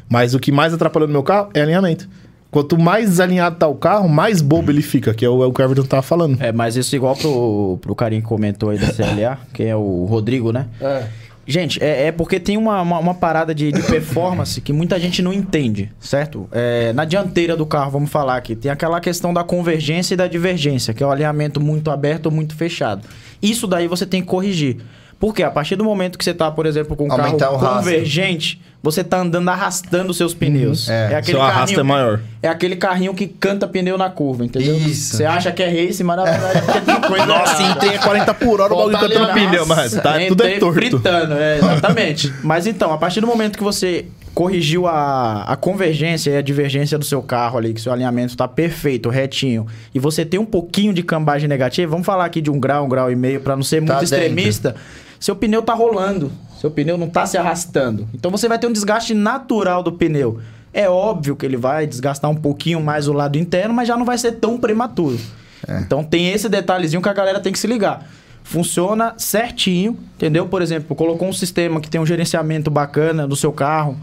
[0.09, 2.09] Mas o que mais atrapalhou no meu carro é alinhamento.
[2.51, 5.53] Quanto mais desalinhado tá o carro, mais bobo ele fica, que é o, é o
[5.53, 6.37] que o Everton tava falando.
[6.43, 10.05] É, mas isso igual pro, pro carinha que comentou aí da CLA, que é o
[10.05, 10.67] Rodrigo, né?
[10.79, 11.07] É.
[11.47, 15.23] Gente, é, é porque tem uma, uma, uma parada de, de performance que muita gente
[15.23, 16.47] não entende, certo?
[16.53, 20.29] É, na dianteira do carro, vamos falar aqui, tem aquela questão da convergência e da
[20.29, 23.03] divergência, que é o alinhamento muito aberto ou muito fechado.
[23.43, 24.77] Isso daí você tem que corrigir.
[25.23, 28.61] Porque a partir do momento que você tá, por exemplo, com um Aumentar carro convergente,
[28.83, 30.89] você tá andando arrastando os seus pneus.
[30.89, 31.23] é.
[31.23, 32.19] Seu arrasto é maior.
[32.43, 34.77] É aquele carrinho que canta pneu na curva, entendeu?
[34.77, 35.17] Isso.
[35.17, 37.77] Você acha que é race, mas na verdade é tem coisa Nossa, errada.
[37.77, 40.59] entrei a 40 por hora, o bagulho cantando nossa, pneu, mas tá, tudo é entrei
[40.59, 40.75] torto.
[40.75, 42.35] Fritando, é, exatamente.
[42.43, 46.99] Mas então, a partir do momento que você corrigiu a, a convergência e a divergência
[46.99, 50.93] do seu carro ali, que seu alinhamento tá perfeito, retinho, e você tem um pouquinho
[50.93, 53.63] de cambagem negativa, vamos falar aqui de um grau, um grau e meio, pra não
[53.63, 54.17] ser muito Tá dentro.
[54.17, 54.75] extremista,
[55.23, 58.09] seu pneu tá rolando, seu pneu não tá se arrastando.
[58.13, 60.41] Então você vai ter um desgaste natural do pneu.
[60.75, 64.05] É óbvio que ele vai desgastar um pouquinho mais o lado interno, mas já não
[64.05, 65.17] vai ser tão prematuro.
[65.81, 68.05] Então tem esse detalhezinho que a galera tem que se ligar.
[68.43, 70.49] Funciona certinho, entendeu?
[70.49, 73.97] Por exemplo, colocou um sistema que tem um gerenciamento bacana no seu carro,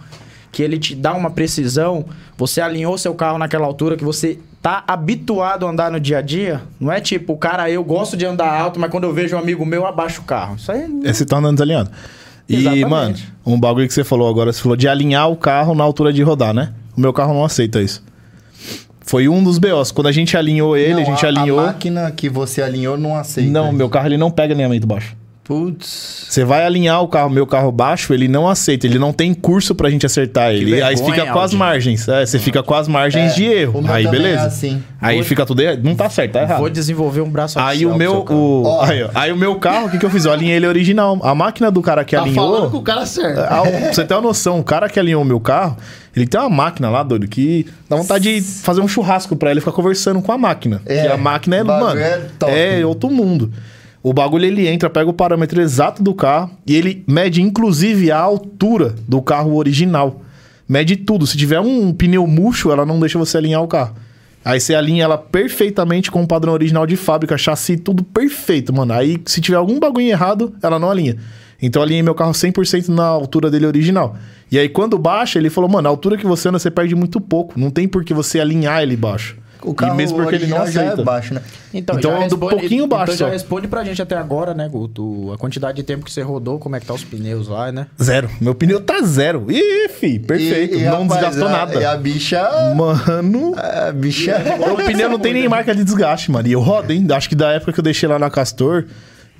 [0.51, 2.05] que ele te dá uma precisão,
[2.37, 6.21] você alinhou seu carro naquela altura que você tá habituado a andar no dia a
[6.21, 6.61] dia.
[6.79, 9.65] Não é tipo, cara, eu gosto de andar alto, mas quando eu vejo um amigo
[9.65, 10.55] meu, eu abaixo o carro.
[10.55, 11.91] Isso aí É, você tá andando desalinhado.
[12.47, 12.89] E, Exatamente.
[12.89, 13.15] mano,
[13.45, 16.23] um bagulho que você falou agora, você falou de alinhar o carro na altura de
[16.23, 16.73] rodar, né?
[16.97, 18.03] O meu carro não aceita isso.
[19.01, 19.91] Foi um dos BOs.
[19.91, 21.59] Quando a gente alinhou ele, Não, a gente alinhou.
[21.59, 23.49] A máquina que você alinhou não aceita.
[23.49, 25.15] Não, meu carro ele não pega alinhamento baixo.
[25.49, 26.27] Putz.
[26.29, 29.73] Você vai alinhar o carro, meu carro baixo, ele não aceita, ele não tem curso
[29.73, 30.75] pra gente acertar ele.
[30.79, 32.07] Aí vergonha, fica com as margens.
[32.07, 33.83] É, você fica com as margens É, de erro.
[33.87, 34.43] Aí também beleza.
[34.43, 34.83] é assim.
[35.01, 35.81] Aí Vou- fica tudo errado.
[35.83, 36.59] Não tá certo, tá errado.
[36.59, 38.83] vou desenvolver um braço Aí o meu, o, Ó.
[38.85, 39.09] aí.
[39.15, 40.25] Aí o meu carro, o que, que eu fiz?
[40.25, 41.19] Eu alinhei ele original.
[41.23, 42.51] A máquina do cara que Tá alinhou.
[42.53, 43.39] falando com o cara certo.
[43.39, 45.77] Ah, Pra você ter uma noção, o cara que alinhou o meu carro,
[46.15, 49.61] ele tem uma máquina lá, doido, que dá vontade de fazer um churrasco pra ele
[49.61, 50.79] ficar conversando com a máquina.
[50.85, 52.51] É, e a máquina é, mano, é top.
[52.53, 53.51] é outro mundo.
[54.01, 58.17] O bagulho ele entra, pega o parâmetro exato do carro e ele mede inclusive a
[58.17, 60.21] altura do carro original.
[60.67, 61.27] Mede tudo.
[61.27, 63.95] Se tiver um pneu murcho, ela não deixa você alinhar o carro.
[64.45, 68.93] Aí você alinha ela perfeitamente com o padrão original de fábrica, chassi, tudo perfeito, mano.
[68.93, 71.17] Aí se tiver algum bagulho errado, ela não alinha.
[71.61, 74.15] Então eu alinhei meu carro 100% na altura dele original.
[74.49, 77.19] E aí quando baixa, ele falou, mano, a altura que você anda, você perde muito
[77.19, 77.59] pouco.
[77.59, 79.35] Não tem por que você alinhar ele baixo.
[79.61, 81.01] O carro e mesmo porque ele não já aceita.
[81.01, 81.41] é baixo, né?
[81.73, 83.31] Então, já eu ando um responde- pouquinho baixo Então já só.
[83.31, 85.31] responde pra gente até agora, né, Guto?
[85.33, 87.87] A quantidade de tempo que você rodou, como é que tá os pneus lá, né?
[88.01, 88.29] Zero.
[88.39, 89.45] Meu pneu tá zero.
[89.49, 90.75] Ih, fi, perfeito.
[90.75, 91.79] E- e, não rapaz, desgastou a- nada.
[91.79, 92.49] E a bicha.
[92.75, 94.35] Mano, A bicha.
[94.71, 96.47] o pneu não tem nem marca de desgaste, mano.
[96.47, 97.05] E eu rodo, hein?
[97.11, 98.85] Acho que da época que eu deixei lá na Castor,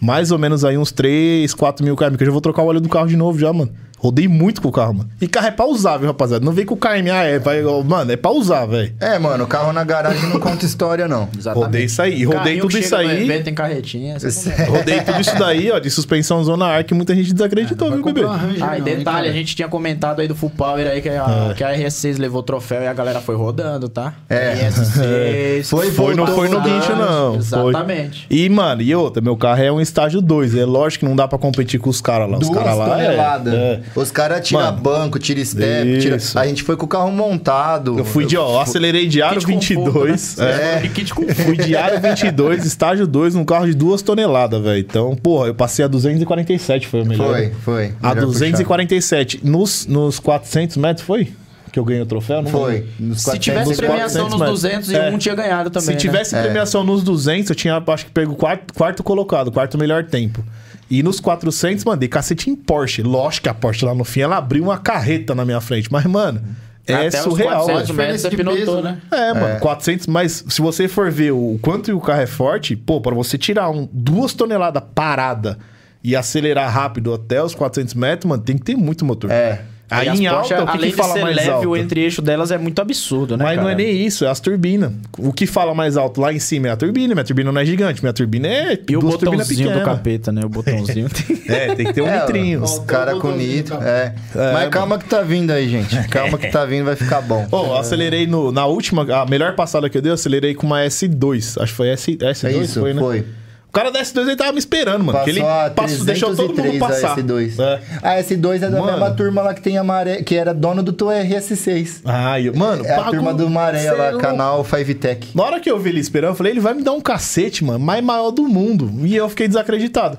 [0.01, 2.15] mais ou menos aí uns 3, 4 mil km.
[2.17, 3.71] Que eu já vou trocar o óleo do carro de novo já, mano.
[3.99, 5.09] Rodei muito com o carro, mano.
[5.19, 6.43] E carro é pra usar, viu, rapaziada?
[6.45, 8.93] Não vem com o KMA, é, vai, mano, é pra usar, velho.
[8.99, 11.27] É, mano, o carro na garagem não conta história, não.
[11.53, 12.23] Rodei isso aí.
[12.23, 13.23] Rodei tudo isso aí.
[13.23, 14.15] evento em carretinha.
[14.15, 14.63] É.
[14.71, 18.05] Rodei tudo isso daí, ó, de suspensão Zona Ar, que muita gente desacreditou, Vai viu,
[18.05, 18.21] bebê?
[18.61, 21.17] Ah, e não, detalhe, a gente tinha comentado aí do Full Power aí que É.
[21.17, 24.13] a, que a RS6 levou troféu e a galera foi rodando, tá?
[24.29, 24.69] É.
[24.69, 25.65] RS6.
[25.69, 27.35] Foi, Foi, não foi no guincho, não.
[27.35, 28.25] Exatamente.
[28.27, 28.37] Foi.
[28.37, 30.55] E, mano, e outra, meu carro é um estágio 2.
[30.55, 32.37] É lógico que não dá pra competir com os caras lá.
[32.37, 33.01] Os caras lá.
[33.01, 33.15] é-
[33.49, 33.81] é.
[33.95, 36.17] Os caras tiram banco, tiram step, tira...
[36.35, 37.97] A gente foi com o carro montado.
[37.97, 40.37] Eu fui de, ó, acelerei de aro Kit conforto, 22.
[40.37, 40.79] né?
[40.81, 40.85] é.
[40.85, 40.89] É.
[40.89, 41.41] Kit conforto.
[41.41, 44.79] Fui de aro 22, estágio 2, num carro de 2 toneladas, velho.
[44.79, 47.33] Então, porra, eu passei a 247, foi o melhor.
[47.33, 47.93] Foi, foi.
[48.01, 49.41] A Melhor 247.
[49.43, 51.31] Nos, nos 400 metros, foi?
[51.71, 52.41] Que eu ganhei o troféu?
[52.41, 52.87] Não Foi.
[52.99, 54.61] Nos Se 400 tivesse Nos premiação 400 nos metros.
[54.61, 55.09] 200 e É.
[55.11, 55.85] um tinha ganhado também.
[55.85, 55.97] Se né?
[55.97, 60.43] tivesse premiação nos 200, eu tinha, acho que pego quarto, quarto colocado, quarto melhor tempo.
[60.89, 63.03] E nos 400, mandei cacete em Porsche.
[63.03, 65.91] Lógico que a Porsche lá no fim, ela abriu uma carreta na minha frente.
[65.91, 66.41] Mas, mano,
[66.87, 67.65] é Até os surreal.
[67.65, 67.97] 400 velho.
[67.97, 69.01] metros você pilotou, peso, né?
[69.11, 72.99] É, mano, 400, mas se você for ver o quanto o carro é forte, pô,
[72.99, 75.59] pra você tirar um, duas toneladas parada
[76.03, 79.29] e acelerar rápido até os 400 metros, mano, tem que ter muito motor.
[79.29, 79.61] É.
[79.89, 81.69] Aí em Porsche, alta, o que, além que fala de ser mais leve, alto?
[81.69, 83.73] o entre-eixo delas é muito absurdo, né, Mas não cara?
[83.73, 84.91] é nem isso, é as turbinas.
[85.17, 87.13] O que fala mais alto lá em cima é a turbina.
[87.15, 90.41] Minha turbina não é gigante, minha turbina é E o botãozinho do capeta, né?
[90.45, 91.07] O botãozinho.
[91.49, 92.61] É, tem que ter um É, litrinho.
[92.61, 93.75] Os caras com nitro.
[93.81, 94.13] É.
[94.35, 95.95] É, Mas calma que tá vindo aí, gente.
[96.09, 97.47] Calma que tá vindo, vai ficar bom.
[97.49, 100.67] Bom, eu acelerei no, na última, a melhor passada que eu dei, eu acelerei com
[100.67, 101.59] uma S2.
[101.61, 103.25] Acho que foi S, S2, É isso, foi, foi.
[103.69, 105.23] O cara da S2 ele tava me esperando, mano.
[105.23, 107.13] que ele Passou passou, deixou todo mundo 303 passar.
[107.13, 107.59] a S2.
[107.59, 107.81] É.
[108.01, 108.85] A S2 é da Mano.
[108.91, 112.01] mesma turma lá que tem a Maré, que era dono do teu RS6.
[112.03, 114.25] Ai, eu- mano, É a bagulho- turma do Maré é lá, louco.
[114.25, 115.29] canal 5Tech.
[115.35, 117.63] Na hora que eu vi ele esperando, eu falei, ele vai me dar um cacete,
[117.63, 118.91] mano, mais maior do mundo.
[119.05, 120.17] E eu fiquei desacreditado.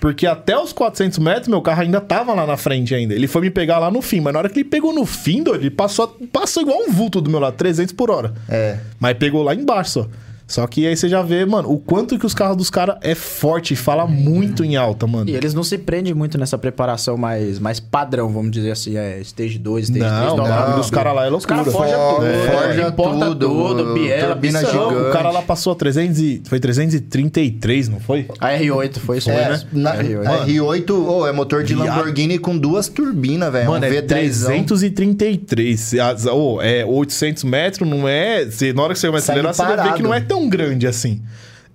[0.00, 3.14] Porque até os 400 metros, meu carro ainda tava lá na frente ainda.
[3.14, 4.20] Ele foi me pegar lá no fim.
[4.20, 7.30] Mas na hora que ele pegou no fim, ele passou, passou igual um vulto do
[7.30, 8.32] meu lado, 300 por hora.
[8.48, 8.78] É.
[8.98, 10.06] Mas pegou lá embaixo só.
[10.52, 13.14] Só que aí você já vê, mano, o quanto que os carros dos caras é
[13.14, 15.30] forte e fala muito em alta, mano.
[15.30, 19.18] E eles não se prendem muito nessa preparação mais, mais padrão, vamos dizer assim, é
[19.20, 21.88] stage 2, stage 3, Não, não, os caras lá é Os caras loucura.
[21.88, 24.60] forjam tudo, É, forja importa tudo, tudo, biela, pistão.
[24.70, 25.08] gigante.
[25.08, 28.26] O cara lá passou a 300 e, foi 333, não foi?
[28.38, 29.70] A R8 foi isso É, mesmo.
[29.72, 30.26] na, R8.
[30.26, 31.74] a R8 oh, é motor de.
[31.74, 33.70] Lamborghini com duas turbinas, velho.
[33.70, 34.44] Mano, um é V10.
[34.44, 35.94] 333.
[35.94, 38.44] As- ô, é 800 metros, não é...
[38.44, 40.86] Você, na hora que você vai acelerar, você vai ver que não é tão grande
[40.86, 41.22] assim.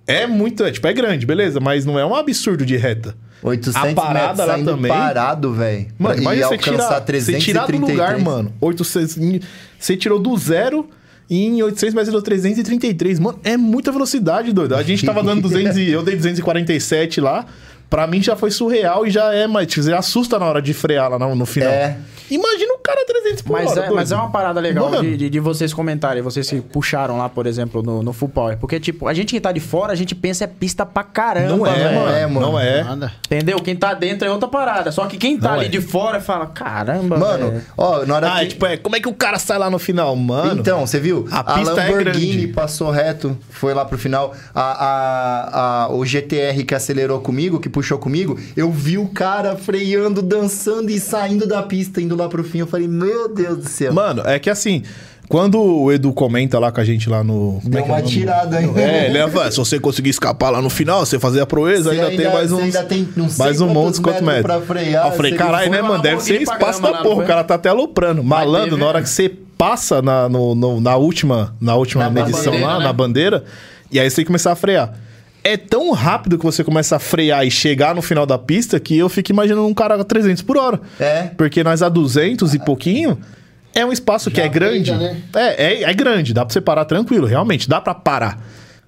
[0.06, 0.64] É muito...
[0.64, 3.14] É, tipo, é grande, beleza, mas não é um absurdo de reta.
[3.42, 4.90] 800 A parada lá também.
[4.90, 5.86] parado, velho.
[5.98, 7.44] Mano, imagina você alcançar tirar, você 333.
[7.44, 8.52] tirar do lugar, mano.
[8.60, 9.40] 800, em-
[9.78, 10.88] você tirou do zero
[11.30, 13.20] e em 800, mas deu 333.
[13.20, 14.74] Mano, é muita velocidade, doido.
[14.74, 17.44] A gente tava dando 200 e eu dei 247 lá.
[17.90, 20.74] Pra mim já foi surreal e já é, mas tipo, você assusta na hora de
[20.74, 21.70] frear lá no, no final.
[21.70, 21.96] É.
[22.30, 23.94] Imagina cara 300 por Mas hora, é, doido.
[23.96, 27.46] mas é uma parada legal de, de, de vocês comentarem, vocês que puxaram lá, por
[27.46, 28.56] exemplo, no, no Full Power.
[28.58, 31.56] Porque, tipo, a gente que tá de fora, a gente pensa é pista pra caramba,
[31.56, 32.08] Não é, mano.
[32.10, 32.40] É, mano.
[32.52, 32.82] Não é.
[32.84, 33.12] Nada.
[33.26, 33.58] Entendeu?
[33.60, 34.90] Quem tá dentro é outra parada.
[34.92, 35.68] Só que quem tá Não ali é.
[35.68, 37.62] de fora fala, caramba, Mano, velho.
[37.76, 38.48] ó, na hora Ah, é que...
[38.52, 40.60] tipo, é, como é que o cara sai lá no final, mano?
[40.60, 41.26] Então, você viu?
[41.30, 42.46] a pista é Lamborghini grande.
[42.48, 44.34] passou reto, foi lá pro final.
[44.54, 49.56] A, a, a- o GTR que acelerou comigo, que puxou comigo, eu vi o cara
[49.56, 52.58] freando, dançando e saindo da pista, indo lá pro fim.
[52.58, 53.92] Eu falei, meu Deus do céu.
[53.92, 54.82] Mano, é que assim,
[55.28, 57.58] quando o Edu comenta lá com a gente lá no.
[57.62, 58.08] como é Deu é o uma nome?
[58.10, 58.70] tirada aí.
[58.76, 62.00] É, ele fala, se você conseguir escapar lá no final, você fazer a proeza, Você
[62.00, 62.64] ainda, tem mais você uns.
[62.64, 64.42] ainda tem não sei mais um monte, quantos metros.
[64.46, 65.06] pra frear.
[65.06, 66.02] eu falei, caralho, né, mano?
[66.02, 67.24] Deve ser espaço da porra.
[67.24, 68.22] O cara tá até aloprando.
[68.22, 69.28] Malandro, teve- na hora que você
[69.58, 72.84] passa na, no- no- na última, na última Na medição bandeira, lá, né?
[72.84, 73.44] na bandeira,
[73.90, 74.94] e aí você tem que começar a frear.
[75.52, 78.98] É tão rápido que você começa a frear e chegar no final da pista que
[78.98, 80.80] eu fico imaginando um cara a 300 por hora.
[81.00, 81.30] É.
[81.36, 83.18] Porque nós a 200 e pouquinho
[83.74, 84.92] é um espaço que é grande.
[84.92, 85.16] né?
[85.34, 88.38] É, é, é grande, dá pra você parar tranquilo, realmente, dá pra parar.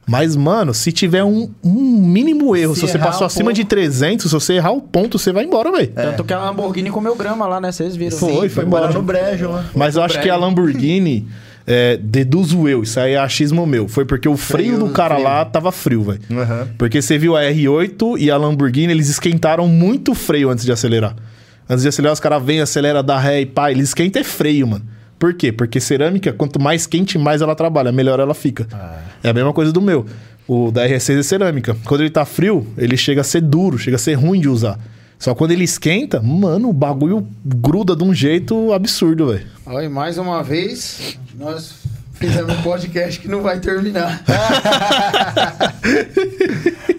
[0.07, 3.55] Mas, mano, se tiver um, um mínimo erro, se, Se você passou acima pouco.
[3.55, 5.93] de 300, se você errar o ponto, você vai embora, velho.
[5.95, 7.71] Tanto que a Lamborghini comeu grama lá, né?
[7.71, 8.17] Vocês viram.
[8.19, 8.89] Foi, foi embora.
[8.89, 9.65] no brejo lá.
[9.75, 11.29] Mas eu acho que a Lamborghini,
[11.67, 15.15] é, deduzo eu, isso aí é achismo meu, foi porque o freio, Freio- do cara
[15.17, 15.29] freio.
[15.29, 16.21] lá tava frio, velho.
[16.31, 16.69] Aham.
[16.79, 20.73] Porque você viu a R8 e a Lamborghini, eles esquentaram muito o freio antes de
[20.73, 21.15] acelerar.
[21.69, 24.67] Antes de acelerar, os caras vêm, acelera, dá ré e pá, eles esquentam é freio,
[24.67, 24.85] mano.
[25.19, 25.53] Por quê?
[25.53, 28.67] Porque cerâmica, quanto mais quente, mais ela trabalha, melhor ela fica.
[29.23, 30.07] É a mesma coisa do meu.
[30.49, 31.77] O da R6 é cerâmica.
[31.85, 34.79] Quando ele tá frio, ele chega a ser duro, chega a ser ruim de usar.
[35.21, 39.47] Só quando ele esquenta, mano, o bagulho gruda de um jeito absurdo, velho.
[39.67, 41.75] Olha, mais uma vez, nós
[42.21, 44.23] fizemos um podcast que não vai terminar.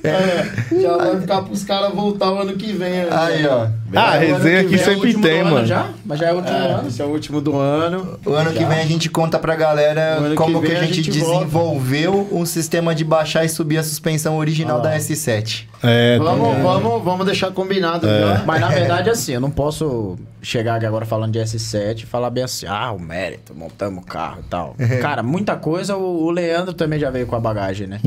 [0.04, 2.90] É, já vai ficar pros caras voltar o ano que vem.
[2.92, 3.08] né?
[3.12, 3.68] Aí, ó.
[3.94, 5.66] Ah, a resenha que aqui vem é o sempre último tem, mano.
[5.66, 5.90] já?
[6.04, 6.88] Mas já é o último do ano.
[6.88, 8.20] Esse é o último do ano.
[8.26, 11.04] O ano que vem a gente conta pra galera como que que, a a gente,
[11.04, 11.46] gente volta.
[11.46, 15.66] desenvolveu um sistema de baixar e subir a suspensão original da S7.
[15.84, 18.44] É, Vamos, vamos, vamos deixar combinado já.
[18.46, 22.30] Mas na verdade, assim, eu não posso chegar aqui agora falando de S7 e falar
[22.30, 24.76] bem assim, ah, o mérito, montamos o carro e tal.
[25.02, 28.00] Cara, muita coisa, o, o Leandro também já veio com a bagagem, né?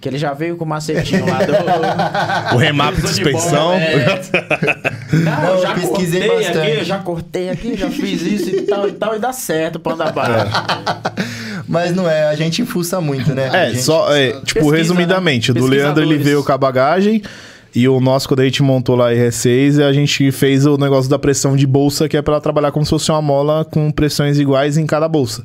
[0.00, 2.54] Que ele já veio com o macetinho lá do.
[2.56, 3.72] o remap de suspensão.
[3.72, 4.20] é.
[5.12, 6.70] Não, Não, eu eu já pesquisei cortei bastante.
[6.72, 9.94] aqui, já cortei aqui, já fiz isso e tal e tal, e dá certo pra
[9.94, 10.52] andar baixo.
[11.66, 13.48] Mas não é, a gente fuça muito, né?
[13.52, 15.60] É, gente- só, é, tipo, Pesquisa, resumidamente, o né?
[15.60, 17.22] do Leandro ele veio com a bagagem
[17.74, 21.10] e o nosso, quando a gente montou lá a R6, a gente fez o negócio
[21.10, 23.90] da pressão de bolsa, que é pra ela trabalhar como se fosse uma mola com
[23.90, 25.44] pressões iguais em cada bolsa.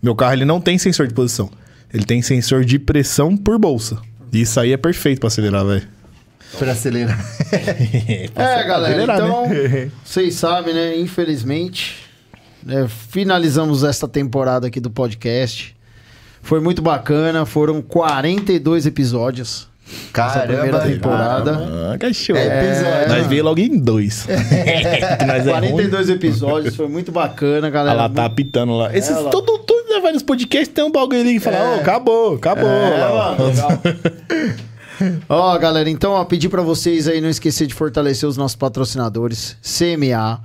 [0.00, 1.50] Meu carro, ele não tem sensor de posição.
[1.92, 3.98] Ele tem sensor de pressão por bolsa.
[4.32, 5.82] E isso aí é perfeito pra acelerar, velho.
[6.58, 7.18] Pra acelerar.
[8.36, 9.90] É, galera, acelerar, então, né?
[10.04, 10.96] vocês sabem, né?
[10.96, 11.96] Infelizmente,
[12.62, 15.74] né, finalizamos esta temporada aqui do podcast.
[16.40, 19.68] Foi muito bacana, foram 42 episódios.
[20.12, 20.46] Caramba.
[20.46, 21.92] primeira temporada.
[21.92, 22.36] Ah, que show.
[22.36, 23.08] É episódio.
[23.08, 24.26] Nós veio logo em dois.
[25.26, 25.70] nós é ruim.
[25.72, 27.98] 42 episódios, foi muito bacana, galera.
[27.98, 28.96] Ela tá apitando lá.
[28.96, 31.80] Esses, Ela- todo, todo né, vai nos podcasts, tem um bagulho ali que fala, ô,
[31.80, 32.68] acabou, acabou.
[32.68, 33.36] É, lá.
[33.36, 33.80] mano, legal.
[35.28, 39.56] Ó, galera, então, ó, pedir pra vocês aí não esquecer de fortalecer os nossos patrocinadores:
[39.60, 40.40] CMA,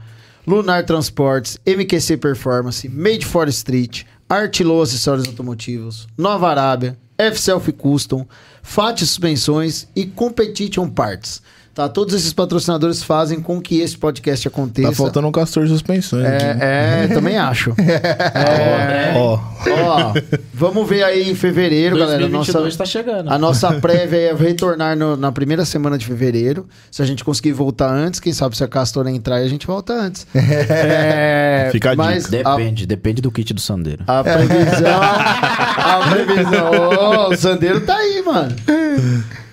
[0.45, 8.25] Lunar Transportes, MQC Performance, Made for Street, Artilô Acessórios Automotivos, Nova Arábia, F-Self Custom,
[8.61, 11.41] FAT Suspensões e Competition Parts.
[11.73, 11.87] Tá?
[11.87, 14.89] Todos esses patrocinadores fazem com que esse podcast aconteça.
[14.89, 16.25] Tá faltando um castor de suspensões.
[16.25, 16.57] É,
[17.05, 17.73] é, também acho.
[17.79, 19.39] É, Ó,
[19.85, 20.13] ó,
[20.53, 22.19] vamos ver aí em fevereiro, galera.
[22.19, 23.31] 2022 Nossa, tá chegando.
[23.31, 26.67] a nossa prévia é retornar no- na primeira semana de fevereiro.
[26.91, 29.93] Se a gente conseguir voltar antes, quem sabe se a Castora entrar, a gente volta
[29.93, 30.27] antes.
[30.69, 34.03] É, Fica a mas a, Depende, depende do kit do Sandeiro.
[34.07, 35.01] a previsão.
[35.01, 36.71] a previsão.
[36.71, 38.55] Ô, o Sandeiro tá aí, mano.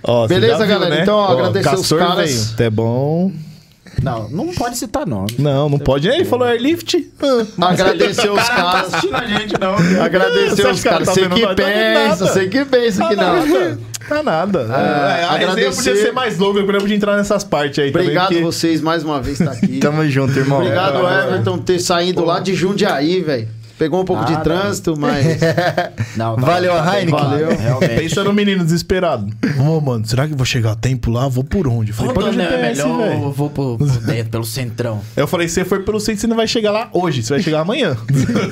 [0.02, 0.94] Ó, Beleza, viu, galera?
[0.96, 1.02] né?
[1.02, 2.52] Então, ó, Ó, agradecer os caras.
[2.54, 3.32] Até bom.
[4.02, 5.34] Não, não pode citar nome.
[5.38, 6.06] Não, não pode.
[6.06, 7.10] Ele falou airlift.
[7.58, 8.92] Ah, Agradecer os caras.
[8.94, 10.02] a gente, não.
[10.04, 11.06] Agradecer os caras.
[11.08, 11.46] tá Você vendo que?
[11.46, 13.78] Tá pensa, você que pensa que não.
[14.06, 14.60] Tá nada.
[14.60, 18.28] É, a resenha agradecer- podia ser mais longa, eu podia entrar nessas partes aí Obrigado
[18.28, 18.42] também.
[18.42, 19.78] porque- vocês mais uma vez estar aqui.
[19.80, 20.58] Tamo junto, irmão.
[20.60, 23.48] Obrigado, É, Everton, ter saído lá de Jundiaí, velho.
[23.78, 24.42] Pegou um pouco de Nada.
[24.44, 25.26] trânsito, mas.
[26.16, 27.10] Não, Valeu, bem, Heineken.
[27.10, 27.48] Valeu.
[27.56, 27.94] Realmente.
[28.00, 29.28] Pensa no menino desesperado.
[29.60, 31.28] Ô, mano, será que eu vou chegar a tempo lá?
[31.28, 31.90] Vou por onde?
[31.90, 33.30] Eu falei, não é GPS, melhor, eu velho.
[33.32, 35.00] vou por, por dentro, pelo centrão.
[35.14, 37.42] Eu falei, se você for pelo centro, você não vai chegar lá hoje, você vai
[37.42, 37.96] chegar amanhã.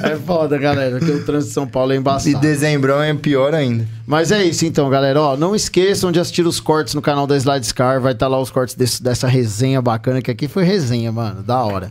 [0.05, 2.39] É foda, galera, que o trânsito de São Paulo é E embaçado.
[2.41, 3.87] dezembrão é pior ainda.
[4.07, 5.21] Mas é isso então, galera.
[5.21, 8.01] Ó, não esqueçam de assistir os cortes no canal da Slide Scar.
[8.01, 11.43] Vai estar lá os cortes desse- dessa resenha bacana, que aqui foi resenha, mano.
[11.43, 11.91] Da hora.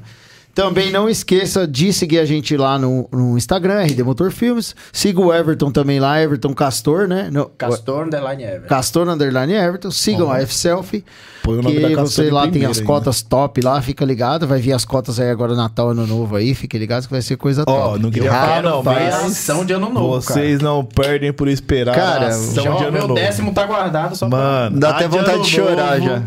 [0.56, 4.76] Também não esqueça de seguir a gente lá no, no Instagram, RD Motor Filmes.
[4.92, 7.28] Siga o Everton também lá, Everton Castor, né?
[7.32, 8.68] No, Castor Underline Ever.
[8.68, 9.90] Castor Underline Everton.
[9.90, 11.04] Sigam a F-Selfie.
[11.42, 12.88] Põe o nome Que você lá tem as ainda.
[12.88, 14.46] cotas top lá, fica ligado.
[14.48, 16.54] Vai vir as cotas aí agora Natal, Ano Novo aí.
[16.54, 18.00] Fique ligado que vai ser coisa Ó, top.
[18.04, 22.26] não queria falar não, mas ação de ano novo, vocês não perdem por esperar Cara,
[22.26, 22.76] a ação cara.
[22.76, 23.16] de Já, ano meu novo.
[23.16, 24.38] décimo tá guardado só pra...
[24.38, 26.22] Mano, Dá a até de vontade de chorar novo- já.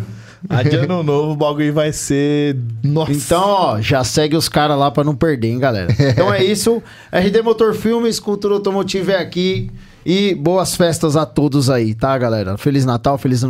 [0.48, 2.56] A de ano novo, o bagulho vai ser.
[2.82, 3.12] Nossa.
[3.12, 5.88] Então, ó, já segue os caras lá pra não perder, hein, galera.
[6.16, 6.82] Então é isso.
[7.12, 9.70] RD Motor Filmes, Cultura Automotiva é aqui.
[10.08, 12.56] E boas festas a todos aí, tá, galera?
[12.56, 13.44] Feliz Natal, feliz ano